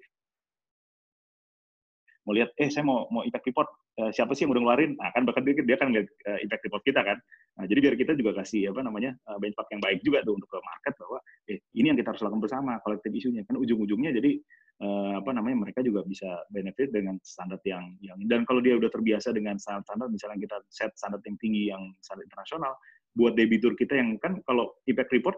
mau 2.24 2.36
lihat 2.36 2.56
eh 2.56 2.72
saya 2.72 2.88
mau 2.88 3.10
mau 3.12 3.26
impact 3.28 3.52
report 3.52 3.68
uh, 4.00 4.12
siapa 4.16 4.32
sih 4.38 4.48
yang 4.48 4.56
udah 4.56 4.64
ngeluarin? 4.64 4.92
Nah 4.96 5.12
kan 5.12 5.24
bahkan 5.28 5.44
dia, 5.44 5.60
dia 5.60 5.76
kan 5.76 5.92
lihat 5.92 6.08
uh, 6.32 6.40
impact 6.40 6.64
report 6.64 6.84
kita 6.88 7.02
kan. 7.04 7.18
Nah 7.60 7.64
jadi 7.68 7.80
biar 7.84 7.96
kita 8.00 8.16
juga 8.16 8.40
kasih 8.40 8.72
apa 8.72 8.80
namanya 8.88 9.12
uh, 9.28 9.36
benchmark 9.36 9.68
yang 9.76 9.84
baik 9.84 10.00
juga 10.02 10.24
tuh 10.24 10.40
untuk 10.40 10.48
ke 10.48 10.60
market 10.64 10.94
bahwa 10.96 11.20
eh 11.52 11.60
ini 11.76 11.86
yang 11.92 11.98
kita 12.00 12.16
harus 12.16 12.24
lakukan 12.24 12.42
bersama 12.48 12.72
kolektif 12.88 13.12
isunya 13.12 13.44
kan 13.44 13.60
ujung-ujungnya 13.60 14.16
jadi 14.16 14.40
uh, 14.84 15.14
apa 15.20 15.30
namanya 15.36 15.68
mereka 15.70 15.80
juga 15.84 16.04
bisa 16.04 16.28
benefit 16.52 16.92
dengan 16.92 17.20
standar 17.24 17.60
yang 17.64 17.96
yang 18.00 18.18
dan 18.28 18.44
kalau 18.44 18.64
dia 18.64 18.76
udah 18.76 18.90
terbiasa 18.92 19.32
dengan 19.36 19.60
standar 19.60 20.08
misalnya 20.08 20.40
kita 20.40 20.58
set 20.72 20.92
standar 20.96 21.20
yang 21.24 21.38
tinggi 21.40 21.72
yang 21.72 21.94
standar 22.00 22.24
internasional 22.26 22.74
buat 23.14 23.34
debitur 23.36 23.74
kita 23.76 23.98
yang 23.98 24.16
kan 24.22 24.40
kalau 24.46 24.80
impact 24.88 25.12
report 25.12 25.38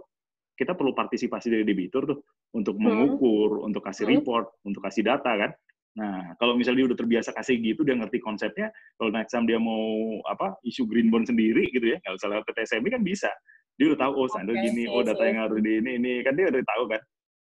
kita 0.62 0.78
perlu 0.78 0.94
partisipasi 0.94 1.50
dari 1.50 1.66
debitur 1.66 2.06
tuh 2.06 2.22
untuk 2.54 2.78
hmm. 2.78 2.86
mengukur, 2.86 3.50
hmm. 3.58 3.68
untuk 3.72 3.82
kasih 3.82 4.06
hmm. 4.06 4.14
report, 4.20 4.46
hmm. 4.54 4.68
untuk 4.70 4.82
kasih 4.86 5.04
data 5.08 5.32
kan. 5.34 5.52
Nah, 5.92 6.38
kalau 6.40 6.56
misalnya 6.56 6.86
dia 6.86 6.88
udah 6.94 7.00
terbiasa 7.04 7.36
kasih 7.36 7.60
gitu, 7.60 7.84
dia 7.84 8.00
ngerti 8.00 8.24
konsepnya, 8.24 8.72
kalau 8.96 9.12
next 9.12 9.36
time 9.36 9.44
dia 9.44 9.60
mau 9.60 10.22
apa 10.24 10.56
isu 10.64 10.88
green 10.88 11.12
bond 11.12 11.28
sendiri 11.28 11.68
gitu 11.74 11.84
ya, 11.84 11.98
nggak 12.00 12.16
usah 12.16 12.30
lewat 12.32 12.44
PTSMI 12.48 12.90
kan 12.96 13.04
bisa. 13.04 13.32
Dia 13.76 13.92
udah 13.92 14.00
tahu, 14.08 14.12
oh 14.16 14.28
standar 14.30 14.56
okay, 14.56 14.72
gini, 14.72 14.84
oh 14.88 15.04
data 15.04 15.24
yang 15.26 15.40
harus 15.44 15.60
di 15.60 15.72
ini, 15.82 15.92
ini. 16.00 16.14
Kan 16.24 16.38
dia 16.38 16.48
udah 16.48 16.62
tahu 16.64 16.84
kan. 16.96 17.02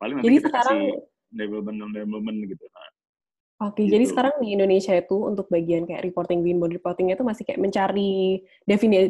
Paling 0.01 0.15
nanti 0.21 0.27
jadi 0.31 0.37
kita 0.41 0.49
sekarang, 0.49 0.79
kasih 0.81 0.93
development, 1.33 1.95
development 1.95 2.39
gitu. 2.47 2.65
Nah, 2.71 2.91
Oke, 3.71 3.85
gitu. 3.85 3.93
jadi 3.99 4.05
sekarang 4.09 4.35
di 4.41 4.57
Indonesia 4.57 4.97
itu 4.97 5.17
untuk 5.21 5.47
bagian 5.53 5.85
kayak 5.85 6.01
reporting 6.01 6.41
green 6.41 6.57
bond 6.57 6.73
reportingnya 6.73 7.21
itu 7.21 7.27
masih 7.27 7.45
kayak 7.45 7.61
mencari 7.61 8.41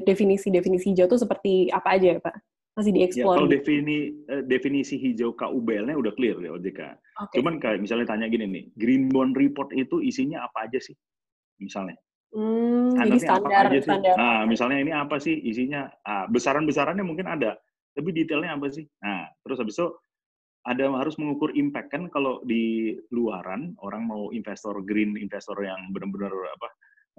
definisi-definisi 0.05 0.91
hijau 0.91 1.07
itu 1.07 1.19
seperti 1.23 1.71
apa 1.71 1.89
aja 1.95 2.19
ya 2.19 2.21
Pak? 2.21 2.35
masih 2.81 2.93
dieksplor. 2.97 3.35
Ya, 3.35 3.37
kalau 3.37 3.49
defini, 3.51 3.99
eh, 4.31 4.43
definisi 4.47 4.95
hijau 4.97 5.35
KUBL-nya 5.35 5.95
udah 5.99 6.13
clear 6.15 6.39
ya 6.41 6.55
OJK. 6.55 6.81
Okay. 7.29 7.37
Cuman 7.43 7.61
kayak 7.61 7.83
misalnya 7.83 8.07
tanya 8.09 8.27
gini 8.31 8.47
nih, 8.47 8.65
Green 8.79 9.13
Bond 9.13 9.37
Report 9.37 9.69
itu 9.77 10.01
isinya 10.01 10.47
apa 10.49 10.71
aja 10.71 10.81
sih? 10.81 10.97
Misalnya. 11.61 11.99
Hmm, 12.31 12.95
jadi 12.95 13.19
standar, 13.27 13.67
apa 13.67 13.75
aja 13.75 13.81
standar. 13.83 14.15
Sih? 14.15 14.23
Nah, 14.23 14.41
misalnya 14.47 14.79
ini 14.79 14.93
apa 14.95 15.19
sih 15.19 15.35
isinya? 15.35 15.91
Ah, 16.07 16.31
besaran-besarannya 16.31 17.03
mungkin 17.03 17.27
ada, 17.27 17.59
tapi 17.93 18.15
detailnya 18.15 18.55
apa 18.55 18.71
sih? 18.71 18.87
Nah, 19.03 19.27
terus 19.43 19.59
habis 19.59 19.75
itu 19.75 19.87
ada 20.69 20.93
harus 20.93 21.17
mengukur 21.17 21.53
impact. 21.57 21.89
Kan 21.93 22.13
kalau 22.13 22.45
di 22.45 22.97
luaran 23.15 23.73
orang 23.81 24.05
mau 24.05 24.29
investor 24.35 24.77
green 24.85 25.17
investor 25.17 25.57
yang 25.65 25.93
benar-benar 25.95 26.33
apa 26.33 26.69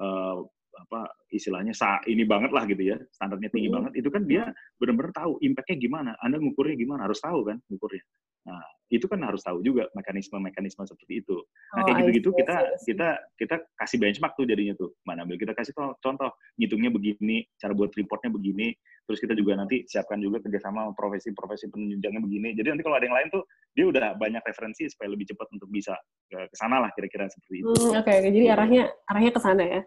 uh, 0.01 0.37
apa 0.71 1.11
istilahnya 1.35 1.75
sa 1.75 1.99
ini 2.07 2.23
banget 2.23 2.55
lah 2.55 2.63
gitu 2.63 2.95
ya 2.95 2.97
standarnya 3.11 3.51
tinggi 3.51 3.67
hmm. 3.67 3.75
banget 3.75 3.91
itu 4.01 4.09
kan 4.09 4.23
dia 4.23 4.47
benar-benar 4.79 5.11
tahu 5.13 5.37
impactnya 5.41 5.77
gimana. 5.77 6.11
Anda 6.23 6.39
ngukurnya 6.39 6.75
gimana? 6.77 7.09
Harus 7.09 7.19
tahu 7.19 7.43
kan 7.47 7.57
ngukurnya. 7.67 8.03
Nah 8.47 8.63
itu 8.91 9.05
kan 9.07 9.23
harus 9.23 9.39
tahu 9.45 9.63
juga 9.63 9.87
mekanisme-mekanisme 9.95 10.83
seperti 10.83 11.23
itu. 11.23 11.37
Nah 11.75 11.81
kayak 11.87 11.95
oh, 11.95 11.99
gitu-gitu 12.07 12.29
kita 12.35 12.55
kita 12.83 13.07
kita 13.39 13.55
kasih 13.77 13.97
benchmark 14.01 14.33
tuh 14.35 14.45
jadinya 14.47 14.73
tuh. 14.75 14.91
Mana 15.07 15.23
ambil 15.23 15.37
kita 15.39 15.53
kasih 15.55 15.71
contoh 15.75 16.31
ngitungnya 16.57 16.91
begini 16.91 17.45
cara 17.59 17.71
buat 17.71 17.93
reportnya 17.95 18.31
begini 18.33 18.73
terus 19.05 19.19
kita 19.19 19.33
juga 19.33 19.57
nanti 19.57 19.83
siapkan 19.89 20.21
juga 20.21 20.39
kerjasama 20.43 20.93
profesi-profesi 20.93 21.67
penunjangnya 21.73 22.21
begini 22.21 22.53
jadi 22.55 22.75
nanti 22.75 22.83
kalau 22.85 22.97
ada 23.01 23.05
yang 23.05 23.17
lain 23.17 23.27
tuh 23.33 23.43
dia 23.73 23.85
udah 23.87 24.15
banyak 24.19 24.43
referensi 24.43 24.87
supaya 24.91 25.11
lebih 25.11 25.31
cepat 25.31 25.47
untuk 25.55 25.67
bisa 25.71 25.95
ke 26.27 26.55
sana 26.55 26.79
lah 26.83 26.91
kira-kira 26.91 27.27
seperti 27.27 27.63
itu. 27.63 27.71
Hmm, 27.71 27.99
Oke, 27.99 28.07
okay, 28.07 28.17
jadi 28.27 28.39
gitu. 28.43 28.53
arahnya 28.53 28.83
arahnya 29.07 29.31
ke 29.31 29.41
sana 29.41 29.63
ya 29.63 29.81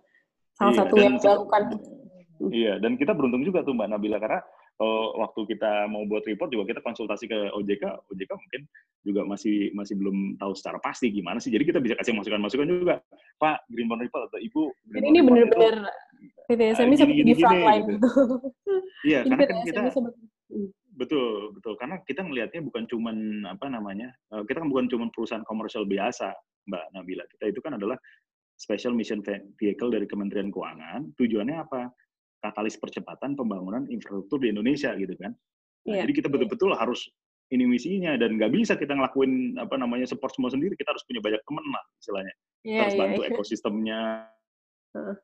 salah 0.54 0.72
iya, 0.72 0.78
satu 0.80 0.94
yang 0.98 1.14
dilakukan. 1.18 1.62
Iya, 2.44 2.72
dan 2.82 2.92
kita 2.98 3.12
beruntung 3.14 3.42
juga 3.46 3.62
tuh 3.62 3.74
Mbak 3.78 3.88
Nabila 3.94 4.18
karena 4.18 4.40
uh, 4.82 5.08
waktu 5.22 5.54
kita 5.54 5.86
mau 5.86 6.02
buat 6.06 6.26
report 6.26 6.50
juga 6.50 6.74
kita 6.74 6.80
konsultasi 6.82 7.30
ke 7.30 7.38
OJK, 7.54 8.10
OJK 8.10 8.30
mungkin 8.34 8.62
juga 9.06 9.20
masih 9.26 9.70
masih 9.74 9.94
belum 9.98 10.38
tahu 10.38 10.52
secara 10.58 10.78
pasti 10.82 11.14
gimana 11.14 11.38
sih. 11.38 11.54
Jadi 11.54 11.64
kita 11.70 11.78
bisa 11.78 11.94
kasih 11.98 12.14
masukan-masukan 12.18 12.66
juga, 12.66 12.94
Pak 13.38 13.70
Green 13.70 13.86
Bond 13.86 14.02
Report 14.02 14.26
atau 14.30 14.40
Ibu. 14.42 14.62
Jadi 14.98 15.06
ini 15.14 15.20
benar-benar 15.22 15.74
PTSM 16.44 16.86
ini 16.92 16.96
seperti 17.00 17.22
di 17.24 17.34
frontline 17.40 17.84
gitu. 17.88 18.08
Iya, 19.04 19.20
karena 19.24 19.44
kan 19.48 19.58
kita 19.64 19.80
hmm. 19.92 20.68
betul 20.96 21.52
betul 21.56 21.74
karena 21.80 21.96
kita 22.04 22.20
melihatnya 22.24 22.60
bukan 22.64 22.84
cuman 22.88 23.16
apa 23.48 23.66
namanya, 23.68 24.12
eh, 24.32 24.42
kita 24.44 24.60
kan 24.60 24.68
bukan 24.68 24.86
cuman 24.92 25.08
perusahaan 25.12 25.44
komersial 25.44 25.88
biasa, 25.88 26.32
Mbak 26.68 26.84
Nabila. 26.96 27.24
Kita 27.28 27.44
itu 27.48 27.60
kan 27.64 27.76
adalah 27.76 27.96
Special 28.60 28.94
Mission 28.94 29.20
Vehicle 29.58 29.90
dari 29.90 30.06
Kementerian 30.06 30.52
Keuangan, 30.52 31.16
tujuannya 31.18 31.56
apa? 31.58 31.90
Katalis 32.44 32.76
percepatan 32.76 33.34
pembangunan 33.34 33.88
infrastruktur 33.88 34.40
di 34.40 34.52
Indonesia 34.52 34.92
gitu 35.00 35.16
kan. 35.16 35.32
Nah, 35.84 35.96
yeah. 35.96 36.04
Jadi 36.04 36.12
kita 36.22 36.28
betul-betul 36.28 36.76
harus 36.76 37.08
ini 37.52 37.68
misinya 37.68 38.16
dan 38.16 38.40
nggak 38.40 38.52
bisa 38.52 38.72
kita 38.76 38.96
ngelakuin 38.96 39.60
apa 39.60 39.76
namanya 39.76 40.08
support 40.08 40.32
semua 40.36 40.52
sendiri. 40.52 40.76
Kita 40.76 40.92
harus 40.92 41.04
punya 41.08 41.20
banyak 41.24 41.40
teman 41.44 41.64
lah 41.72 41.84
istilahnya. 42.00 42.34
Yeah, 42.64 42.80
harus 42.84 42.94
yeah, 42.94 43.00
bantu 43.00 43.20
yeah. 43.20 43.30
ekosistemnya. 43.32 44.00
Uh 44.94 45.16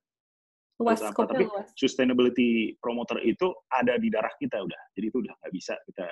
luas 0.81 1.01
apa 1.05 1.23
tapi 1.29 1.45
luas. 1.45 1.69
sustainability 1.77 2.73
promoter 2.81 3.21
itu 3.21 3.53
ada 3.69 4.01
di 4.01 4.09
darah 4.09 4.33
kita 4.41 4.65
udah 4.65 4.81
jadi 4.97 5.13
itu 5.13 5.21
udah 5.21 5.33
nggak 5.37 5.53
bisa 5.53 5.77
kita 5.85 6.09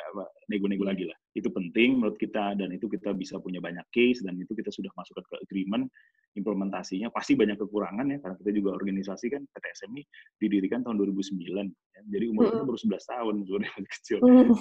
nego-nego 0.53 0.85
yeah. 0.85 0.91
lagi 0.93 1.05
lah 1.09 1.19
itu 1.33 1.49
penting 1.49 1.97
menurut 1.97 2.21
kita 2.21 2.53
dan 2.53 2.69
itu 2.77 2.85
kita 2.87 3.17
bisa 3.17 3.41
punya 3.41 3.65
banyak 3.65 3.85
case 3.89 4.21
dan 4.21 4.37
itu 4.37 4.53
kita 4.53 4.69
sudah 4.69 4.93
masukkan 4.93 5.25
ke 5.25 5.37
agreement 5.41 5.89
implementasinya 6.37 7.09
pasti 7.09 7.33
banyak 7.35 7.57
kekurangan 7.57 8.07
ya 8.13 8.19
karena 8.21 8.37
kita 8.37 8.51
juga 8.53 8.77
organisasi 8.77 9.27
kan 9.33 9.43
PT 9.49 9.65
SMI 9.83 10.03
didirikan 10.37 10.85
tahun 10.85 11.01
2009 11.01 11.49
ya. 11.49 12.01
jadi 12.05 12.25
umur 12.29 12.53
kita 12.53 12.63
baru 12.69 12.79
11 12.79 13.13
tahun 13.17 13.35
sebenarnya 13.49 13.73
kecil 13.97 14.19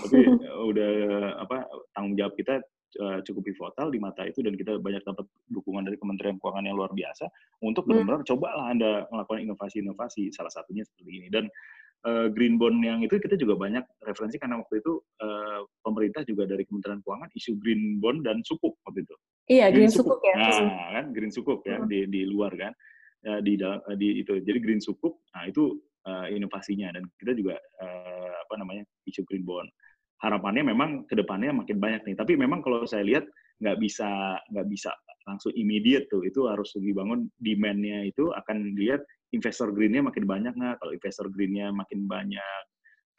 tapi 0.08 0.20
uh, 0.47 0.64
udah 0.72 0.91
apa 1.43 1.58
tanggung 1.91 2.16
jawab 2.16 2.34
kita 2.39 2.64
uh, 3.00 3.20
cukup 3.24 3.50
pivotal 3.50 3.88
di 3.93 4.00
mata 4.02 4.26
itu 4.26 4.41
dan 4.41 4.54
kita 4.58 4.78
banyak 4.82 5.02
dapat 5.06 5.26
dukungan 5.50 5.88
dari 5.88 5.98
Kementerian 5.98 6.38
Keuangan 6.41 6.66
yang 6.66 6.76
luar 6.78 6.91
biasa 6.93 7.30
untuk 7.64 7.86
benar-benar 7.86 8.26
cobalah 8.26 8.74
anda 8.74 9.06
melakukan 9.14 9.41
inovasi-inovasi 9.48 10.34
salah 10.34 10.52
satunya 10.52 10.84
seperti 10.86 11.12
ini 11.24 11.28
dan 11.30 11.48
uh, 12.06 12.28
green 12.30 12.62
bond 12.62 12.84
yang 12.84 13.02
itu 13.02 13.18
kita 13.18 13.39
juga 13.39 13.58
banyak 13.58 13.84
referensi 14.06 14.38
karena 14.38 14.62
waktu 14.62 14.84
itu 14.84 15.02
uh, 15.24 15.66
pemerintah 15.82 16.22
juga 16.28 16.45
dari 16.45 16.68
Kementerian 16.68 17.02
Keuangan 17.02 17.30
isu 17.34 17.58
green 17.58 17.98
bond 17.98 18.22
dan 18.28 18.43
sukuk 18.45 18.78
waktu 18.86 19.08
itu. 19.08 19.16
Iya, 19.48 19.72
green, 19.72 19.88
green 19.88 19.91
sukuk, 19.95 20.20
ya. 20.22 20.36
Nah, 20.36 20.89
kan 21.00 21.06
green 21.16 21.32
sukuk 21.32 21.60
ya 21.64 21.80
hmm. 21.80 21.88
di 21.88 22.00
di 22.12 22.22
luar 22.28 22.54
kan. 22.54 22.74
Ya, 23.26 23.41
di 23.41 23.58
dalam 23.58 23.82
di 23.98 24.22
itu. 24.22 24.38
Jadi 24.39 24.60
green 24.62 24.78
sukuk, 24.78 25.26
nah 25.34 25.50
itu 25.50 25.74
uh, 26.06 26.28
inovasinya 26.30 26.93
dan 26.93 27.04
kita 27.18 27.34
juga 27.34 27.58
uh, 27.82 28.34
apa 28.45 28.54
namanya 28.62 28.84
isu 29.10 29.26
green 29.26 29.43
bond. 29.43 29.68
Harapannya 30.18 30.65
memang 30.74 31.05
ke 31.05 31.13
depannya 31.13 31.53
makin 31.53 31.78
banyak 31.78 32.01
nih. 32.09 32.15
Tapi 32.18 32.34
memang 32.34 32.65
kalau 32.65 32.86
saya 32.89 33.05
lihat 33.05 33.26
nggak 33.61 33.78
bisa 33.78 34.38
nggak 34.49 34.68
bisa 34.70 34.91
langsung 35.30 35.53
immediate 35.53 36.09
tuh. 36.09 36.26
Itu 36.26 36.49
harus 36.49 36.74
dibangun 36.78 37.30
demand-nya 37.38 38.07
itu 38.07 38.34
akan 38.34 38.74
dilihat 38.74 39.05
investor 39.36 39.70
greennya 39.76 40.01
makin 40.01 40.24
banyak 40.26 40.53
nggak? 40.55 40.76
Kalau 40.82 40.91
investor 40.95 41.28
greennya 41.30 41.70
makin 41.70 42.07
banyak, 42.07 42.63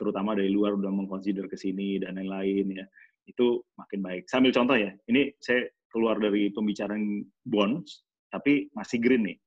terutama 0.00 0.32
dari 0.38 0.50
luar 0.50 0.74
udah 0.78 0.88
mengconsider 0.88 1.44
ke 1.46 1.58
sini 1.58 2.00
dan 2.00 2.16
lain-lain 2.16 2.82
ya, 2.82 2.84
itu 3.28 3.60
makin 3.76 4.00
baik. 4.00 4.22
Sambil 4.30 4.54
contoh 4.54 4.78
ya, 4.78 4.94
ini 5.10 5.34
saya 5.42 5.68
keluar 5.92 6.16
dari 6.16 6.48
pembicaraan 6.52 7.24
bonds, 7.44 8.06
tapi 8.32 8.72
masih 8.72 8.98
green 9.02 9.28
nih. 9.28 9.38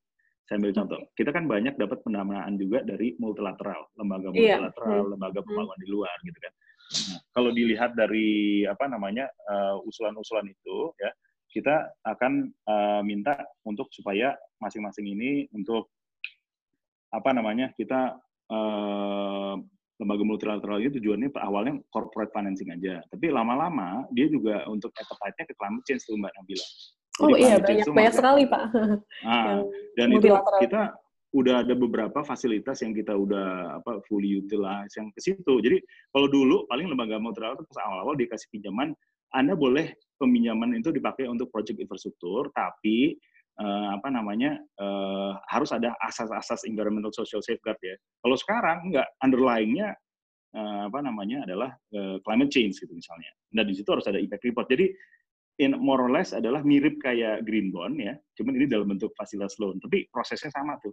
Saya 0.46 0.60
ambil 0.60 0.74
contoh. 0.76 1.00
Kita 1.16 1.32
kan 1.32 1.48
banyak 1.48 1.80
dapat 1.80 2.04
pendanaan 2.04 2.60
juga 2.60 2.84
dari 2.84 3.16
multilateral, 3.18 3.88
lembaga 3.96 4.36
iya. 4.36 4.60
multilateral, 4.60 5.16
lembaga 5.16 5.40
hmm. 5.40 5.48
pembangunan 5.48 5.80
di 5.80 5.88
luar 5.90 6.18
gitu 6.28 6.40
kan. 6.44 6.54
Kalau 7.32 7.52
dilihat 7.56 7.96
dari 7.96 8.64
apa 8.68 8.88
namanya 8.92 9.32
uh, 9.48 9.80
usulan-usulan 9.88 10.48
itu 10.48 10.92
ya, 11.00 11.12
kita 11.52 11.92
akan 12.04 12.52
uh, 12.68 13.02
minta 13.04 13.40
untuk 13.64 13.92
supaya 13.92 14.36
masing-masing 14.60 15.08
ini 15.12 15.32
untuk 15.56 15.92
apa 17.12 17.36
namanya 17.36 17.76
kita 17.76 18.16
uh, 18.52 19.56
lembaga 20.02 20.24
multilateral 20.26 20.82
itu 20.82 20.98
tujuannya 20.98 21.30
awalnya 21.38 21.78
corporate 21.94 22.34
financing 22.34 22.74
aja, 22.74 23.06
tapi 23.12 23.30
lama-lama 23.30 24.08
dia 24.16 24.26
juga 24.32 24.66
untuk 24.66 24.90
appetite-nya 24.98 25.46
ke 25.46 25.54
climate 25.54 25.86
change 25.86 26.04
tuh 26.10 26.18
Mbak 26.18 26.34
Nabila. 26.34 26.68
Oh 27.22 27.38
iya 27.38 27.56
banyak 27.62 27.86
banyak 27.94 28.16
sekali 28.18 28.44
Pak. 28.50 28.64
Nah, 29.22 29.62
dan 29.94 30.08
itu 30.10 30.28
kita 30.34 30.96
udah 31.32 31.64
ada 31.64 31.74
beberapa 31.76 32.20
fasilitas 32.28 32.84
yang 32.84 32.92
kita 32.92 33.16
udah 33.16 33.80
apa 33.80 34.04
fully 34.08 34.44
utilize 34.44 34.92
yang 35.00 35.08
ke 35.16 35.20
situ. 35.24 35.54
Jadi 35.64 35.80
kalau 36.12 36.28
dulu 36.28 36.68
paling 36.68 36.92
lembaga 36.92 37.16
multilateral 37.24 37.64
pas 37.64 37.80
awal-awal 37.88 38.20
dikasih 38.20 38.52
pinjaman, 38.52 38.92
Anda 39.32 39.56
boleh 39.56 39.96
peminjaman 40.20 40.76
itu 40.76 40.92
dipakai 40.92 41.32
untuk 41.32 41.48
project 41.48 41.80
infrastruktur, 41.80 42.52
tapi 42.52 43.16
uh, 43.64 43.96
apa 43.96 44.12
namanya 44.12 44.60
uh, 44.76 45.40
harus 45.48 45.72
ada 45.72 45.96
asas-asas 46.04 46.68
environmental 46.68 47.16
social 47.16 47.40
safeguard 47.40 47.80
ya. 47.80 47.96
Kalau 48.20 48.36
sekarang 48.36 48.92
enggak 48.92 49.08
underlyingnya 49.24 49.96
uh, 50.52 50.92
apa 50.92 51.00
namanya 51.00 51.48
adalah 51.48 51.72
uh, 51.96 52.20
climate 52.28 52.52
change 52.52 52.76
gitu 52.84 52.92
misalnya. 52.92 53.32
Nah 53.56 53.64
di 53.64 53.72
situ 53.72 53.88
harus 53.88 54.04
ada 54.04 54.20
impact 54.20 54.44
report. 54.44 54.68
Jadi 54.68 54.92
in 55.64 55.80
more 55.80 56.04
or 56.04 56.12
less 56.12 56.36
adalah 56.36 56.60
mirip 56.66 57.00
kayak 57.00 57.48
green 57.48 57.70
bond 57.72 58.00
ya, 58.00 58.16
cuman 58.36 58.58
ini 58.60 58.66
dalam 58.68 58.90
bentuk 58.92 59.16
fasilitas 59.16 59.56
loan. 59.64 59.80
Tapi 59.80 60.12
prosesnya 60.12 60.52
sama 60.52 60.76
tuh. 60.84 60.92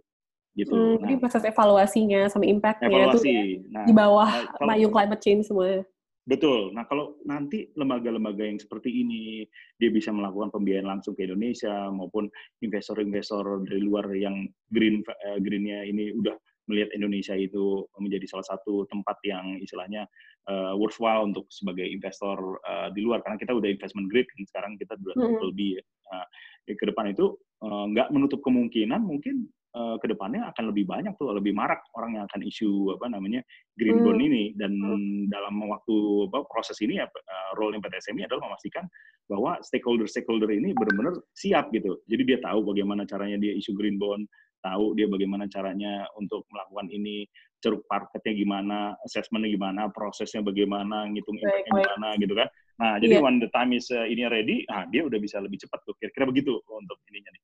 Gitu. 0.59 0.75
Hmm, 0.75 0.99
nah, 0.99 1.07
jadi 1.07 1.13
proses 1.23 1.43
evaluasinya 1.47 2.21
sama 2.27 2.43
impactnya 2.43 2.91
evaluasi. 2.91 3.31
itu 3.31 3.71
nah, 3.71 3.87
di 3.87 3.93
bawah 3.95 4.27
nah, 4.27 4.51
kalau, 4.59 4.67
payung 4.75 4.91
climate 4.91 5.23
change 5.23 5.47
semua. 5.47 5.87
Betul. 6.27 6.75
Nah, 6.75 6.85
kalau 6.85 7.17
nanti 7.25 7.71
lembaga-lembaga 7.73 8.43
yang 8.43 8.59
seperti 8.59 8.91
ini 8.91 9.47
dia 9.79 9.89
bisa 9.89 10.11
melakukan 10.11 10.51
pembiayaan 10.51 10.85
langsung 10.85 11.15
ke 11.15 11.25
Indonesia 11.25 11.87
maupun 11.89 12.27
investor-investor 12.61 13.63
dari 13.65 13.81
luar 13.81 14.05
yang 14.13 14.45
green 14.69 15.01
uh, 15.07 15.39
greennya 15.41 15.87
ini 15.87 16.11
udah 16.13 16.35
melihat 16.69 16.93
Indonesia 16.93 17.33
itu 17.33 17.81
menjadi 17.97 18.29
salah 18.29 18.45
satu 18.45 18.85
tempat 18.93 19.17
yang 19.25 19.57
istilahnya 19.57 20.05
uh, 20.45 20.77
worthwhile 20.77 21.25
untuk 21.25 21.49
sebagai 21.49 21.89
investor 21.89 22.61
uh, 22.61 22.93
di 22.93 23.01
luar 23.01 23.25
karena 23.25 23.41
kita 23.41 23.57
udah 23.57 23.65
investment 23.65 24.05
grade 24.13 24.29
kan 24.29 24.45
sekarang 24.45 24.71
kita 24.77 24.93
udah 25.01 25.15
triple 25.17 25.53
B 25.57 25.81
ya. 25.81 25.83
Nah, 26.13 26.27
ke 26.69 26.85
depan 26.85 27.09
itu 27.09 27.33
nggak 27.65 28.07
uh, 28.07 28.13
menutup 28.13 28.45
kemungkinan 28.45 29.01
mungkin 29.01 29.49
uh, 29.75 29.95
ke 30.01 30.05
depannya 30.09 30.49
akan 30.53 30.73
lebih 30.73 30.85
banyak 30.89 31.13
tuh, 31.19 31.33
lebih 31.33 31.53
marak 31.53 31.81
orang 31.97 32.17
yang 32.17 32.23
akan 32.25 32.41
isu 32.45 32.95
apa 32.97 33.11
namanya 33.11 33.41
green 33.77 34.01
bond 34.01 34.19
hmm. 34.19 34.27
ini 34.29 34.43
dan 34.57 34.71
hmm. 34.73 35.29
dalam 35.29 35.57
waktu 35.65 35.95
apa, 36.29 36.45
proses 36.49 36.77
ini 36.81 37.01
ya 37.01 37.05
uh, 37.05 37.51
role 37.59 37.77
yang 37.77 37.83
PTSMI 37.83 38.25
adalah 38.25 38.49
memastikan 38.49 38.85
bahwa 39.29 39.61
stakeholder-stakeholder 39.61 40.49
ini 40.49 40.73
benar-benar 40.73 41.21
siap 41.37 41.69
gitu. 41.69 42.01
Jadi 42.09 42.23
dia 42.25 42.39
tahu 42.41 42.65
bagaimana 42.65 43.05
caranya 43.05 43.37
dia 43.37 43.53
isu 43.53 43.77
green 43.77 44.01
bond, 44.01 44.25
tahu 44.65 44.97
dia 44.97 45.05
bagaimana 45.05 45.45
caranya 45.45 46.09
untuk 46.17 46.49
melakukan 46.49 46.89
ini, 46.89 47.29
ceruk 47.61 47.85
marketnya 47.87 48.33
gimana, 48.33 48.79
assessmentnya 49.05 49.53
gimana, 49.53 49.81
prosesnya 49.93 50.41
bagaimana, 50.41 51.05
ngitung 51.13 51.37
impactnya 51.37 51.71
gimana 51.77 52.09
gitu 52.17 52.33
kan. 52.33 52.47
Nah, 52.79 52.95
jadi 52.97 53.19
yeah. 53.19 53.23
when 53.23 53.43
the 53.43 53.51
time 53.51 53.75
is 53.75 53.91
uh, 53.91 54.07
ini 54.07 54.23
ready, 54.31 54.63
ah 54.71 54.87
dia 54.87 55.03
udah 55.03 55.19
bisa 55.19 55.43
lebih 55.43 55.59
cepat 55.59 55.83
tuh. 55.83 55.95
Kira-kira 55.99 56.25
begitu 56.31 56.55
untuk 56.63 56.97
ininya 57.11 57.35
nih. 57.35 57.43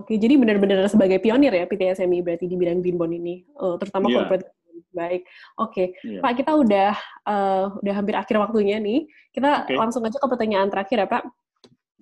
Oke, 0.00 0.16
jadi 0.16 0.40
benar-benar 0.40 0.88
sebagai 0.88 1.20
pionir 1.20 1.52
ya 1.52 1.68
PTSMI 1.68 2.24
berarti 2.24 2.48
di 2.48 2.56
bidang 2.56 2.80
green 2.80 2.96
bond 2.96 3.12
ini, 3.12 3.44
uh, 3.60 3.76
terutama 3.76 4.08
yeah. 4.08 4.16
corporate 4.24 4.46
baik. 4.92 5.22
Oke, 5.58 5.72
okay. 5.72 5.86
yeah. 6.06 6.22
Pak 6.22 6.32
kita 6.40 6.52
udah 6.56 6.92
uh, 7.28 7.66
udah 7.80 7.94
hampir 7.96 8.14
akhir 8.16 8.36
waktunya 8.40 8.78
nih. 8.78 9.08
Kita 9.32 9.66
okay. 9.66 9.76
langsung 9.76 10.04
aja 10.04 10.16
ke 10.20 10.28
pertanyaan 10.28 10.68
terakhir 10.68 11.04
ya 11.04 11.08
Pak. 11.08 11.22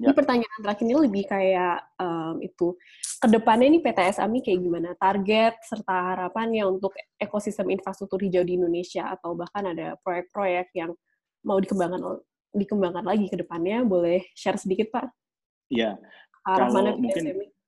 Yeah. 0.01 0.11
Ini 0.11 0.12
pertanyaan 0.16 0.61
terakhir 0.64 0.84
ini 0.88 0.97
lebih 0.97 1.24
kayak 1.28 1.76
um, 2.01 2.34
itu 2.41 2.66
ke 3.20 3.26
depannya 3.28 3.66
ini 3.68 3.78
PTSMI 3.84 4.38
kayak 4.41 4.61
gimana? 4.61 4.88
Target 4.97 5.55
serta 5.61 5.97
harapannya 6.16 6.64
untuk 6.64 6.97
ekosistem 7.20 7.68
infrastruktur 7.68 8.16
hijau 8.20 8.41
di 8.41 8.57
Indonesia 8.57 9.12
atau 9.12 9.36
bahkan 9.36 9.70
ada 9.70 10.01
proyek-proyek 10.01 10.72
yang 10.72 10.97
mau 11.45 11.61
dikembangkan 11.61 12.01
dikembangkan 12.51 13.05
lagi 13.07 13.30
ke 13.30 13.36
depannya, 13.38 13.86
boleh 13.86 14.24
share 14.34 14.59
sedikit 14.59 14.91
Pak? 14.91 15.07
Iya. 15.70 16.01
Arah 16.49 16.68
mana 16.72 16.97
PTSMI? 16.97 17.59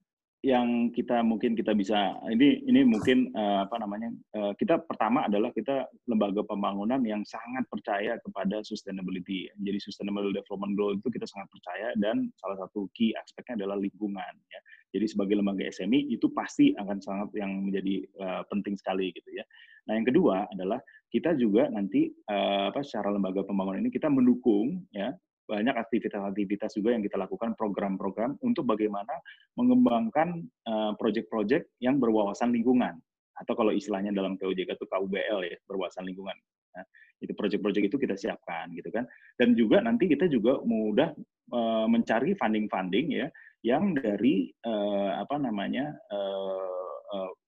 Yang 0.42 0.90
kita 0.90 1.22
mungkin 1.22 1.54
kita 1.54 1.70
bisa 1.70 2.18
ini 2.26 2.66
ini 2.66 2.82
mungkin 2.82 3.30
uh, 3.30 3.62
apa 3.62 3.78
namanya 3.78 4.10
uh, 4.34 4.50
kita 4.58 4.82
pertama 4.82 5.30
adalah 5.30 5.54
kita 5.54 5.86
lembaga 6.10 6.42
pembangunan 6.42 6.98
yang 7.06 7.22
sangat 7.22 7.62
percaya 7.70 8.18
kepada 8.18 8.58
sustainability. 8.66 9.46
Jadi 9.62 9.78
sustainable 9.78 10.34
development 10.34 10.74
goal 10.74 10.98
itu 10.98 11.08
kita 11.14 11.30
sangat 11.30 11.46
percaya 11.46 11.94
dan 11.94 12.26
salah 12.42 12.58
satu 12.58 12.90
key 12.90 13.14
aspeknya 13.14 13.62
adalah 13.62 13.78
lingkungan 13.78 14.34
ya. 14.50 14.60
Jadi 14.98 15.06
sebagai 15.14 15.38
lembaga 15.38 15.62
SMI 15.62 16.10
itu 16.10 16.26
pasti 16.34 16.74
akan 16.74 16.98
sangat 16.98 17.30
yang 17.38 17.70
menjadi 17.70 18.02
uh, 18.18 18.42
penting 18.50 18.74
sekali 18.74 19.14
gitu 19.14 19.30
ya. 19.30 19.46
Nah 19.86 19.94
yang 19.94 20.06
kedua 20.10 20.50
adalah 20.50 20.82
kita 21.14 21.38
juga 21.38 21.70
nanti 21.70 22.10
uh, 22.26 22.74
apa 22.74 22.82
secara 22.82 23.14
lembaga 23.14 23.46
pembangunan 23.46 23.78
ini 23.78 23.94
kita 23.94 24.10
mendukung 24.10 24.82
ya 24.90 25.14
banyak 25.52 25.76
aktivitas-aktivitas 25.76 26.72
juga 26.72 26.96
yang 26.96 27.04
kita 27.04 27.20
lakukan 27.20 27.52
program-program 27.52 28.40
untuk 28.40 28.64
bagaimana 28.64 29.12
mengembangkan 29.60 30.48
uh, 30.64 30.96
proyek-proyek 30.96 31.76
yang 31.84 32.00
berwawasan 32.00 32.56
lingkungan 32.56 32.96
atau 33.36 33.52
kalau 33.52 33.68
istilahnya 33.68 34.16
dalam 34.16 34.40
POJK 34.40 34.80
itu 34.80 34.86
KUBL 34.88 35.38
ya 35.44 35.56
berwawasan 35.68 36.08
lingkungan. 36.08 36.32
Nah, 36.72 36.84
itu 37.20 37.36
proyek-proyek 37.36 37.92
itu 37.92 37.96
kita 38.00 38.16
siapkan 38.16 38.72
gitu 38.72 38.88
kan. 38.88 39.04
Dan 39.36 39.52
juga 39.52 39.84
nanti 39.84 40.08
kita 40.08 40.24
juga 40.32 40.56
mudah 40.64 41.12
uh, 41.52 41.84
mencari 41.84 42.32
funding-funding 42.32 43.06
ya 43.12 43.28
yang 43.60 43.92
dari 43.92 44.48
uh, 44.64 45.20
apa 45.20 45.36
namanya 45.36 45.92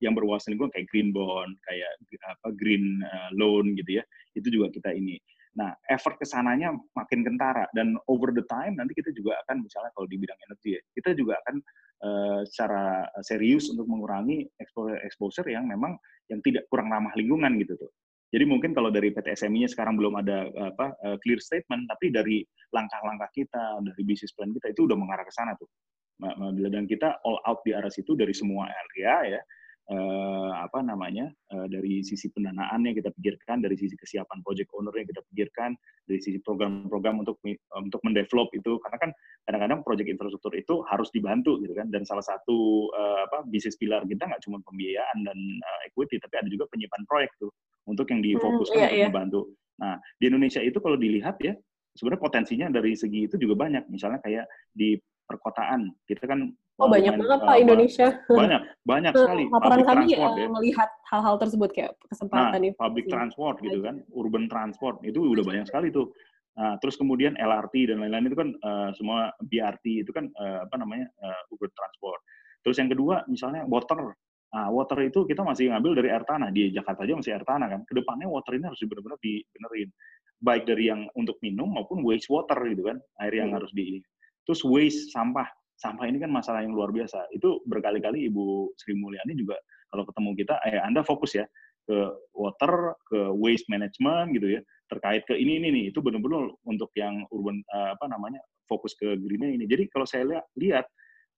yang 0.04 0.12
berwawasan 0.12 0.52
lingkungan 0.52 0.76
kayak 0.76 0.92
green 0.92 1.08
bond, 1.08 1.56
kayak 1.64 1.96
apa 2.28 2.52
green 2.52 3.00
loan 3.32 3.72
gitu 3.80 3.96
ya. 3.96 4.04
Itu 4.36 4.52
juga 4.52 4.68
kita 4.68 4.92
ini. 4.92 5.16
Nah, 5.54 5.70
effort 5.86 6.18
ke 6.18 6.26
sananya 6.26 6.74
makin 6.98 7.22
kentara 7.22 7.70
dan 7.78 7.94
over 8.10 8.34
the 8.34 8.42
time 8.50 8.74
nanti 8.74 8.90
kita 8.90 9.14
juga 9.14 9.38
akan 9.46 9.62
misalnya 9.62 9.94
kalau 9.94 10.10
di 10.10 10.18
bidang 10.18 10.38
energi 10.50 10.74
ya, 10.74 10.82
kita 10.98 11.14
juga 11.14 11.38
akan 11.46 11.56
uh, 12.02 12.40
secara 12.42 13.06
serius 13.22 13.70
untuk 13.70 13.86
mengurangi 13.86 14.50
exposure 15.06 15.46
yang 15.46 15.70
memang 15.70 15.94
yang 16.26 16.42
tidak 16.42 16.66
kurang 16.66 16.90
ramah 16.90 17.14
lingkungan 17.14 17.54
gitu 17.62 17.78
tuh. 17.78 17.90
Jadi 18.34 18.50
mungkin 18.50 18.74
kalau 18.74 18.90
dari 18.90 19.14
PT 19.14 19.30
SMI-nya 19.30 19.70
sekarang 19.70 19.94
belum 19.94 20.18
ada 20.18 20.50
apa 20.74 20.98
uh, 21.06 21.16
clear 21.22 21.38
statement, 21.38 21.86
tapi 21.86 22.10
dari 22.10 22.42
langkah-langkah 22.74 23.30
kita, 23.30 23.78
dari 23.78 24.02
bisnis 24.02 24.34
plan 24.34 24.50
kita 24.50 24.74
itu 24.74 24.90
udah 24.90 24.98
mengarah 24.98 25.22
ke 25.22 25.30
sana 25.30 25.54
tuh. 25.54 25.70
Dan 26.58 26.90
kita 26.90 27.22
all 27.22 27.38
out 27.46 27.62
di 27.62 27.74
arah 27.74 27.90
situ 27.90 28.18
dari 28.18 28.34
semua 28.34 28.70
area 28.70 29.38
ya 29.38 29.40
eh, 29.90 30.52
apa 30.56 30.80
namanya 30.80 31.28
eh, 31.52 31.66
dari 31.68 32.00
sisi 32.00 32.32
pendanaannya 32.32 32.96
kita 32.96 33.12
pikirkan, 33.20 33.60
dari 33.60 33.76
sisi 33.76 33.92
kesiapan 33.98 34.40
project 34.40 34.72
owner-nya 34.72 35.04
kita 35.04 35.20
pikirkan, 35.32 35.76
dari 36.08 36.20
sisi 36.20 36.38
program-program 36.40 37.20
untuk 37.20 37.36
untuk 37.76 38.00
mendevelop 38.04 38.48
itu 38.56 38.80
karena 38.80 38.96
kan 39.00 39.10
kadang-kadang 39.44 39.80
proyek 39.84 40.08
infrastruktur 40.08 40.52
itu 40.56 40.80
harus 40.88 41.08
dibantu 41.12 41.60
gitu 41.60 41.76
kan 41.76 41.92
dan 41.92 42.04
salah 42.08 42.24
satu 42.24 42.88
uh, 42.92 43.28
apa 43.28 43.44
bisnis 43.48 43.76
pilar 43.76 44.04
kita 44.08 44.24
nggak 44.24 44.40
cuma 44.44 44.60
pembiayaan 44.64 45.18
dan 45.24 45.38
uh, 45.60 45.80
equity 45.88 46.16
tapi 46.20 46.40
ada 46.40 46.48
juga 46.48 46.64
penyimpanan 46.72 47.04
proyek 47.04 47.32
tuh 47.36 47.52
untuk 47.84 48.08
yang 48.08 48.24
difokuskan 48.24 48.76
hmm, 48.76 48.80
iya, 48.80 48.88
untuk 48.88 49.00
iya. 49.00 49.08
membantu. 49.12 49.40
Nah 49.80 49.94
di 50.16 50.24
Indonesia 50.32 50.60
itu 50.64 50.78
kalau 50.80 50.96
dilihat 50.96 51.36
ya 51.44 51.52
sebenarnya 51.92 52.22
potensinya 52.24 52.66
dari 52.72 52.92
segi 52.96 53.28
itu 53.28 53.36
juga 53.36 53.68
banyak 53.68 53.88
misalnya 53.92 54.20
kayak 54.24 54.48
di 54.72 54.96
perkotaan 55.24 55.88
kita 56.04 56.28
kan 56.28 56.52
Oh 56.74 56.90
banyak 56.90 57.14
banget 57.14 57.40
Pak 57.46 57.56
Indonesia. 57.62 58.08
Banyak, 58.26 58.62
banyak 58.82 59.12
sekali. 59.14 59.44
Laporan 59.46 59.62
public 59.62 59.86
kami 59.86 60.04
transport, 60.10 60.34
ya. 60.34 60.48
melihat 60.50 60.90
hal-hal 61.06 61.34
tersebut 61.38 61.70
kayak 61.70 61.92
kesempatan 62.10 62.60
nah, 62.66 62.74
public 62.82 63.06
transport 63.06 63.56
gitu 63.62 63.78
kan, 63.78 64.02
urban 64.10 64.50
transport 64.50 64.98
itu 65.06 65.22
udah 65.22 65.44
banyak 65.46 65.66
sekali 65.70 65.94
tuh. 65.94 66.10
Nah, 66.54 66.74
terus 66.82 66.98
kemudian 66.98 67.38
LRT 67.38 67.94
dan 67.94 68.02
lain-lain 68.02 68.30
itu 68.30 68.38
kan 68.38 68.48
uh, 68.62 68.90
semua 68.94 69.30
BRT 69.42 70.06
itu 70.06 70.10
kan 70.10 70.26
uh, 70.34 70.66
apa 70.66 70.74
namanya 70.78 71.06
uh, 71.22 71.52
urban 71.54 71.70
transport. 71.78 72.18
Terus 72.66 72.76
yang 72.82 72.90
kedua 72.90 73.22
misalnya 73.30 73.62
water. 73.70 74.14
Nah, 74.54 74.70
water 74.70 74.98
itu 75.02 75.26
kita 75.26 75.42
masih 75.42 75.74
ngambil 75.74 75.98
dari 75.98 76.08
air 76.14 76.22
tanah 76.26 76.54
di 76.54 76.70
Jakarta 76.70 77.02
aja 77.06 77.14
masih 77.18 77.38
air 77.38 77.46
tanah 77.46 77.70
kan. 77.70 77.80
Ke 77.86 77.94
depannya 77.98 78.26
water 78.26 78.54
ini 78.54 78.66
harus 78.70 78.78
benar-benar 78.86 79.18
dibenerin, 79.18 79.90
baik 80.42 80.62
dari 80.66 80.90
yang 80.90 81.06
untuk 81.18 81.38
minum 81.42 81.70
maupun 81.74 82.06
waste 82.06 82.30
water 82.30 82.58
gitu 82.66 82.86
kan, 82.86 82.98
air 83.22 83.34
yang 83.34 83.50
hmm. 83.50 83.58
harus 83.62 83.70
di. 83.74 83.98
Terus 84.46 84.62
waste 84.62 85.10
sampah 85.10 85.46
sampah 85.74 86.06
ini 86.06 86.22
kan 86.22 86.30
masalah 86.30 86.62
yang 86.62 86.72
luar 86.74 86.94
biasa. 86.94 87.30
Itu 87.34 87.62
berkali-kali 87.66 88.30
Ibu 88.30 88.74
Sri 88.78 88.94
Mulyani 88.94 89.34
juga 89.34 89.58
kalau 89.94 90.04
ketemu 90.10 90.30
kita, 90.34 90.54
eh 90.66 90.82
Anda 90.82 91.06
fokus 91.06 91.38
ya 91.38 91.46
ke 91.84 91.96
water, 92.34 92.96
ke 93.06 93.30
waste 93.36 93.68
management 93.68 94.34
gitu 94.34 94.58
ya, 94.58 94.60
terkait 94.88 95.22
ke 95.28 95.38
ini 95.38 95.62
ini 95.62 95.68
nih. 95.70 95.84
Itu 95.94 96.00
benar-benar 96.02 96.50
untuk 96.66 96.90
yang 96.98 97.22
urban 97.30 97.62
uh, 97.70 97.94
apa 97.94 98.10
namanya 98.10 98.42
fokus 98.66 98.96
ke 98.98 99.14
greennya 99.20 99.54
ini. 99.54 99.64
Jadi 99.68 99.86
kalau 99.92 100.08
saya 100.08 100.24
lihat, 100.24 100.44
lihat 100.56 100.86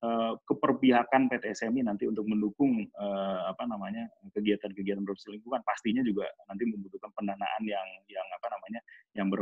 uh, 0.07 0.39
keperpihakan 0.47 1.29
PT 1.29 1.53
SMI 1.53 1.85
nanti 1.85 2.07
untuk 2.07 2.25
mendukung 2.31 2.87
uh, 2.97 3.51
apa 3.51 3.67
namanya 3.67 4.07
kegiatan-kegiatan 4.33 5.03
bersih 5.03 5.35
lingkungan 5.37 5.61
pastinya 5.67 6.01
juga 6.07 6.31
nanti 6.47 6.65
membutuhkan 6.65 7.11
pendanaan 7.13 7.63
yang 7.67 7.89
yang 8.07 8.27
apa 8.41 8.47
namanya 8.55 8.81
yang 9.19 9.27
ber, 9.29 9.41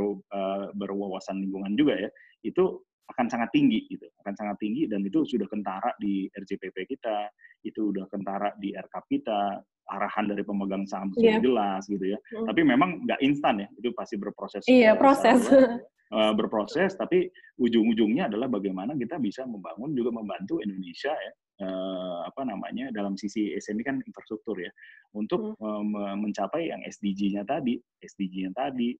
berwawasan 0.75 1.39
lingkungan 1.39 1.77
juga 1.79 2.01
ya. 2.01 2.11
Itu 2.41 2.83
akan 3.05 3.27
sangat 3.29 3.53
tinggi 3.53 3.85
gitu, 3.93 4.09
akan 4.25 4.35
sangat 4.35 4.57
tinggi 4.61 4.89
dan 4.89 5.05
itu 5.05 5.29
sudah 5.29 5.45
kentara 5.45 5.93
di 6.01 6.25
RJPP 6.33 6.89
kita, 6.89 7.29
itu 7.61 7.93
sudah 7.93 8.09
kentara 8.09 8.57
di 8.57 8.73
RK 8.73 8.95
kita, 9.13 9.61
arahan 9.93 10.25
dari 10.33 10.41
pemegang 10.41 10.89
saham 10.89 11.13
sudah 11.13 11.37
yeah. 11.37 11.43
jelas 11.43 11.83
gitu 11.85 12.05
ya. 12.17 12.19
Hmm. 12.33 12.49
Tapi 12.49 12.61
memang 12.65 13.05
nggak 13.05 13.21
instan 13.21 13.61
ya, 13.61 13.69
itu 13.77 13.93
pasti 13.93 14.17
berproses. 14.17 14.65
Iya, 14.65 14.93
yeah, 14.93 14.95
proses. 14.97 15.45
uh, 15.53 16.33
berproses, 16.39 16.97
tapi 16.97 17.29
ujung-ujungnya 17.61 18.33
adalah 18.33 18.49
bagaimana 18.49 18.97
kita 18.97 19.21
bisa 19.21 19.45
membangun 19.45 19.93
juga 19.93 20.17
membantu 20.17 20.65
Indonesia 20.65 21.13
ya, 21.13 21.33
uh, 21.69 22.25
apa 22.25 22.43
namanya 22.49 22.89
dalam 22.97 23.21
sisi 23.21 23.53
SME 23.61 23.85
kan 23.85 24.01
infrastruktur 24.01 24.57
ya, 24.57 24.73
untuk 25.13 25.53
hmm. 25.61 25.93
uh, 25.93 26.17
mencapai 26.17 26.73
yang 26.73 26.81
SDG-nya 26.89 27.45
tadi, 27.45 27.77
SDG-nya 28.01 28.57
tadi, 28.57 28.97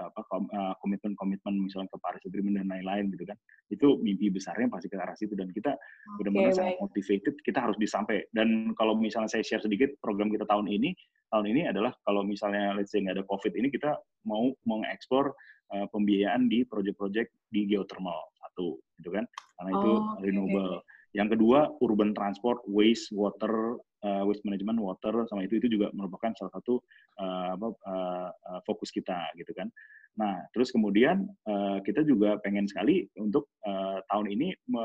apa 0.00 0.20
eh, 0.26 0.74
komitmen-komitmen 0.82 1.54
misalnya 1.66 1.86
ke 1.90 1.98
Paris 2.02 2.22
Agreement 2.26 2.58
dan 2.58 2.66
lain-lain 2.66 3.14
gitu 3.14 3.24
kan 3.30 3.38
itu 3.70 3.98
mimpi 4.02 4.28
besarnya 4.28 4.66
pasti 4.66 4.90
ke 4.90 4.98
arah 4.98 5.14
situ 5.14 5.38
dan 5.38 5.48
kita 5.54 5.74
okay, 5.74 6.16
benar-benar 6.20 6.52
sangat 6.54 6.76
motivated 6.82 7.34
kita 7.46 7.58
harus 7.62 7.76
bisa 7.78 8.02
sampai. 8.02 8.26
Dan 8.34 8.74
kalau 8.74 8.98
misalnya 8.98 9.30
saya 9.30 9.46
share 9.46 9.62
sedikit 9.62 9.94
program 10.02 10.28
kita 10.34 10.44
tahun 10.50 10.66
ini 10.66 10.94
tahun 11.30 11.46
ini 11.50 11.60
adalah 11.70 11.94
kalau 12.06 12.26
misalnya 12.26 12.74
let's 12.74 12.90
say 12.90 13.02
nggak 13.02 13.22
ada 13.22 13.26
covid 13.26 13.54
ini 13.54 13.70
kita 13.70 13.94
mau 14.26 14.50
mengeksplor 14.66 15.34
uh, 15.74 15.86
pembiayaan 15.90 16.46
di 16.50 16.66
proyek-proyek 16.66 17.30
di 17.50 17.70
geothermal 17.70 18.34
satu 18.42 18.78
gitu 18.98 19.10
kan. 19.14 19.24
Karena 19.58 19.70
itu 19.74 19.92
oh, 19.94 20.02
renewable. 20.22 20.78
Okay. 20.82 20.92
Yang 21.14 21.38
kedua, 21.38 21.70
urban 21.78 22.10
transport, 22.10 22.58
waste, 22.66 23.14
water, 23.14 23.78
uh, 24.04 24.22
waste 24.28 24.44
management, 24.44 24.78
water, 24.78 25.24
sama 25.26 25.48
itu 25.48 25.58
itu 25.58 25.80
juga 25.80 25.88
merupakan 25.96 26.30
salah 26.36 26.52
satu 26.54 26.78
uh, 27.18 27.56
apa, 27.56 27.68
uh, 27.88 28.30
uh, 28.30 28.60
fokus 28.68 28.92
kita 28.92 29.32
gitu 29.40 29.50
kan. 29.56 29.72
Nah, 30.14 30.46
terus 30.54 30.70
kemudian 30.70 31.26
uh, 31.50 31.82
kita 31.82 32.06
juga 32.06 32.38
pengen 32.46 32.70
sekali 32.70 33.10
untuk 33.18 33.50
uh, 33.66 33.98
tahun 34.12 34.30
ini 34.30 34.54
me, 34.70 34.82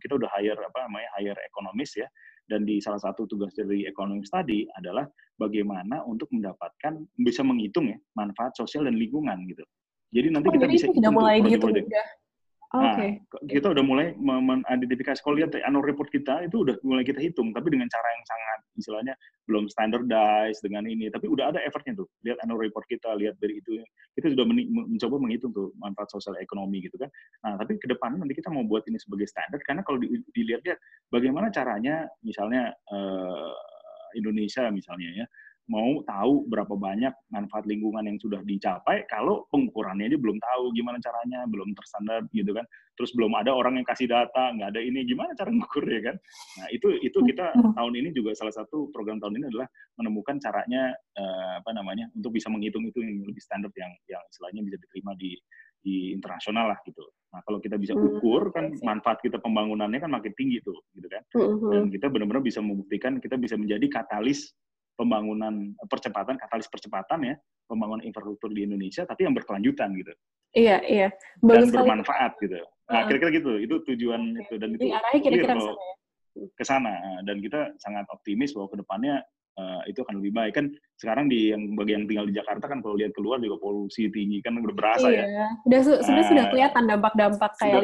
kita 0.00 0.16
udah 0.16 0.30
hire 0.32 0.56
apa 0.56 0.88
namanya 0.88 1.10
hire 1.20 1.36
ekonomis 1.44 1.92
ya. 1.98 2.08
Dan 2.46 2.62
di 2.62 2.78
salah 2.78 3.02
satu 3.02 3.26
tugas 3.26 3.52
dari 3.58 3.90
ekonomi 3.90 4.22
tadi 4.30 4.62
adalah 4.78 5.02
bagaimana 5.34 6.06
untuk 6.06 6.30
mendapatkan 6.30 6.94
bisa 7.18 7.42
menghitung 7.42 7.90
ya 7.90 7.98
manfaat 8.14 8.54
sosial 8.54 8.86
dan 8.86 8.94
lingkungan 8.94 9.50
gitu. 9.50 9.66
Jadi 10.14 10.30
nanti 10.30 10.48
oh, 10.48 10.54
kita 10.54 10.66
bisa 10.70 10.86
sudah 10.94 11.10
mulai 11.10 11.42
dihitung 11.42 11.74
udah 12.76 12.92
Nah, 12.92 12.94
okay. 12.96 13.10
kita 13.48 13.66
udah 13.72 13.84
mulai 13.84 14.06
mengidentifikasi. 14.16 15.20
Kalau 15.24 15.36
lihat 15.40 15.52
annual 15.64 15.84
report 15.84 16.12
kita 16.12 16.44
itu 16.44 16.62
udah 16.62 16.76
mulai 16.84 17.02
kita 17.02 17.18
hitung, 17.18 17.50
tapi 17.56 17.72
dengan 17.72 17.88
cara 17.88 18.08
yang 18.12 18.24
sangat 18.28 18.58
istilahnya 18.76 19.14
belum 19.48 19.64
standardized 19.72 20.60
dengan 20.60 20.84
ini. 20.84 21.08
Tapi 21.08 21.26
udah 21.26 21.54
ada 21.54 21.60
effortnya 21.64 21.96
tuh. 21.96 22.08
Lihat 22.22 22.38
annual 22.44 22.60
report 22.60 22.84
kita, 22.86 23.16
lihat 23.16 23.36
dari 23.40 23.58
itu. 23.60 23.80
Kita 24.16 24.32
sudah 24.32 24.44
mencoba 24.48 25.16
menghitung 25.20 25.52
tuh 25.56 25.72
manfaat 25.80 26.12
sosial 26.12 26.36
ekonomi 26.38 26.84
gitu 26.84 26.96
kan. 27.00 27.10
Nah, 27.44 27.56
tapi 27.60 27.80
ke 27.80 27.88
depan 27.88 28.20
nanti 28.20 28.36
kita 28.36 28.52
mau 28.52 28.64
buat 28.64 28.84
ini 28.86 29.00
sebagai 29.00 29.28
standar 29.28 29.58
karena 29.64 29.80
kalau 29.82 30.00
dilihat-lihat 30.32 30.78
bagaimana 31.10 31.48
caranya 31.48 32.06
misalnya 32.22 32.72
uh, 32.92 33.54
Indonesia 34.16 34.72
misalnya 34.72 35.24
ya 35.24 35.26
mau 35.66 35.98
tahu 36.06 36.46
berapa 36.46 36.74
banyak 36.78 37.10
manfaat 37.34 37.66
lingkungan 37.66 38.06
yang 38.06 38.18
sudah 38.22 38.38
dicapai 38.46 39.02
kalau 39.10 39.46
pengukurannya 39.50 40.06
dia 40.06 40.20
belum 40.20 40.38
tahu 40.38 40.70
gimana 40.78 41.02
caranya 41.02 41.42
belum 41.50 41.74
terstandar 41.74 42.22
gitu 42.30 42.54
kan. 42.54 42.62
Terus 42.96 43.12
belum 43.12 43.34
ada 43.36 43.52
orang 43.52 43.76
yang 43.76 43.86
kasih 43.86 44.08
data 44.08 44.54
nggak 44.54 44.72
ada 44.72 44.80
ini 44.80 45.04
gimana 45.04 45.34
cara 45.34 45.50
mengukur 45.50 45.82
ya 45.84 46.00
kan? 46.12 46.16
Nah 46.62 46.66
itu 46.70 46.88
itu 47.02 47.18
kita 47.18 47.52
tahun 47.74 47.92
ini 47.98 48.14
juga 48.14 48.32
salah 48.38 48.54
satu 48.54 48.88
program 48.94 49.18
tahun 49.18 49.42
ini 49.42 49.44
adalah 49.50 49.68
menemukan 49.98 50.38
caranya 50.38 50.94
eh, 51.18 51.52
apa 51.60 51.70
namanya 51.74 52.08
untuk 52.14 52.38
bisa 52.38 52.46
menghitung 52.46 52.86
itu 52.86 53.02
yang 53.02 53.26
lebih 53.26 53.42
standar 53.42 53.68
yang 53.74 53.92
yang 54.06 54.22
istilahnya 54.30 54.62
bisa 54.62 54.76
diterima 54.78 55.12
di 55.18 55.34
di 55.86 56.10
internasional 56.10 56.74
lah 56.74 56.78
gitu. 56.82 57.02
Nah 57.30 57.42
kalau 57.46 57.62
kita 57.62 57.78
bisa 57.78 57.94
hmm, 57.94 58.18
ukur 58.18 58.50
kan 58.50 58.74
manfaat 58.82 59.22
kita 59.22 59.38
pembangunannya 59.38 60.02
kan 60.02 60.10
makin 60.10 60.34
tinggi 60.34 60.58
tuh 60.62 60.74
gitu 60.98 61.06
kan. 61.06 61.22
Hmm, 61.30 61.70
Dan 61.70 61.82
kita 61.94 62.10
benar-benar 62.10 62.42
bisa 62.42 62.58
membuktikan 62.58 63.22
kita 63.22 63.38
bisa 63.38 63.54
menjadi 63.54 63.86
katalis 63.86 64.50
pembangunan 64.96 65.76
percepatan 65.86 66.40
katalis 66.40 66.66
percepatan 66.72 67.20
ya 67.22 67.34
pembangunan 67.68 68.02
infrastruktur 68.02 68.50
di 68.50 68.64
Indonesia 68.64 69.04
tapi 69.04 69.28
yang 69.28 69.34
berkelanjutan 69.36 69.92
gitu. 69.94 70.12
Iya 70.56 70.80
iya. 70.88 71.08
Bagus 71.44 71.68
dan 71.68 71.84
bermanfaat 71.84 72.32
kali. 72.40 72.42
gitu. 72.48 72.58
Nah 72.88 73.02
kira-kira 73.04 73.30
gitu 73.36 73.52
itu 73.60 73.74
tujuan 73.92 74.22
okay. 74.34 74.42
itu. 74.48 74.54
Dan 74.56 74.68
itu 74.78 74.84
arahnya 74.88 75.20
kira-kira 75.20 75.54
ke 75.54 75.60
sana 75.60 75.74
ya? 75.76 75.94
ke 76.56 76.64
sana. 76.64 76.92
Dan 77.28 77.36
kita 77.44 77.60
sangat 77.76 78.08
optimis 78.08 78.56
bahwa 78.56 78.72
ke 78.72 78.76
depannya 78.80 79.14
uh, 79.60 79.82
itu 79.84 80.00
akan 80.00 80.24
lebih 80.24 80.32
baik. 80.32 80.52
Kan 80.56 80.66
sekarang 80.96 81.28
di 81.28 81.52
yang 81.52 81.76
bagi 81.76 81.92
yang 81.92 82.08
tinggal 82.08 82.24
di 82.24 82.34
Jakarta 82.36 82.72
kan 82.72 82.80
kalau 82.80 82.96
lihat 82.96 83.12
keluar 83.12 83.36
juga 83.36 83.60
polusi 83.60 84.08
tinggi 84.08 84.40
kan 84.40 84.56
udah 84.56 84.76
berasa 84.76 85.12
iya. 85.12 85.24
ya. 85.28 85.46
Udah 85.68 85.80
su 85.84 85.92
nah, 85.92 86.24
sudah 86.24 86.44
kelihatan 86.48 86.82
dampak-dampak 86.88 87.52
kayak 87.60 87.82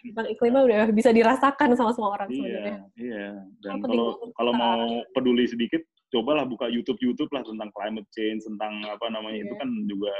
gimana 0.00 0.26
iklimnya 0.32 0.62
udah 0.64 0.82
bisa 0.94 1.10
dirasakan 1.12 1.76
sama 1.76 1.92
semua 1.92 2.16
orang 2.16 2.28
iya, 2.32 2.36
sebenarnya. 2.38 2.76
iya. 2.96 3.26
Dan 3.60 3.84
kalau 3.84 4.16
kalau 4.32 4.52
mau 4.56 5.04
peduli 5.12 5.44
sedikit 5.44 5.84
cobalah 6.10 6.46
buka 6.46 6.70
YouTube 6.70 6.98
YouTube 7.02 7.30
lah 7.34 7.42
tentang 7.42 7.70
climate 7.74 8.08
change 8.14 8.46
tentang 8.46 8.82
apa 8.86 9.06
namanya 9.10 9.42
yeah. 9.42 9.46
itu 9.46 9.54
iya. 9.54 9.60
kan 9.60 9.70
juga 9.90 10.14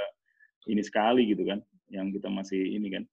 ini 0.67 0.83
sekali 0.83 1.23
gitu 1.31 1.43
kan 1.47 1.59
yang 1.95 2.11
kita 2.11 2.27
masih 2.27 2.59
ini 2.59 2.91
kan 2.91 3.05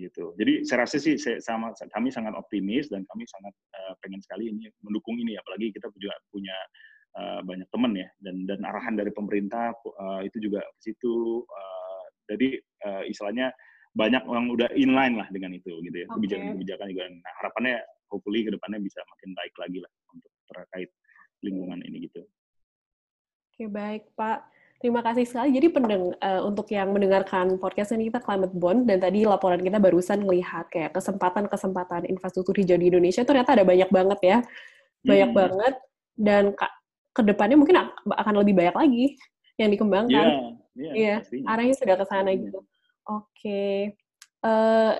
gitu 0.00 0.32
jadi 0.40 0.64
saya 0.64 0.88
rasa 0.88 0.96
sih 0.98 1.20
saya, 1.20 1.38
sama 1.38 1.70
kami 1.92 2.08
sangat 2.08 2.32
optimis 2.32 2.88
dan 2.88 3.04
kami 3.12 3.28
sangat 3.28 3.54
uh, 3.76 3.94
pengen 4.00 4.18
sekali 4.24 4.48
ini 4.50 4.66
mendukung 4.82 5.20
ini 5.20 5.36
apalagi 5.36 5.70
kita 5.70 5.92
juga 5.94 6.16
punya 6.32 6.56
uh, 7.20 7.40
banyak 7.44 7.68
teman 7.70 7.92
ya 7.94 8.08
dan 8.24 8.48
dan 8.48 8.58
arahan 8.64 8.96
dari 8.96 9.12
pemerintah 9.12 9.76
uh, 9.76 10.20
itu 10.24 10.48
juga 10.48 10.64
ke 10.64 10.90
situ 10.90 11.44
uh, 11.44 12.04
jadi 12.26 12.56
uh, 12.88 13.02
istilahnya 13.04 13.52
banyak 13.92 14.24
orang 14.24 14.48
udah 14.48 14.72
inline 14.72 15.20
lah 15.20 15.28
dengan 15.28 15.52
itu 15.52 15.76
gitu 15.84 15.96
ya 16.00 16.06
kebijakan-kebijakan 16.08 16.86
juga 16.88 17.04
nah, 17.12 17.32
harapannya 17.44 17.76
hopefully 18.08 18.40
ke 18.40 18.50
depannya 18.56 18.80
bisa 18.80 19.04
makin 19.04 19.30
baik 19.36 19.54
lagi 19.60 19.78
lah 19.84 19.92
untuk 20.08 20.32
terkait 20.48 20.90
lingkungan 21.42 21.82
ini 21.82 22.08
gitu. 22.08 22.22
Oke 23.52 23.68
baik 23.68 24.08
Pak, 24.16 24.48
terima 24.80 25.04
kasih 25.04 25.28
sekali. 25.28 25.52
Jadi 25.52 25.68
pendeng 25.68 26.16
uh, 26.16 26.42
untuk 26.48 26.66
yang 26.72 26.88
mendengarkan 26.90 27.60
podcast 27.60 27.92
ini 27.92 28.08
kita 28.08 28.24
Climate 28.24 28.54
Bond 28.56 28.88
dan 28.88 29.02
tadi 29.02 29.28
laporan 29.28 29.60
kita 29.60 29.76
barusan 29.76 30.24
melihat 30.24 30.66
kayak 30.72 30.96
kesempatan-kesempatan 30.96 32.08
infrastruktur 32.08 32.56
hijau 32.56 32.80
di 32.80 32.88
Indonesia 32.88 33.22
ternyata 33.26 33.60
ada 33.60 33.64
banyak 33.68 33.90
banget 33.92 34.20
ya, 34.24 34.38
banyak 35.04 35.30
hmm. 35.30 35.38
banget 35.38 35.74
dan 36.16 36.42
ke 37.12 37.22
depannya 37.22 37.60
mungkin 37.60 37.76
akan 38.08 38.34
lebih 38.40 38.56
banyak 38.56 38.76
lagi 38.76 39.04
yang 39.60 39.68
dikembangkan. 39.68 40.56
Iya, 40.72 40.88
yeah, 40.96 41.18
yeah, 41.20 41.50
arahnya 41.52 41.76
sudah 41.76 42.00
ke 42.00 42.04
sana 42.08 42.32
gitu. 42.32 42.64
Oke, 43.04 43.28
okay. 43.36 43.76
uh, 44.40 44.48
eh, 44.48 44.92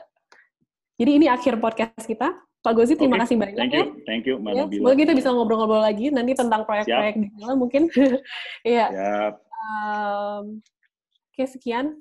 jadi 1.00 1.10
ini 1.16 1.26
akhir 1.32 1.56
podcast 1.56 2.04
kita. 2.04 2.36
Pak 2.62 2.72
Gozi, 2.78 2.94
terima 2.94 3.18
okay. 3.18 3.22
kasih 3.26 3.36
banyak 3.42 3.56
thank 3.58 3.74
you. 3.74 3.82
ya. 3.82 4.06
Thank 4.06 4.24
you, 4.30 4.34
Mbak 4.38 4.52
ya, 4.54 4.64
Semoga 4.70 4.94
kita 4.94 5.12
bisa 5.18 5.28
ngobrol-ngobrol 5.34 5.82
lagi 5.82 6.14
nanti 6.14 6.32
tentang 6.38 6.62
proyek-proyek 6.62 7.14
di 7.18 7.28
mungkin. 7.58 7.82
Iya. 8.62 8.86
Siap. 8.94 9.34
Um, 9.62 10.62
Oke, 11.32 11.48
sekian 11.48 11.98